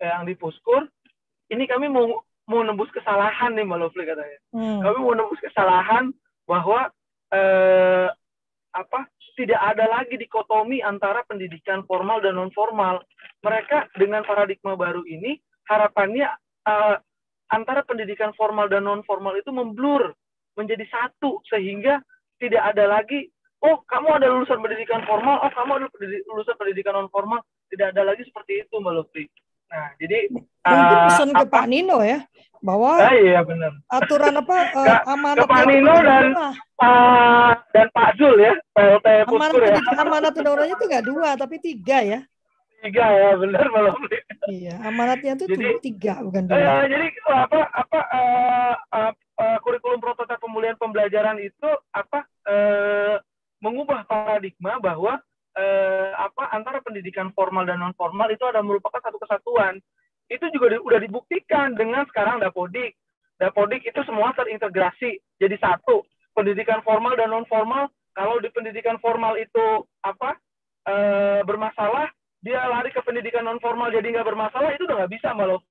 eh, 0.00 0.08
yang 0.08 0.24
di 0.24 0.34
Puskur 0.36 0.88
ini 1.52 1.68
kami 1.68 1.92
mau 1.92 2.24
mau 2.48 2.60
nembus 2.60 2.88
kesalahan 2.92 3.52
nih 3.56 3.64
Mbak 3.64 3.78
Lovely 3.80 4.04
katanya. 4.08 4.38
Hmm. 4.56 4.80
Kami 4.80 4.96
mau 5.04 5.14
nembus 5.16 5.40
kesalahan 5.40 6.12
bahwa 6.48 6.88
eh, 7.32 8.08
apa 8.74 9.06
tidak 9.38 9.58
ada 9.58 9.86
lagi 9.90 10.14
dikotomi 10.18 10.82
antara 10.82 11.22
pendidikan 11.26 11.82
formal 11.86 12.22
dan 12.22 12.38
non 12.38 12.50
formal. 12.54 13.02
Mereka 13.42 13.94
dengan 13.98 14.22
paradigma 14.26 14.78
baru 14.78 15.02
ini 15.06 15.38
harapannya 15.66 16.28
uh, 16.66 16.96
antara 17.50 17.82
pendidikan 17.86 18.34
formal 18.34 18.66
dan 18.70 18.86
non 18.86 19.02
formal 19.06 19.34
itu 19.38 19.50
memblur 19.50 20.14
menjadi 20.54 20.86
satu 20.86 21.42
sehingga 21.50 21.98
tidak 22.38 22.62
ada 22.74 22.86
lagi 22.86 23.30
oh 23.62 23.82
kamu 23.90 24.22
ada 24.22 24.26
lulusan 24.30 24.62
pendidikan 24.62 25.02
formal 25.06 25.42
oh 25.42 25.50
kamu 25.50 25.82
ada 25.82 25.86
lulusan 26.30 26.54
pendidikan 26.58 26.94
non 26.94 27.10
formal 27.10 27.42
tidak 27.70 27.94
ada 27.94 28.14
lagi 28.14 28.22
seperti 28.26 28.62
itu 28.62 28.74
Mbak 28.78 28.94
Lutfi. 28.94 29.24
Nah, 29.70 29.88
jadi 29.98 30.18
mungkin 30.30 30.50
uh, 30.64 31.04
pesan 31.10 31.30
ke 31.34 31.44
Pak 31.50 31.66
Nino 31.66 31.98
ya 32.00 32.24
bahwa 32.64 32.96
ah, 32.96 33.12
iya 33.12 33.44
benar. 33.44 33.76
aturan 33.92 34.40
apa 34.40 34.56
uh, 34.80 35.12
amanat 35.12 35.44
ke 35.44 35.52
Pak 35.52 35.64
Nino 35.68 35.94
dan 36.00 36.24
uh, 36.80 37.52
dan 37.76 37.86
Pak 37.92 38.16
Zul 38.16 38.40
ya 38.40 38.56
PLT 38.72 39.06
amanat 39.28 39.54
ya. 39.60 39.76
amanat 40.00 40.32
undang-undangnya 40.32 40.76
itu 40.80 40.86
nggak 40.88 41.04
dua 41.04 41.28
tapi 41.36 41.56
tiga 41.60 41.98
ya. 42.00 42.20
Tiga 42.80 43.04
ya 43.04 43.28
benar 43.36 43.66
malam 43.68 43.96
Iya 44.48 44.74
amanatnya 44.84 45.36
itu 45.36 45.44
jadi, 45.52 45.80
tiga 45.84 46.24
bukan 46.24 46.48
dua. 46.48 46.56
Uh, 46.56 46.84
jadi 46.88 47.06
apa 47.28 47.60
apa 47.68 48.00
uh, 48.12 48.74
uh, 48.96 49.12
uh, 49.12 49.58
kurikulum 49.60 50.00
prototipe 50.00 50.40
pemulihan 50.40 50.76
pembelajaran 50.80 51.36
itu 51.44 51.68
apa 51.92 52.24
uh, 52.48 53.20
mengubah 53.60 54.08
paradigma 54.08 54.80
bahwa 54.80 55.20
eh, 55.54 56.10
apa 56.14 56.50
antara 56.50 56.82
pendidikan 56.82 57.30
formal 57.32 57.66
dan 57.66 57.80
non 57.80 57.94
formal 57.94 58.30
itu 58.30 58.42
ada 58.46 58.60
merupakan 58.60 59.00
satu 59.00 59.18
kesatuan. 59.22 59.78
Itu 60.26 60.48
juga 60.50 60.74
di, 60.74 60.78
udah 60.80 60.98
dibuktikan 60.98 61.76
dengan 61.78 62.06
sekarang 62.10 62.42
Dapodik. 62.42 62.96
Dapodik 63.38 63.82
itu 63.86 64.00
semua 64.06 64.34
terintegrasi 64.34 65.18
jadi 65.38 65.56
satu. 65.58 66.02
Pendidikan 66.34 66.82
formal 66.82 67.14
dan 67.14 67.30
non 67.30 67.46
formal 67.46 67.90
kalau 68.14 68.38
di 68.38 68.50
pendidikan 68.50 68.98
formal 69.02 69.34
itu 69.38 69.86
apa 70.02 70.38
eh, 70.86 71.40
bermasalah, 71.42 72.10
dia 72.42 72.62
lari 72.70 72.90
ke 72.94 73.02
pendidikan 73.02 73.46
non 73.46 73.62
formal 73.62 73.90
jadi 73.90 74.06
nggak 74.10 74.28
bermasalah 74.28 74.70
itu 74.74 74.86
udah 74.86 74.96
nggak 75.02 75.12
bisa 75.14 75.34
mbak. 75.34 75.62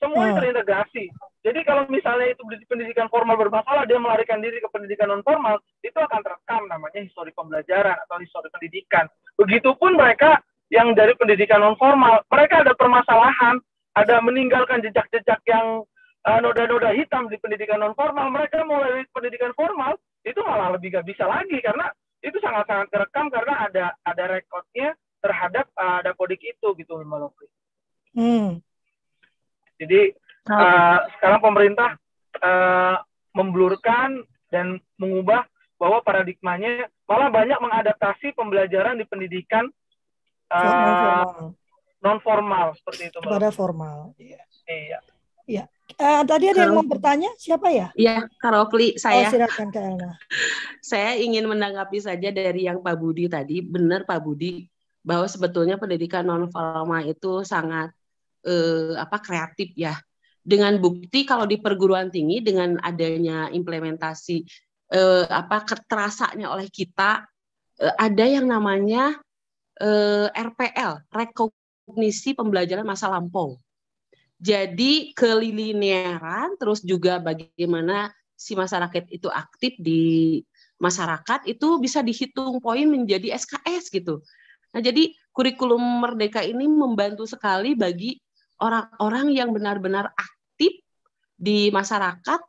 Semua 0.00 0.32
hmm. 0.32 0.36
terintegrasi. 0.40 1.04
Jadi 1.44 1.60
kalau 1.64 1.84
misalnya 1.92 2.32
itu 2.32 2.40
pendidikan 2.64 3.08
formal 3.12 3.36
bermasalah, 3.36 3.84
dia 3.84 4.00
melarikan 4.00 4.40
diri 4.40 4.60
ke 4.60 4.68
pendidikan 4.72 5.12
non 5.12 5.24
formal, 5.24 5.60
itu 5.84 5.96
akan 5.96 6.20
terekam 6.24 6.64
namanya 6.68 7.00
histori 7.04 7.32
pembelajaran 7.36 7.96
atau 8.08 8.16
histori 8.20 8.48
pendidikan. 8.48 9.04
Begitupun 9.36 9.96
mereka 9.96 10.40
yang 10.72 10.96
dari 10.96 11.12
pendidikan 11.16 11.60
non 11.60 11.76
formal, 11.76 12.24
mereka 12.32 12.64
ada 12.64 12.72
permasalahan, 12.72 13.60
ada 13.96 14.20
meninggalkan 14.24 14.80
jejak-jejak 14.84 15.40
yang 15.48 15.84
uh, 16.24 16.38
noda-noda 16.40 16.92
hitam 16.96 17.28
di 17.28 17.36
pendidikan 17.40 17.80
non 17.80 17.96
formal, 17.96 18.28
mereka 18.32 18.64
mulai 18.64 19.04
pendidikan 19.12 19.52
formal 19.52 20.00
itu 20.24 20.40
malah 20.44 20.76
lebih 20.76 20.92
gak 20.96 21.08
bisa 21.08 21.24
lagi 21.24 21.56
karena 21.64 21.88
itu 22.20 22.36
sangat-sangat 22.44 22.92
terekam 22.92 23.32
karena 23.32 23.54
ada 23.64 23.84
ada 24.04 24.24
rekodnya 24.28 24.92
terhadap 25.24 25.68
uh, 25.76 26.04
ada 26.04 26.12
kodik 26.12 26.40
itu 26.40 26.68
gitu 26.76 27.00
Mbak. 27.00 27.32
Hmm. 28.12 28.60
Jadi 29.80 30.12
uh, 30.52 30.98
sekarang 31.16 31.40
pemerintah 31.40 31.96
uh, 32.44 33.00
memblurkan 33.32 34.20
dan 34.52 34.76
mengubah 35.00 35.48
bahwa 35.80 36.04
paradigmanya 36.04 36.92
malah 37.08 37.32
banyak 37.32 37.56
mengadaptasi 37.56 38.36
pembelajaran 38.36 39.00
di 39.00 39.08
pendidikan 39.08 39.64
uh, 40.52 41.48
non 42.04 42.20
formal 42.20 42.76
seperti 42.76 43.08
itu. 43.08 43.16
Pada 43.24 43.48
formal. 43.48 44.12
Iya. 44.20 44.44
Iya. 44.68 44.98
Iya. 45.48 45.64
Uh, 45.98 46.22
tadi 46.22 46.52
ada 46.52 46.68
yang 46.68 46.78
mau 46.78 46.86
bertanya 46.86 47.32
siapa 47.34 47.72
ya? 47.74 47.90
Iya, 47.98 48.30
Karofli 48.38 48.94
saya. 48.94 49.26
Oh, 49.26 49.32
silakan 49.34 49.68
Kak 49.74 49.82
Elna. 49.82 50.12
saya 50.90 51.18
ingin 51.18 51.50
menanggapi 51.50 51.98
saja 51.98 52.30
dari 52.30 52.68
yang 52.70 52.78
Pak 52.84 52.94
Budi 53.00 53.26
tadi. 53.26 53.58
Benar 53.58 54.06
Pak 54.06 54.20
Budi 54.22 54.70
bahwa 55.02 55.26
sebetulnya 55.26 55.80
pendidikan 55.80 56.28
non 56.28 56.46
formal 56.52 57.02
itu 57.08 57.42
sangat 57.42 57.90
eh, 58.44 58.94
apa 58.96 59.18
kreatif 59.20 59.72
ya. 59.76 59.96
Dengan 60.40 60.80
bukti 60.80 61.28
kalau 61.28 61.44
di 61.44 61.60
perguruan 61.60 62.08
tinggi 62.08 62.40
dengan 62.40 62.80
adanya 62.80 63.52
implementasi 63.52 64.36
eh, 64.90 65.24
apa 65.28 65.62
keterasanya 65.64 66.50
oleh 66.50 66.68
kita 66.72 67.24
eh, 67.78 67.94
ada 67.96 68.24
yang 68.24 68.48
namanya 68.48 69.16
eh, 69.80 70.28
RPL, 70.32 71.08
rekognisi 71.12 72.34
pembelajaran 72.34 72.84
masa 72.86 73.08
lampau. 73.12 73.60
Jadi 74.40 75.12
kelilinearan 75.12 76.56
terus 76.56 76.80
juga 76.80 77.20
bagaimana 77.20 78.08
si 78.32 78.56
masyarakat 78.56 79.12
itu 79.12 79.28
aktif 79.28 79.76
di 79.76 80.40
masyarakat 80.80 81.44
itu 81.44 81.76
bisa 81.76 82.00
dihitung 82.00 82.56
poin 82.64 82.88
menjadi 82.88 83.36
SKS 83.36 83.92
gitu. 83.92 84.24
Nah, 84.72 84.80
jadi 84.80 85.12
kurikulum 85.36 85.78
merdeka 86.00 86.40
ini 86.40 86.64
membantu 86.64 87.28
sekali 87.28 87.76
bagi 87.76 88.16
orang-orang 88.60 89.32
yang 89.32 89.50
benar-benar 89.50 90.12
aktif 90.14 90.84
di 91.40 91.72
masyarakat 91.72 92.40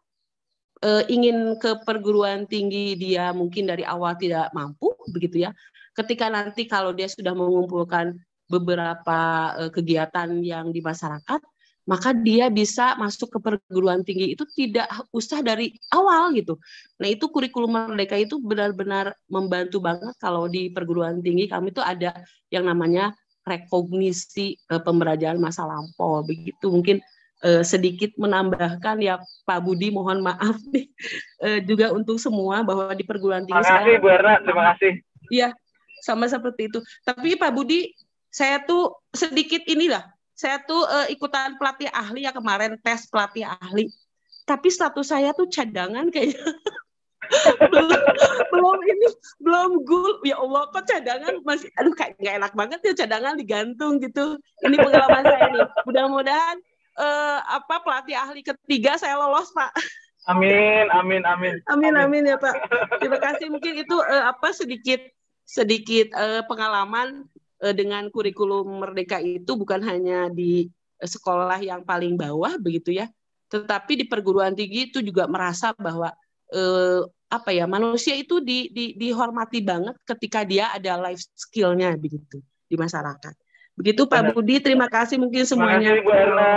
e, 0.84 0.90
ingin 1.08 1.56
ke 1.56 1.80
perguruan 1.88 2.44
tinggi 2.46 3.00
dia 3.00 3.32
mungkin 3.32 3.72
dari 3.72 3.88
awal 3.88 4.20
tidak 4.20 4.52
mampu 4.52 4.92
begitu 5.10 5.48
ya. 5.48 5.52
Ketika 5.96 6.28
nanti 6.32 6.68
kalau 6.68 6.92
dia 6.92 7.08
sudah 7.08 7.32
mengumpulkan 7.32 8.20
beberapa 8.52 9.20
e, 9.56 9.64
kegiatan 9.72 10.44
yang 10.44 10.76
di 10.76 10.84
masyarakat, 10.84 11.40
maka 11.88 12.14
dia 12.14 12.52
bisa 12.54 12.94
masuk 13.00 13.34
ke 13.34 13.40
perguruan 13.42 14.06
tinggi 14.06 14.38
itu 14.38 14.46
tidak 14.54 14.86
usah 15.10 15.42
dari 15.42 15.74
awal 15.90 16.30
gitu. 16.38 16.62
Nah 17.02 17.10
itu 17.10 17.26
kurikulum 17.26 17.74
merdeka 17.74 18.20
itu 18.20 18.38
benar-benar 18.38 19.18
membantu 19.26 19.82
banget 19.82 20.14
kalau 20.22 20.46
di 20.46 20.70
perguruan 20.70 21.24
tinggi 21.26 21.50
kami 21.50 21.74
itu 21.74 21.82
ada 21.82 22.22
yang 22.54 22.70
namanya 22.70 23.16
rekognisi 23.42 24.58
uh, 24.70 24.82
pembelajaran 24.82 25.42
masa 25.42 25.66
lampau 25.66 26.22
begitu 26.22 26.70
mungkin 26.70 27.02
uh, 27.42 27.66
sedikit 27.66 28.14
menambahkan 28.18 29.02
ya 29.02 29.18
Pak 29.46 29.60
Budi 29.66 29.90
mohon 29.90 30.22
maaf 30.22 30.58
nih 30.74 30.88
uh, 31.42 31.60
juga 31.66 31.94
untuk 31.94 32.22
semua 32.22 32.62
bahwa 32.62 32.94
di 32.94 33.04
perguruan 33.06 33.46
tinggi. 33.46 33.62
Terima 33.62 33.82
kasih 33.82 33.96
Bu 33.98 34.08
Erna, 34.10 34.34
terima 34.42 34.64
kasih. 34.74 34.92
Iya 35.32 35.50
sama 36.02 36.26
seperti 36.26 36.70
itu. 36.70 36.80
Tapi 37.06 37.38
Pak 37.38 37.52
Budi 37.54 37.94
saya 38.32 38.64
tuh 38.64 38.96
sedikit 39.14 39.62
inilah 39.68 40.02
saya 40.34 40.58
tuh 40.66 40.82
uh, 40.82 41.06
ikutan 41.14 41.54
pelatih 41.62 41.92
ahli 41.94 42.26
ya 42.26 42.34
kemarin 42.34 42.78
tes 42.82 43.06
pelatih 43.06 43.46
ahli. 43.46 43.90
Tapi 44.42 44.68
status 44.74 45.14
saya 45.14 45.38
tuh 45.38 45.46
cadangan 45.46 46.10
kayaknya. 46.10 46.42
belum, 47.72 48.02
belum 48.52 48.78
ini 48.86 49.08
belum 49.42 49.72
gul. 49.88 50.20
Ya 50.28 50.38
Allah 50.38 50.68
kok 50.70 50.86
cadangan 50.86 51.34
masih 51.48 51.70
aduh 51.80 51.94
kayak 51.96 52.20
nggak 52.20 52.36
enak 52.44 52.54
banget 52.54 52.80
ya 52.84 52.94
cadangan 53.06 53.36
digantung 53.40 53.98
gitu. 54.04 54.40
Ini 54.64 54.76
pengalaman 54.78 55.24
saya 55.24 55.46
nih. 55.52 55.68
Mudah-mudahan 55.88 56.58
uh, 57.00 57.40
apa 57.48 57.76
pelatih 57.82 58.16
ahli 58.18 58.42
ketiga 58.44 59.00
saya 59.00 59.16
lolos 59.18 59.50
pak. 59.56 59.72
Amin 60.30 60.86
amin 60.94 61.26
amin. 61.26 61.56
Amin 61.72 61.94
amin. 61.98 62.30
ya 62.30 62.38
pak. 62.38 62.54
Terima 63.02 63.18
kasih. 63.18 63.50
Mungkin 63.50 63.82
itu 63.82 63.98
uh, 63.98 64.30
apa 64.30 64.54
sedikit 64.54 65.02
sedikit 65.46 66.14
uh, 66.14 66.46
pengalaman 66.46 67.26
Eh, 67.62 67.78
dengan 67.78 68.10
kurikulum 68.10 68.82
merdeka 68.82 69.22
itu 69.22 69.54
bukan 69.54 69.86
hanya 69.86 70.34
di 70.34 70.66
sekolah 70.98 71.62
yang 71.62 71.86
paling 71.86 72.18
bawah 72.18 72.58
begitu 72.58 72.90
ya, 72.98 73.06
tetapi 73.54 74.02
di 74.02 74.06
perguruan 74.10 74.58
tinggi 74.58 74.90
itu 74.90 74.98
juga 75.06 75.30
merasa 75.30 75.70
bahwa 75.78 76.10
eh, 76.52 77.02
apa 77.32 77.50
ya 77.56 77.64
manusia 77.64 78.12
itu 78.12 78.44
di, 78.44 78.68
di, 78.76 78.92
dihormati 79.00 79.64
banget 79.64 79.96
ketika 80.04 80.44
dia 80.44 80.68
ada 80.76 81.00
life 81.00 81.24
skillnya 81.34 81.96
begitu 81.96 82.44
di 82.68 82.76
masyarakat. 82.76 83.34
Begitu 83.76 84.04
Pak 84.04 84.36
Budi, 84.36 84.60
terima 84.60 84.92
kasih 84.92 85.16
mungkin 85.16 85.48
semuanya. 85.48 85.96
Terima 85.96 86.04
kasih 86.04 86.06
Bu 86.06 86.12
Erna. 86.12 86.54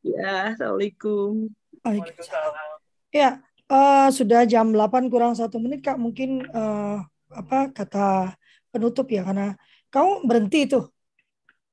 Ya, 0.00 0.34
assalamualaikum. 0.56 1.52
Waalaikumsalam. 1.84 2.68
Ya, 3.12 3.30
uh, 3.68 4.08
sudah 4.08 4.48
jam 4.48 4.72
8 4.72 5.12
kurang 5.12 5.36
satu 5.36 5.60
menit 5.60 5.84
Kak. 5.84 6.00
Mungkin 6.00 6.48
uh, 6.48 7.04
apa 7.28 7.68
kata 7.72 8.32
penutup 8.72 9.08
ya 9.12 9.24
karena 9.28 9.54
kamu 9.92 10.24
berhenti 10.24 10.64
itu? 10.64 10.80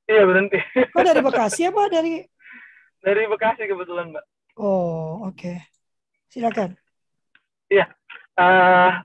Iya 0.06 0.22
berhenti. 0.28 0.60
Kau 0.92 1.02
dari 1.02 1.20
Bekasi 1.24 1.66
apa 1.66 1.82
dari? 1.88 2.22
Dari 3.00 3.22
Bekasi 3.26 3.64
kebetulan 3.64 4.12
mbak. 4.12 4.24
Oh 4.56 5.28
oke, 5.28 5.36
okay. 5.36 5.56
silakan. 6.32 6.78
Iya, 7.66 7.90
uh, 8.38 9.02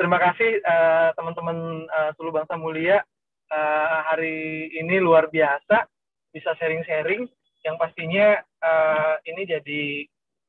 terima 0.00 0.16
kasih 0.16 0.56
uh, 0.64 1.12
teman-teman 1.20 1.84
uh, 1.84 2.10
Sulu 2.16 2.32
Bangsa 2.32 2.56
Mulia. 2.56 3.04
Uh, 3.52 3.98
hari 4.08 4.72
ini 4.72 5.04
luar 5.04 5.28
biasa 5.28 5.84
bisa 6.32 6.56
sharing-sharing 6.56 7.28
yang 7.60 7.76
pastinya 7.76 8.40
uh, 8.64 9.20
ini 9.28 9.44
jadi 9.44 9.84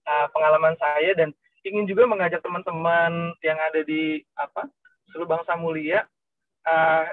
uh, 0.07 0.31
pengalaman 0.31 0.79
saya 0.79 1.11
dan 1.11 1.35
ingin 1.67 1.83
juga 1.83 2.07
mengajak 2.07 2.39
teman-teman 2.39 3.35
yang 3.43 3.59
ada 3.59 3.83
di 3.83 4.23
apa 4.39 4.71
Sulu 5.11 5.27
Bangsa 5.27 5.59
Mulia 5.59 6.07
uh, 6.63 7.05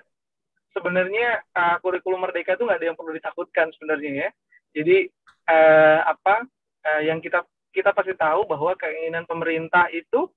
sebenarnya 0.70 1.42
uh, 1.50 1.82
kurikulum 1.82 2.22
merdeka 2.22 2.54
itu 2.54 2.62
nggak 2.62 2.78
ada 2.78 2.88
yang 2.94 2.98
perlu 2.98 3.10
ditakutkan 3.10 3.74
sebenarnya 3.74 4.10
ya. 4.14 4.28
Jadi 4.70 5.10
uh, 5.50 5.98
apa 6.06 6.46
uh, 6.86 7.02
yang 7.02 7.18
kita 7.18 7.42
kita 7.72 7.90
pasti 7.96 8.12
tahu 8.14 8.44
bahwa 8.44 8.76
keinginan 8.76 9.24
pemerintah 9.24 9.88
itu 9.90 10.28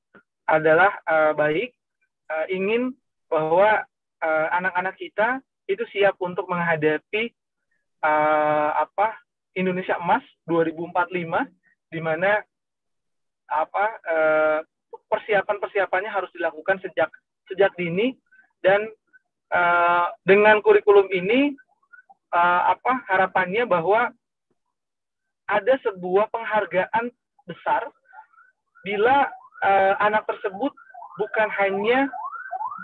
adalah 0.48 0.92
uh, 1.06 1.36
baik, 1.36 1.76
uh, 2.32 2.46
ingin 2.50 2.96
bahwa 3.28 3.84
anak-anak 4.26 4.96
uh, 4.96 5.00
kita 5.02 5.28
itu 5.70 5.84
siap 5.94 6.18
untuk 6.18 6.50
menghadapi 6.50 7.30
uh, 8.02 8.70
apa 8.80 9.18
Indonesia 9.54 9.98
Emas 10.02 10.24
2045 10.50 11.92
di 11.94 12.00
mana 12.02 12.42
apa 13.46 13.86
uh, 14.02 14.60
persiapan-persiapannya 15.10 16.10
harus 16.10 16.32
dilakukan 16.34 16.82
sejak 16.82 17.10
sejak 17.50 17.72
dini. 17.78 18.18
Dan 18.62 18.90
uh, 19.54 20.10
dengan 20.26 20.58
kurikulum 20.66 21.06
ini 21.14 21.54
uh, 22.34 22.62
apa 22.74 23.06
harapannya 23.06 23.70
bahwa 23.70 24.10
ada 25.46 25.74
sebuah 25.86 26.34
penghargaan 26.34 27.14
besar 27.46 27.90
bila 28.86 29.30
uh, 29.66 29.94
anak 30.02 30.26
tersebut 30.30 30.74
bukan 31.18 31.50
hanya 31.58 32.10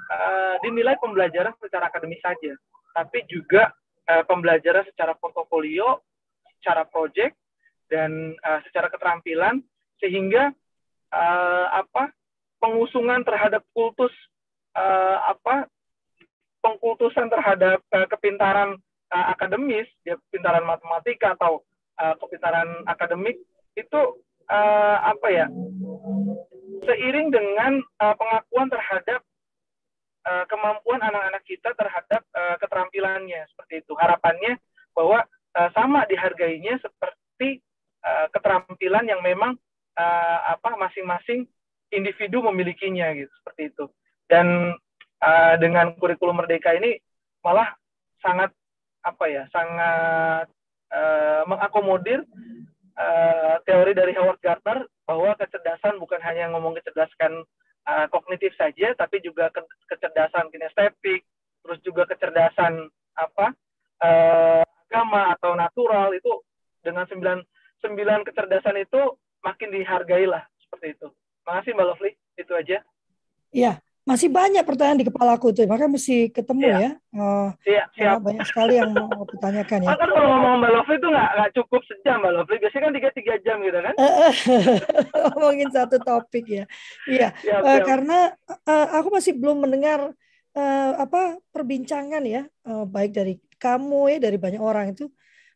uh, 0.09 0.55
dinilai 0.65 0.97
pembelajaran 0.97 1.53
secara 1.61 1.91
akademis 1.91 2.21
saja, 2.23 2.55
tapi 2.95 3.25
juga 3.27 3.69
uh, 4.09 4.23
pembelajaran 4.25 4.87
secara 4.89 5.13
portofolio, 5.17 6.01
secara 6.61 6.87
proyek 6.87 7.35
dan 7.91 8.33
uh, 8.41 8.59
secara 8.65 8.87
keterampilan 8.87 9.61
sehingga 9.99 10.49
uh, 11.13 11.67
apa 11.75 12.09
pengusungan 12.57 13.21
terhadap 13.21 13.61
kultus 13.75 14.13
uh, 14.73 15.17
apa 15.29 15.67
pengkultusan 16.61 17.27
terhadap 17.27 17.81
uh, 17.89 18.07
kepintaran 18.07 18.77
uh, 19.11 19.25
akademis, 19.33 19.89
ya 20.05 20.15
kepintaran 20.29 20.65
matematika 20.65 21.33
atau 21.35 21.65
uh, 21.99 22.15
kepintaran 22.21 22.85
akademik 22.85 23.41
itu 23.73 24.01
uh, 24.51 24.97
apa 25.15 25.27
ya? 25.31 25.47
Seiring 26.83 27.31
dengan 27.31 27.79
uh, 28.03 28.15
pengakuan 28.19 28.67
terhadap 28.67 29.21
uh, 30.27 30.45
kemampuan 30.51 30.99
anak-anak 30.99 31.43
kita 31.47 31.71
terhadap 31.77 32.21
uh, 32.35 32.55
keterampilannya 32.59 33.47
seperti 33.55 33.85
itu. 33.85 33.93
Harapannya 33.95 34.59
bahwa 34.91 35.23
uh, 35.55 35.69
sama 35.71 36.03
dihargainya 36.11 36.77
seperti 36.83 37.63
uh, 38.03 38.27
keterampilan 38.35 39.07
yang 39.07 39.21
memang 39.23 39.55
uh, 39.95 40.39
apa 40.51 40.75
masing-masing 40.75 41.47
individu 41.93 42.43
memilikinya 42.43 43.13
gitu 43.15 43.31
seperti 43.41 43.71
itu. 43.71 43.85
Dan 44.27 44.75
uh, 45.21 45.55
dengan 45.59 45.95
kurikulum 45.95 46.43
merdeka 46.43 46.75
ini 46.75 46.97
malah 47.45 47.73
sangat 48.21 48.53
apa 49.01 49.25
ya 49.25 49.43
sangat 49.49 50.45
uh, 50.93 51.41
mengakomodir 51.49 52.21
uh, 52.97 53.55
teori 53.67 53.91
dari 53.95 54.15
Howard 54.17 54.39
Gardner 54.43 54.87
bahwa 55.05 55.35
kecerdasan 55.37 55.99
bukan 55.99 56.19
hanya 56.23 56.51
ngomong 56.51 56.75
kecerdasan 56.79 57.43
uh, 57.87 58.07
kognitif 58.09 58.55
saja 58.55 58.95
tapi 58.95 59.19
juga 59.23 59.51
ke 59.51 59.61
kecerdasan 59.91 60.49
kinestetik 60.49 61.23
terus 61.61 61.79
juga 61.85 62.09
kecerdasan 62.09 62.89
apa 63.15 63.53
uh, 64.01 64.63
agama 64.87 65.31
atau 65.37 65.55
natural 65.55 66.11
itu 66.11 66.41
dengan 66.81 67.05
sembilan 67.07 67.39
sembilan 67.81 68.19
kecerdasan 68.27 68.77
itu 68.81 69.01
makin 69.41 69.69
dihargai 69.73 70.25
lah 70.29 70.43
seperti 70.61 70.99
itu. 70.99 71.07
Makasih 71.47 71.73
Mbak 71.73 71.87
Lovely, 71.89 72.11
itu 72.37 72.53
aja. 72.53 72.77
Iya, 73.51 73.73
masih 74.01 74.33
banyak 74.33 74.65
pertanyaan 74.65 74.97
di 74.97 75.05
kepala 75.05 75.37
aku 75.37 75.53
tuh, 75.53 75.69
makanya 75.69 75.93
mesti 75.93 76.33
ketemu 76.33 76.65
Iya. 76.65 76.77
ya. 76.77 76.91
Oh, 77.13 77.49
Iya, 77.63 77.83
karena 77.93 78.11
siap. 78.17 78.25
banyak 78.25 78.45
sekali 78.49 78.73
yang 78.75 78.89
mau 78.91 79.09
aku 79.13 79.35
tanyakan 79.37 79.79
ya. 79.85 79.87
Kan 79.93 80.09
kalau 80.09 80.25
ngomong 80.27 80.53
Mbak 80.57 80.71
Lovely 80.73 80.95
itu 80.97 81.07
nggak 81.07 81.29
nggak 81.37 81.51
cukup 81.53 81.81
sejam 81.85 82.15
Mbak 82.17 82.31
Lovely. 82.33 82.57
Biasanya 82.57 82.81
kan 82.81 82.93
tiga 82.97 83.09
tiga 83.13 83.33
jam 83.45 83.57
gitu 83.61 83.79
kan? 83.79 83.93
Ngomongin 85.37 85.69
satu 85.69 85.97
topik 86.01 86.45
ya. 86.47 86.65
Iya, 87.05 87.29
Siap, 87.37 87.61
eh, 87.61 87.71
siap. 87.77 87.85
karena 87.85 88.17
eh, 88.65 88.87
aku 88.97 89.07
masih 89.13 89.33
belum 89.37 89.57
mendengar 89.63 89.99
eh, 90.51 90.91
apa 90.97 91.21
perbincangan 91.49 92.23
ya, 92.25 92.41
eh, 92.45 92.83
baik 92.85 93.11
dari 93.13 93.33
kamu 93.55 94.11
ya, 94.11 94.17
dari 94.19 94.37
banyak 94.41 94.59
orang 94.59 94.91
itu 94.91 95.07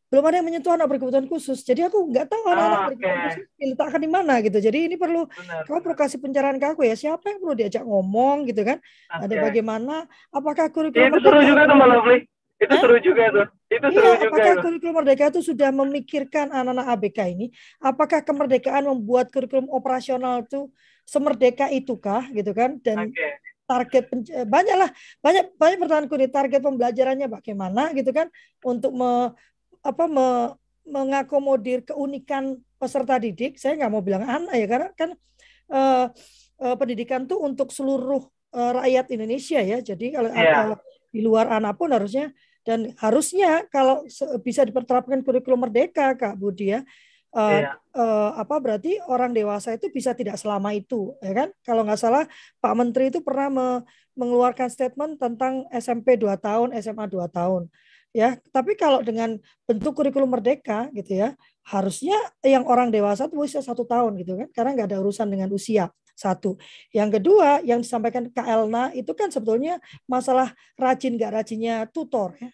belum 0.06 0.24
ada 0.26 0.36
yang 0.38 0.48
menyentuh 0.48 0.72
anak 0.74 0.88
berkebutuhan 0.88 1.26
khusus. 1.26 1.66
Jadi 1.66 1.82
aku 1.86 2.08
nggak 2.14 2.30
tahu 2.30 2.44
anak-anak 2.46 2.80
Ah, 2.80 2.86
berkebutuhan 2.88 3.18
oke. 3.20 3.26
khusus 3.30 3.46
diletakkan 3.58 4.00
di 4.00 4.10
mana 4.10 4.34
gitu. 4.46 4.58
Jadi 4.62 4.78
ini 4.88 4.96
perlu 4.96 5.26
Benar. 5.26 5.66
kamu 5.66 5.80
perlu 5.82 5.96
kasih 5.98 6.20
pencerahan 6.22 6.58
ke 6.62 6.66
aku 6.72 6.82
ya. 6.86 6.96
Siapa 6.96 7.26
yang 7.34 7.40
perlu 7.42 7.54
diajak 7.58 7.84
ngomong 7.84 8.46
gitu 8.46 8.62
kan? 8.62 8.78
Ada 9.10 9.34
Oke. 9.34 9.44
bagaimana? 9.50 10.06
Apakah 10.30 10.70
Ya, 10.70 10.74
kurikulum 10.74 11.10
itu 11.10 11.20
seru 11.26 11.40
juga 11.42 11.62
tuh 11.66 11.76
Mbak 11.76 11.90
Lovely. 11.90 12.20
Itu 12.56 12.72
Hah? 12.72 12.82
seru 12.82 12.98
juga 13.02 13.24
tuh. 13.34 13.46
Itu 13.66 13.86
Iya, 13.86 13.98
seru 13.98 14.14
juga 14.14 14.26
apakah 14.30 14.54
tuh. 14.54 14.64
kurikulum 14.64 14.94
merdeka 15.02 15.26
itu 15.34 15.42
sudah 15.42 15.70
memikirkan 15.74 16.46
anak-anak 16.54 16.86
ABK 16.96 17.20
ini? 17.34 17.46
Apakah 17.82 18.20
kemerdekaan 18.22 18.84
membuat 18.86 19.34
kurikulum 19.34 19.68
operasional 19.74 20.46
itu 20.46 20.70
semerdeka 21.04 21.68
itukah 21.68 22.30
gitu 22.32 22.54
kan? 22.54 22.78
Dan 22.80 23.10
Oke. 23.10 23.28
target 23.66 24.06
eh, 24.30 24.46
banyak 24.46 24.76
lah 24.78 24.90
banyak 25.26 25.58
banyak 25.58 25.78
pertanyaanku 25.82 26.14
nih 26.22 26.30
target 26.30 26.62
pembelajarannya 26.62 27.26
bagaimana 27.26 27.90
gitu 27.98 28.14
kan 28.14 28.30
untuk 28.62 28.94
me, 28.94 29.34
apa 29.86 30.10
me- 30.10 30.54
mengakomodir 30.86 31.86
keunikan 31.86 32.58
peserta 32.78 33.18
didik. 33.18 33.58
Saya 33.58 33.78
nggak 33.78 33.92
mau 33.92 34.02
bilang 34.02 34.26
anak 34.26 34.54
ya 34.54 34.66
karena 34.66 34.90
kan 34.94 35.10
eh, 35.70 36.06
eh, 36.62 36.76
pendidikan 36.78 37.26
tuh 37.26 37.42
untuk 37.42 37.70
seluruh 37.70 38.22
eh, 38.54 38.72
rakyat 38.82 39.06
Indonesia 39.14 39.62
ya. 39.62 39.78
Jadi 39.80 40.14
kalau 40.14 40.30
eh, 40.34 40.78
di 41.10 41.22
luar 41.22 41.50
anak 41.50 41.78
pun 41.78 41.90
harusnya 41.94 42.34
dan 42.66 42.92
harusnya 42.98 43.66
kalau 43.70 44.02
bisa 44.42 44.66
diperterapkan 44.66 45.22
kurikulum 45.22 45.70
merdeka 45.70 46.18
Kak 46.18 46.34
Budi 46.36 46.74
ya. 46.74 46.82
eh, 47.36 47.62
Iya. 47.62 47.72
eh, 47.94 48.32
apa 48.40 48.56
berarti 48.58 48.96
orang 49.06 49.36
dewasa 49.36 49.76
itu 49.76 49.92
bisa 49.92 50.16
tidak 50.16 50.40
selama 50.40 50.72
itu 50.72 51.14
ya 51.20 51.34
kan? 51.36 51.50
Kalau 51.62 51.84
nggak 51.84 52.00
salah 52.00 52.24
Pak 52.58 52.74
Menteri 52.74 53.12
itu 53.12 53.20
pernah 53.20 53.52
me- 53.52 53.84
mengeluarkan 54.16 54.72
statement 54.72 55.20
tentang 55.20 55.68
SMP 55.68 56.16
2 56.16 56.40
tahun, 56.40 56.72
SMA 56.80 57.04
2 57.12 57.28
tahun. 57.28 57.68
Ya, 58.16 58.40
tapi 58.56 58.80
kalau 58.80 59.04
dengan 59.04 59.36
bentuk 59.68 59.92
kurikulum 59.92 60.32
merdeka 60.32 60.88
gitu 60.96 61.20
ya, 61.20 61.36
harusnya 61.68 62.16
yang 62.48 62.64
orang 62.64 62.88
dewasa 62.88 63.28
itu 63.28 63.36
bisa 63.36 63.60
satu 63.60 63.84
tahun 63.84 64.16
gitu 64.24 64.40
kan, 64.40 64.48
karena 64.56 64.70
nggak 64.72 64.88
ada 64.96 64.98
urusan 65.04 65.28
dengan 65.28 65.52
usia 65.52 65.92
satu. 66.16 66.56
Yang 66.96 67.20
kedua 67.20 67.60
yang 67.68 67.84
disampaikan 67.84 68.32
Kak 68.32 68.48
Elna 68.48 68.96
itu 68.96 69.12
kan 69.12 69.36
sebetulnya 69.36 69.84
masalah 70.08 70.56
rajin 70.80 71.20
nggak 71.20 71.44
rajinnya 71.44 71.92
tutor 71.92 72.40
ya. 72.40 72.52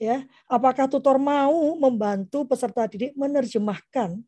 Ya, 0.00 0.16
apakah 0.50 0.90
tutor 0.90 1.22
mau 1.22 1.76
membantu 1.78 2.48
peserta 2.48 2.88
didik 2.90 3.14
menerjemahkan 3.14 4.18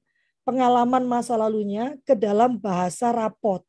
pengalaman 0.47 1.03
masa 1.09 1.35
lalunya 1.35 1.97
ke 2.07 2.15
dalam 2.15 2.61
bahasa 2.61 3.11
rapot, 3.11 3.67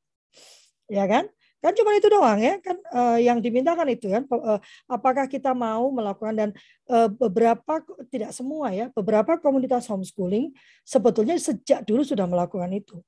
ya 0.91 1.09
kan? 1.09 1.25
Kan 1.64 1.72
cuma 1.80 1.95
itu 1.95 2.11
doang 2.11 2.36
ya, 2.43 2.59
kan 2.59 2.76
eh, 2.76 3.32
yang 3.32 3.39
dimintakan 3.39 3.88
itu 3.88 4.11
kan. 4.11 4.28
eh, 4.28 4.59
apakah 4.91 5.32
kita 5.32 5.55
mau 5.55 5.88
melakukan 5.95 6.36
dan 6.36 6.49
eh, 6.91 7.07
beberapa 7.07 7.80
tidak 8.11 8.36
semua 8.36 8.76
ya, 8.76 8.91
beberapa 8.91 9.39
komunitas 9.39 9.88
homeschooling 9.88 10.51
sebetulnya 10.84 11.39
sejak 11.39 11.88
dulu 11.88 12.03
sudah 12.03 12.28
melakukan 12.28 12.68
itu. 12.76 12.99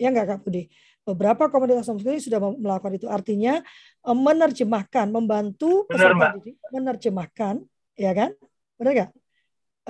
Ya 0.00 0.08
enggak 0.08 0.32
Kak 0.32 0.40
Budi? 0.48 0.72
Beberapa 1.04 1.52
komunitas 1.52 1.84
homeschooling 1.92 2.24
sudah 2.24 2.40
melakukan 2.40 2.96
itu. 2.96 3.04
Artinya 3.04 3.60
eh, 4.08 4.16
menerjemahkan, 4.16 5.12
membantu 5.12 5.84
Benar, 5.92 6.16
peserta 6.16 6.26
didik 6.40 6.56
menerjemahkan, 6.72 7.54
ya 8.00 8.16
kan? 8.16 8.32
Benar 8.80 8.92
nggak? 8.96 9.10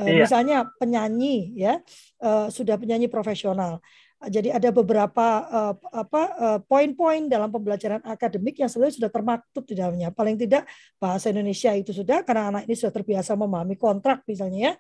Eh, 0.03 0.07
Iya. 0.18 0.26
Misalnya 0.26 0.57
penyanyi 0.79 1.55
ya 1.59 1.79
eh, 2.22 2.47
sudah 2.51 2.74
penyanyi 2.74 3.07
profesional. 3.07 3.79
Jadi 4.19 4.51
ada 4.51 4.75
beberapa 4.75 5.27
eh, 5.47 5.75
apa 5.95 6.23
eh, 6.35 6.59
poin-poin 6.66 7.31
dalam 7.31 7.55
pembelajaran 7.55 8.03
akademik 8.03 8.59
yang 8.59 8.66
sebenarnya 8.66 8.99
sudah 8.99 9.11
termaktub 9.14 9.62
di 9.62 9.79
dalamnya. 9.79 10.11
Paling 10.11 10.35
tidak 10.35 10.66
bahasa 10.99 11.31
Indonesia 11.31 11.71
itu 11.79 11.95
sudah 11.95 12.27
karena 12.27 12.51
anak 12.51 12.66
ini 12.66 12.75
sudah 12.75 12.91
terbiasa 12.91 13.39
memahami 13.39 13.79
kontrak 13.79 14.27
misalnya 14.27 14.59
ya. 14.59 14.73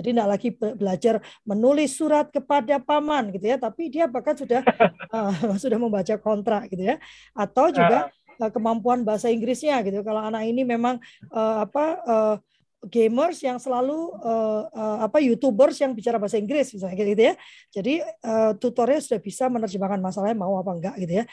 Jadi 0.00 0.16
tidak 0.16 0.28
lagi 0.32 0.48
be- 0.48 0.76
belajar 0.80 1.20
menulis 1.44 1.92
surat 1.92 2.32
kepada 2.32 2.80
paman 2.80 3.36
gitu 3.36 3.52
ya, 3.52 3.60
tapi 3.60 3.92
dia 3.92 4.08
bahkan 4.08 4.32
sudah 4.32 4.64
eh, 5.12 5.32
sudah 5.62 5.76
membaca 5.76 6.16
kontrak 6.16 6.72
gitu 6.72 6.88
ya. 6.88 6.96
Atau 7.36 7.68
juga 7.68 8.08
eh, 8.40 8.48
kemampuan 8.48 9.04
bahasa 9.04 9.28
Inggrisnya 9.28 9.84
gitu. 9.84 10.00
Kalau 10.00 10.24
anak 10.24 10.48
ini 10.48 10.64
memang 10.64 10.96
eh, 11.28 11.56
apa 11.68 11.84
eh, 12.00 12.36
gamers 12.86 13.42
yang 13.42 13.58
selalu 13.58 14.14
eh, 14.22 14.62
eh, 14.72 14.98
apa 15.06 15.18
youtubers 15.20 15.76
yang 15.82 15.92
bicara 15.92 16.16
bahasa 16.16 16.38
Inggris 16.38 16.70
misalnya 16.72 16.94
gitu 16.96 17.22
ya 17.22 17.34
jadi 17.74 17.94
eh, 18.06 18.52
tutornya 18.56 19.02
sudah 19.02 19.20
bisa 19.20 19.50
menerjemahkan 19.50 19.98
masalahnya 19.98 20.38
mau 20.38 20.56
apa 20.56 20.70
enggak 20.72 20.94
gitu 21.02 21.12
ya 21.20 21.24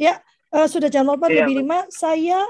ya 0.00 0.14
eh, 0.56 0.66
sudah 0.68 0.88
jam 0.88 1.04
8 1.04 1.20
Iya, 1.28 1.44
lebih 1.44 1.54
lima 1.64 1.84
saya 1.92 2.40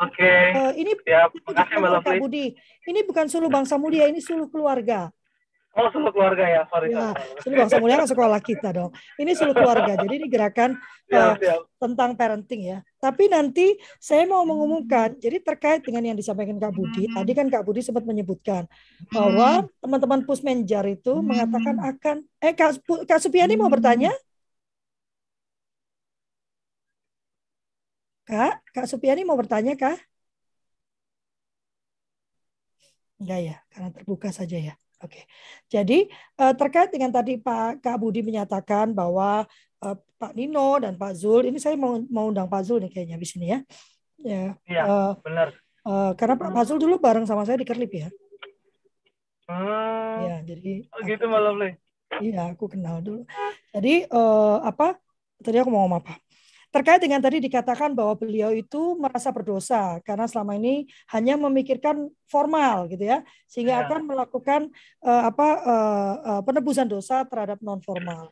Oke. 0.00 0.32
ini 0.80 0.96
Siap. 0.96 1.28
ini 1.34 1.40
Makasih 1.44 1.76
Mbak 1.76 1.90
bukan. 2.00 2.16
Budi 2.24 2.46
ini 2.88 3.00
bukan 3.04 3.26
suluh 3.28 3.50
bangsa 3.52 3.76
mulia 3.76 4.08
ini 4.08 4.22
suluh 4.22 4.48
keluarga 4.48 5.12
Oh, 5.70 5.86
seluruh 5.94 6.10
keluarga 6.10 6.44
ya. 6.50 6.62
Sorry. 6.66 6.90
ya 6.90 7.14
sorry. 7.14 7.42
suluh 7.46 7.56
bangsa 7.62 7.76
mulia 7.78 7.96
kan 8.02 8.08
sekolah 8.10 8.40
kita 8.42 8.68
dong 8.74 8.90
ini 9.22 9.38
suluh 9.38 9.54
keluarga 9.54 9.94
jadi 10.02 10.14
ini 10.18 10.26
gerakan 10.26 10.74
siap. 11.06 11.38
tentang 11.78 12.10
parenting 12.18 12.62
ya. 12.74 12.78
Tapi 13.00 13.30
nanti 13.32 13.78
saya 13.96 14.28
mau 14.28 14.44
mengumumkan, 14.44 15.16
jadi 15.16 15.40
terkait 15.40 15.80
dengan 15.80 16.12
yang 16.12 16.18
disampaikan 16.18 16.60
Kak 16.60 16.74
Budi, 16.76 17.08
tadi 17.08 17.32
kan 17.32 17.46
Kak 17.48 17.64
Budi 17.64 17.80
sempat 17.80 18.04
menyebutkan 18.04 18.68
bahwa 19.08 19.64
teman-teman 19.80 20.20
Pusmenjar 20.28 20.84
itu 20.90 21.22
mengatakan 21.24 21.76
akan, 21.80 22.16
eh 22.44 22.52
Kak, 22.52 22.82
Kak 23.08 23.20
Supiani 23.24 23.56
mau 23.56 23.72
bertanya? 23.72 24.12
Kak, 28.28 28.62
Kak 28.74 28.86
Supiani 28.90 29.22
mau 29.26 29.34
bertanya 29.40 29.74
Kak? 29.74 29.98
Enggak 33.20 33.40
ya, 33.48 33.56
karena 33.72 33.88
terbuka 33.96 34.28
saja 34.32 34.56
ya. 34.56 34.74
Oke. 35.00 35.24
Jadi 35.72 36.08
eh, 36.12 36.54
terkait 36.56 36.92
dengan 36.92 37.08
tadi 37.08 37.40
Pak 37.40 37.80
Kak 37.80 37.96
Budi 37.96 38.20
menyatakan 38.20 38.92
bahwa 38.92 39.48
eh, 39.80 39.96
Pak 40.20 40.32
Nino 40.36 40.76
dan 40.76 41.00
Pak 41.00 41.16
Zul, 41.16 41.48
ini 41.48 41.56
saya 41.56 41.74
mau 41.80 41.96
mau 42.12 42.28
undang 42.28 42.48
Pak 42.48 42.62
Zul 42.68 42.84
nih 42.84 42.92
kayaknya 42.92 43.16
di 43.16 43.28
sini 43.28 43.46
ya. 43.48 43.58
Ya. 44.20 44.44
Iya, 44.68 44.82
eh, 44.84 45.12
benar. 45.24 45.48
eh, 45.88 46.12
karena 46.20 46.34
Pak 46.36 46.50
Pak 46.52 46.64
Zul 46.68 46.78
dulu 46.78 47.00
bareng 47.00 47.24
sama 47.24 47.48
saya 47.48 47.56
di 47.56 47.64
Kerlip 47.64 47.92
ya. 47.96 48.08
Hmm. 49.50 50.16
Ya, 50.22 50.36
jadi 50.46 50.86
Oh, 50.94 51.00
gitu 51.02 51.24
Lovely. 51.26 51.74
Iya, 52.20 52.54
aku 52.54 52.70
kenal 52.70 53.00
dulu. 53.00 53.24
Jadi 53.72 54.04
eh, 54.04 54.56
apa? 54.60 55.00
Tadi 55.40 55.56
aku 55.56 55.72
mau 55.72 55.88
ngomong 55.88 56.04
apa? 56.04 56.20
Terkait 56.70 57.02
dengan 57.02 57.18
tadi 57.18 57.42
dikatakan 57.42 57.98
bahwa 57.98 58.14
beliau 58.14 58.54
itu 58.54 58.94
merasa 58.94 59.34
berdosa 59.34 59.98
karena 60.06 60.30
selama 60.30 60.54
ini 60.54 60.86
hanya 61.10 61.34
memikirkan 61.34 62.06
formal 62.30 62.86
gitu 62.86 63.10
ya, 63.10 63.26
sehingga 63.50 63.74
Ya. 63.74 63.80
akan 63.90 64.06
melakukan 64.06 64.70
eh, 65.02 65.22
apa 65.26 65.48
eh, 65.66 66.14
eh, 66.30 66.42
penebusan 66.46 66.86
dosa 66.86 67.26
terhadap 67.26 67.58
non 67.58 67.82
formal. 67.82 68.30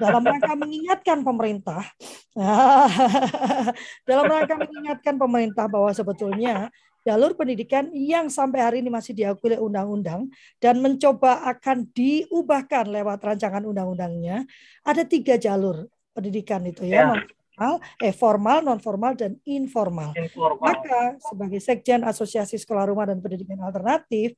Dalam 0.00 0.24
rangka 0.24 0.56
mengingatkan 0.56 1.20
pemerintah, 1.20 1.84
dalam 4.08 4.24
rangka 4.24 4.54
mengingatkan 4.56 5.14
pemerintah 5.20 5.66
bahwa 5.68 5.92
sebetulnya 5.92 6.72
jalur 7.04 7.36
pendidikan 7.36 7.92
yang 7.92 8.32
sampai 8.32 8.64
hari 8.64 8.76
ini 8.80 8.88
masih 8.88 9.12
diakui 9.12 9.52
oleh 9.52 9.60
undang-undang 9.60 10.32
dan 10.56 10.80
mencoba 10.80 11.44
akan 11.52 11.84
diubahkan 11.92 12.88
lewat 12.88 13.20
rancangan 13.20 13.60
undang-undangnya 13.68 14.48
ada 14.80 15.04
tiga 15.04 15.36
jalur 15.36 15.84
pendidikan 16.16 16.64
itu 16.64 16.88
ya, 16.88 17.12
Ya. 17.12 17.20
Formal, 17.54 17.80
eh 18.02 18.12
formal, 18.12 18.58
non 18.64 18.80
formal 18.82 19.14
dan 19.14 19.38
informal. 19.46 20.10
Informal. 20.18 20.58
Maka 20.58 21.00
sebagai 21.22 21.60
sekjen 21.62 22.02
Asosiasi 22.02 22.58
Sekolah 22.58 22.86
Rumah 22.90 23.06
dan 23.14 23.22
Pendidikan 23.22 23.62
Alternatif, 23.62 24.34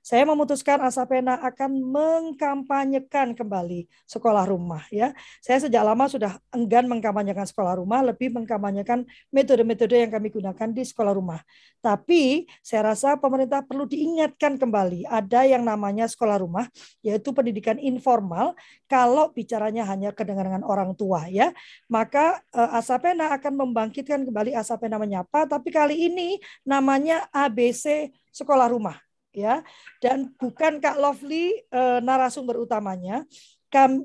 saya 0.00 0.24
memutuskan 0.24 0.80
Asapena 0.80 1.36
akan 1.44 1.76
mengkampanyekan 1.76 3.36
kembali 3.36 3.84
sekolah 4.08 4.48
rumah 4.48 4.80
ya. 4.88 5.12
Saya 5.44 5.68
sejak 5.68 5.84
lama 5.84 6.08
sudah 6.08 6.40
enggan 6.56 6.88
mengkampanyekan 6.88 7.44
sekolah 7.44 7.76
rumah, 7.76 8.00
lebih 8.00 8.32
mengkampanyekan 8.32 9.04
metode-metode 9.28 10.00
yang 10.00 10.08
kami 10.08 10.32
gunakan 10.32 10.68
di 10.72 10.82
sekolah 10.88 11.12
rumah. 11.12 11.44
Tapi 11.84 12.48
saya 12.64 12.96
rasa 12.96 13.20
pemerintah 13.20 13.60
perlu 13.60 13.84
diingatkan 13.84 14.56
kembali 14.56 15.04
ada 15.04 15.44
yang 15.44 15.64
namanya 15.64 16.08
sekolah 16.08 16.40
rumah 16.40 16.68
yaitu 17.04 17.32
pendidikan 17.36 17.76
informal 17.76 18.56
kalau 18.88 19.28
bicaranya 19.32 19.84
hanya 19.84 20.16
kedengaran 20.16 20.64
orang 20.64 20.96
tua 20.96 21.28
ya. 21.28 21.52
Maka 21.92 22.40
eh, 22.56 22.70
Asapena 22.80 23.36
akan 23.36 23.68
membangkitkan 23.68 24.24
kembali 24.24 24.56
Asapena 24.56 24.96
menyapa 24.96 25.44
tapi 25.44 25.68
kali 25.68 26.08
ini 26.08 26.40
namanya 26.64 27.28
ABC 27.36 28.08
sekolah 28.32 28.72
rumah 28.72 29.09
ya. 29.34 29.62
Dan 30.02 30.34
bukan 30.36 30.78
Kak 30.78 30.96
Lovely 30.98 31.54
uh, 31.72 31.98
narasumber 32.02 32.58
utamanya. 32.58 33.26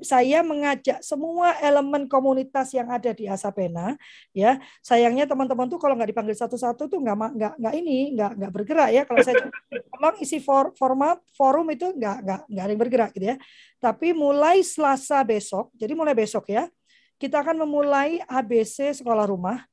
Saya 0.06 0.46
mengajak 0.46 1.02
semua 1.02 1.58
elemen 1.58 2.06
komunitas 2.06 2.70
yang 2.70 2.86
ada 2.86 3.10
di 3.10 3.26
Asapena 3.26 3.98
ya. 4.30 4.62
Sayangnya 4.78 5.26
teman-teman 5.26 5.66
tuh 5.66 5.82
kalau 5.82 5.98
nggak 5.98 6.14
dipanggil 6.14 6.38
satu-satu 6.38 6.86
tuh 6.86 7.02
nggak 7.02 7.34
nggak 7.34 7.54
nggak 7.58 7.74
ini 7.74 8.14
nggak 8.14 8.32
nggak 8.38 8.52
bergerak 8.54 8.90
ya. 8.94 9.02
Kalau 9.02 9.20
saya 9.26 9.42
tolong 9.90 10.16
isi 10.22 10.38
for, 10.38 10.70
format 10.78 11.18
forum 11.34 11.66
itu 11.74 11.90
nggak 11.90 12.16
nggak 12.22 12.40
nggak 12.46 12.62
ada 12.62 12.70
yang 12.70 12.82
bergerak 12.86 13.10
gitu 13.18 13.26
ya. 13.34 13.36
Tapi 13.82 14.14
mulai 14.14 14.62
Selasa 14.62 15.18
besok 15.26 15.74
jadi 15.74 15.98
mulai 15.98 16.14
besok 16.14 16.46
ya 16.46 16.70
kita 17.16 17.40
akan 17.40 17.64
memulai 17.64 18.20
ABC 18.28 18.92
sekolah 19.02 19.24
rumah 19.24 19.64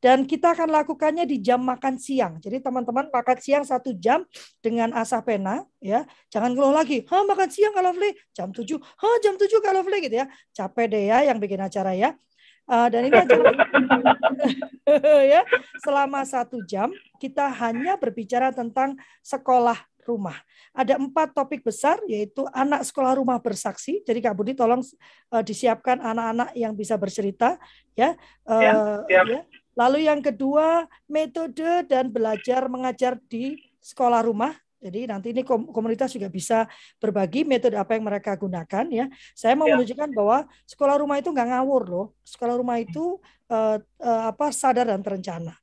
dan 0.00 0.24
kita 0.24 0.56
akan 0.56 0.72
lakukannya 0.72 1.28
di 1.28 1.44
jam 1.44 1.60
makan 1.60 2.00
siang. 2.00 2.40
Jadi 2.40 2.64
teman-teman 2.64 3.12
makan 3.12 3.38
siang 3.38 3.64
satu 3.68 3.92
jam 3.92 4.24
dengan 4.64 4.96
asa 4.96 5.20
pena, 5.20 5.62
ya. 5.78 6.08
Jangan 6.32 6.56
ngeluh 6.56 6.72
lagi, 6.72 7.04
ha 7.04 7.20
makan 7.22 7.48
siang 7.52 7.76
kalau 7.76 7.92
Lovely, 7.92 8.16
jam 8.32 8.48
7, 8.48 8.64
ha 8.80 9.08
jam 9.20 9.34
7 9.36 9.50
kalau 9.60 9.84
Lovely 9.84 10.08
gitu 10.08 10.16
ya. 10.24 10.26
Capek 10.56 10.86
deh 10.88 11.04
ya 11.12 11.28
yang 11.28 11.36
bikin 11.36 11.60
acara 11.60 11.92
ya. 11.92 12.16
Uh, 12.70 12.86
dan 12.86 13.02
ini 13.02 13.18
acara 13.18 13.50
ya 15.34 15.42
selama 15.82 16.22
satu 16.22 16.62
jam 16.62 16.86
kita 17.18 17.50
hanya 17.50 17.98
berbicara 17.98 18.54
tentang 18.54 18.94
sekolah 19.26 19.74
rumah. 20.06 20.38
Ada 20.70 20.96
empat 20.96 21.34
topik 21.34 21.66
besar 21.66 21.98
yaitu 22.06 22.46
anak 22.54 22.86
sekolah 22.86 23.18
rumah 23.18 23.42
bersaksi. 23.42 24.06
Jadi 24.06 24.22
Kak 24.22 24.38
Budi 24.38 24.54
tolong 24.54 24.80
uh, 25.34 25.42
disiapkan 25.42 25.98
anak-anak 25.98 26.54
yang 26.54 26.72
bisa 26.78 26.94
bercerita 26.94 27.58
ya. 27.98 28.14
Uh, 28.46 29.02
ya, 29.10 29.26
ya. 29.26 29.42
Lalu 29.80 30.04
yang 30.12 30.20
kedua, 30.20 30.84
metode 31.08 31.88
dan 31.88 32.12
belajar 32.12 32.68
mengajar 32.68 33.16
di 33.32 33.56
sekolah 33.80 34.20
rumah. 34.20 34.52
Jadi 34.80 35.08
nanti 35.08 35.32
ini 35.32 35.44
komunitas 35.44 36.12
juga 36.12 36.28
bisa 36.28 36.68
berbagi 37.00 37.44
metode 37.44 37.76
apa 37.76 37.96
yang 37.96 38.04
mereka 38.04 38.36
gunakan 38.36 38.84
ya. 38.88 39.08
Saya 39.32 39.56
mau 39.56 39.68
ya. 39.68 39.76
menunjukkan 39.76 40.12
bahwa 40.12 40.44
sekolah 40.68 41.00
rumah 41.00 41.16
itu 41.20 41.32
nggak 41.32 41.48
ngawur 41.52 41.82
loh. 41.88 42.06
Sekolah 42.24 42.60
rumah 42.60 42.76
itu 42.80 43.20
uh, 43.48 43.76
uh, 43.80 44.22
apa 44.32 44.52
sadar 44.52 44.88
dan 44.88 45.00
terencana. 45.00 45.56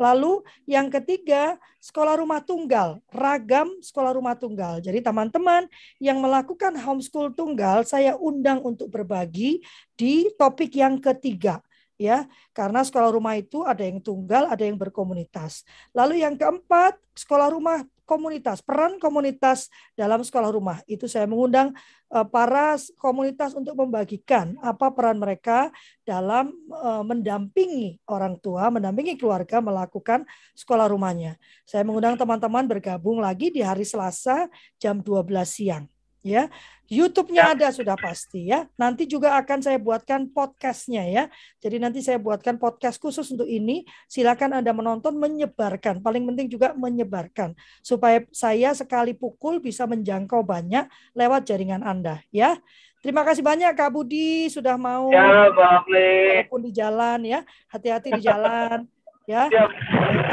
Lalu 0.00 0.40
yang 0.64 0.88
ketiga, 0.88 1.60
sekolah 1.80 2.16
rumah 2.16 2.40
tunggal, 2.44 3.00
ragam 3.12 3.72
sekolah 3.84 4.16
rumah 4.16 4.36
tunggal. 4.36 4.80
Jadi 4.80 5.04
teman-teman 5.04 5.68
yang 6.00 6.20
melakukan 6.20 6.76
homeschool 6.76 7.32
tunggal, 7.36 7.84
saya 7.84 8.16
undang 8.20 8.64
untuk 8.64 8.88
berbagi 8.88 9.64
di 9.96 10.32
topik 10.36 10.76
yang 10.76 10.96
ketiga 10.96 11.60
ya. 12.08 12.26
Karena 12.50 12.82
sekolah 12.82 13.14
rumah 13.14 13.38
itu 13.38 13.62
ada 13.62 13.86
yang 13.86 14.02
tunggal 14.02 14.50
ada 14.50 14.66
yang 14.66 14.74
berkomunitas. 14.74 15.62
Lalu 15.94 16.26
yang 16.26 16.34
keempat 16.34 16.98
sekolah 17.14 17.52
rumah 17.52 17.84
komunitas 18.02 18.60
peran 18.60 18.98
komunitas 18.98 19.70
dalam 19.96 20.20
sekolah 20.20 20.50
rumah. 20.52 20.82
Itu 20.84 21.06
saya 21.08 21.24
mengundang 21.24 21.72
uh, 22.12 22.26
para 22.26 22.76
komunitas 22.98 23.56
untuk 23.56 23.78
membagikan 23.78 24.58
apa 24.60 24.92
peran 24.92 25.16
mereka 25.16 25.72
dalam 26.04 26.52
uh, 26.68 27.00
mendampingi 27.06 28.02
orang 28.10 28.36
tua 28.42 28.68
mendampingi 28.68 29.16
keluarga 29.16 29.62
melakukan 29.62 30.26
sekolah 30.52 30.90
rumahnya. 30.90 31.38
Saya 31.64 31.86
mengundang 31.86 32.18
teman-teman 32.18 32.68
bergabung 32.68 33.22
lagi 33.22 33.48
di 33.48 33.64
hari 33.64 33.86
Selasa 33.86 34.50
jam 34.76 35.00
12 35.00 35.24
siang 35.46 35.91
ya. 36.22 36.48
YouTube-nya 36.92 37.42
ya. 37.48 37.52
ada 37.56 37.68
sudah 37.72 37.96
pasti 37.96 38.52
ya. 38.52 38.68
Nanti 38.76 39.08
juga 39.08 39.32
akan 39.40 39.64
saya 39.64 39.80
buatkan 39.80 40.28
podcast-nya 40.28 41.08
ya. 41.08 41.24
Jadi 41.58 41.80
nanti 41.80 42.04
saya 42.04 42.20
buatkan 42.20 42.60
podcast 42.60 43.00
khusus 43.00 43.24
untuk 43.32 43.48
ini. 43.48 43.88
Silakan 44.12 44.60
Anda 44.60 44.76
menonton, 44.76 45.16
menyebarkan. 45.16 46.04
Paling 46.04 46.22
penting 46.28 46.52
juga 46.52 46.76
menyebarkan 46.76 47.56
supaya 47.80 48.28
saya 48.28 48.76
sekali 48.76 49.16
pukul 49.16 49.58
bisa 49.64 49.88
menjangkau 49.88 50.44
banyak 50.44 50.84
lewat 51.16 51.48
jaringan 51.48 51.80
Anda 51.80 52.20
ya. 52.28 52.60
Terima 53.02 53.26
kasih 53.26 53.42
banyak 53.42 53.74
Kak 53.74 53.90
Budi 53.90 54.46
sudah 54.46 54.78
mau 54.78 55.10
ya, 55.10 55.50
walaupun 55.50 56.60
di 56.62 56.70
jalan 56.70 57.18
ya. 57.26 57.42
Hati-hati 57.66 58.14
di 58.14 58.22
jalan 58.22 58.86
ya. 59.24 59.50
ya. 59.50 59.64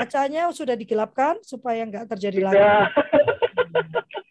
Kacanya 0.04 0.52
sudah 0.54 0.78
digelapkan 0.78 1.42
supaya 1.42 1.82
nggak 1.88 2.14
terjadi 2.14 2.40
lagi. 2.46 2.62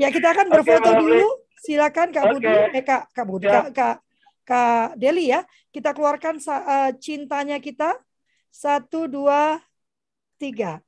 Ya 0.00 0.08
kita 0.08 0.32
akan 0.32 0.46
berfoto 0.48 0.88
okay, 0.88 1.00
dulu. 1.00 1.28
Silakan 1.62 2.08
Kak 2.10 2.24
okay. 2.26 2.32
Budi, 2.34 2.52
eh 2.74 2.84
Kak 2.84 3.02
Kak 3.14 3.26
Budi, 3.28 3.46
yeah. 3.46 3.62
Kak, 3.68 3.72
Kak 3.76 3.96
Kak 4.42 4.88
Deli 4.98 5.30
ya. 5.30 5.44
Kita 5.70 5.94
keluarkan 5.94 6.40
uh, 6.42 6.90
cintanya 6.98 7.60
kita. 7.62 7.96
Satu, 8.52 9.08
dua, 9.08 9.56
tiga. 10.36 10.84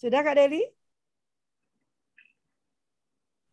Sudah 0.00 0.20
Kak 0.24 0.36
Deli? 0.36 0.64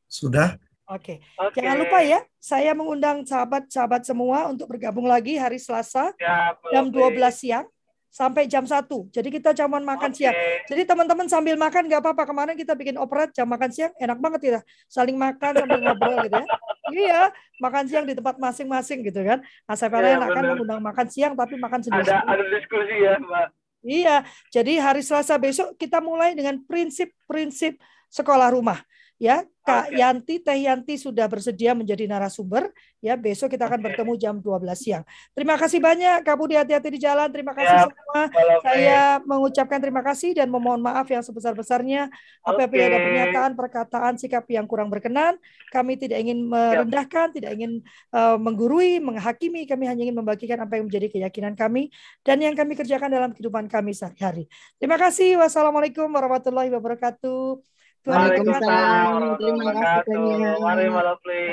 Sudah. 0.08 0.56
Oke. 0.88 1.18
Okay. 1.24 1.50
Okay. 1.50 1.62
Jangan 1.66 1.80
lupa 1.80 2.00
ya, 2.06 2.20
saya 2.38 2.72
mengundang 2.78 3.26
sahabat-sahabat 3.26 4.04
semua 4.06 4.52
untuk 4.52 4.70
bergabung 4.70 5.10
lagi 5.10 5.40
hari 5.40 5.58
Selasa 5.58 6.14
ya, 6.20 6.54
jam 6.70 6.92
12 6.92 7.18
siang 7.34 7.66
sampai 8.14 8.46
jam 8.46 8.62
1. 8.62 8.86
Jadi 9.10 9.30
kita 9.34 9.58
cuma 9.58 9.82
makan 9.82 10.14
okay. 10.14 10.30
siang. 10.30 10.38
Jadi 10.70 10.82
teman-teman 10.86 11.26
sambil 11.26 11.58
makan 11.58 11.90
nggak 11.90 12.02
apa-apa. 12.06 12.30
Kemarin 12.30 12.54
kita 12.54 12.78
bikin 12.78 13.02
operat 13.02 13.34
jam 13.34 13.50
makan 13.50 13.74
siang 13.74 13.90
enak 13.98 14.22
banget 14.22 14.42
ya. 14.46 14.62
Saling 14.86 15.18
makan 15.18 15.66
sambil 15.66 15.82
ngobrol 15.82 16.22
gitu 16.30 16.38
ya. 16.38 16.48
Iya, 16.94 17.22
makan 17.58 17.84
siang 17.90 18.06
di 18.06 18.14
tempat 18.14 18.38
masing-masing 18.38 19.02
gitu 19.02 19.26
kan. 19.26 19.42
Nah, 19.42 19.74
saya 19.74 19.90
ya, 19.98 20.22
enak 20.22 20.30
kan 20.30 20.44
mengundang 20.46 20.82
makan 20.86 21.08
siang 21.10 21.34
tapi 21.34 21.58
makan 21.58 21.82
sendiri. 21.82 22.06
Ada 22.06 22.22
ada 22.30 22.44
diskusi 22.54 22.96
ya, 23.02 23.18
Mbak. 23.18 23.48
Iya, 23.84 24.16
jadi 24.54 24.74
hari 24.80 25.02
Selasa 25.04 25.36
besok 25.36 25.76
kita 25.76 26.00
mulai 26.00 26.38
dengan 26.38 26.56
prinsip-prinsip 26.64 27.82
sekolah 28.14 28.54
rumah 28.54 28.80
ya 29.22 29.46
Kak 29.64 29.96
okay. 29.96 30.04
Yanti 30.04 30.36
Teh 30.44 30.60
Yanti 30.68 31.00
sudah 31.00 31.24
bersedia 31.32 31.72
menjadi 31.72 32.04
narasumber 32.04 32.68
ya 33.00 33.16
besok 33.16 33.56
kita 33.56 33.72
akan 33.72 33.80
okay. 33.80 33.96
bertemu 33.96 34.14
jam 34.20 34.36
12 34.44 34.60
siang. 34.76 35.04
Terima 35.32 35.56
kasih 35.56 35.80
banyak 35.80 36.20
Kak 36.28 36.36
Budi 36.36 36.60
hati-hati 36.60 36.92
di 36.92 37.00
jalan. 37.00 37.32
Terima 37.32 37.56
kasih 37.56 37.72
ya, 37.72 37.88
semua. 37.88 38.22
Saya 38.60 39.02
mengucapkan 39.24 39.80
terima 39.80 40.04
kasih 40.04 40.36
dan 40.36 40.52
memohon 40.52 40.84
maaf 40.84 41.08
yang 41.08 41.24
sebesar-besarnya 41.24 42.12
apabila 42.44 42.84
okay. 42.84 42.92
ada 42.92 43.00
pernyataan, 43.00 43.52
perkataan, 43.56 44.14
sikap 44.20 44.44
yang 44.52 44.68
kurang 44.68 44.92
berkenan. 44.92 45.40
Kami 45.72 45.96
tidak 45.96 46.20
ingin 46.20 46.44
merendahkan, 46.44 47.32
ya. 47.32 47.34
tidak 47.40 47.52
ingin 47.56 47.80
uh, 48.12 48.36
menggurui, 48.36 49.00
menghakimi, 49.00 49.64
kami 49.64 49.88
hanya 49.88 50.04
ingin 50.04 50.20
membagikan 50.20 50.60
apa 50.60 50.76
yang 50.76 50.92
menjadi 50.92 51.08
keyakinan 51.08 51.56
kami 51.56 51.88
dan 52.28 52.36
yang 52.44 52.52
kami 52.52 52.76
kerjakan 52.76 53.08
dalam 53.08 53.32
kehidupan 53.32 53.72
kami 53.72 53.96
sehari-hari. 53.96 54.52
Terima 54.76 55.00
kasih. 55.00 55.40
Wassalamualaikum 55.40 56.12
warahmatullahi 56.12 56.68
wabarakatuh. 56.68 57.64
Waalaikumsalam. 58.04 59.40
Terima 59.40 59.72
kasih 59.72 60.02
banyak. 60.12 60.56
Mari 60.60 60.86
Malafli. 60.92 61.44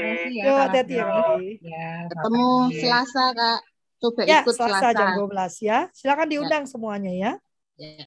Yuk, 0.43 0.57
hati-hati 0.59 0.95
ya, 0.99 1.07
ya. 1.63 1.89
Ketemu 2.11 2.47
Selasa, 2.75 3.25
Kak. 3.31 3.61
Coba 4.01 4.21
ya, 4.25 4.41
ikut 4.43 4.55
Selasa, 4.57 4.91
Selasa 4.91 4.99
jam 4.99 5.09
12 5.15 5.55
ya. 5.63 5.79
Silakan 5.95 6.27
diundang 6.27 6.65
ya. 6.67 6.71
semuanya 6.71 7.13
ya. 7.13 7.33
Ya. 7.79 7.97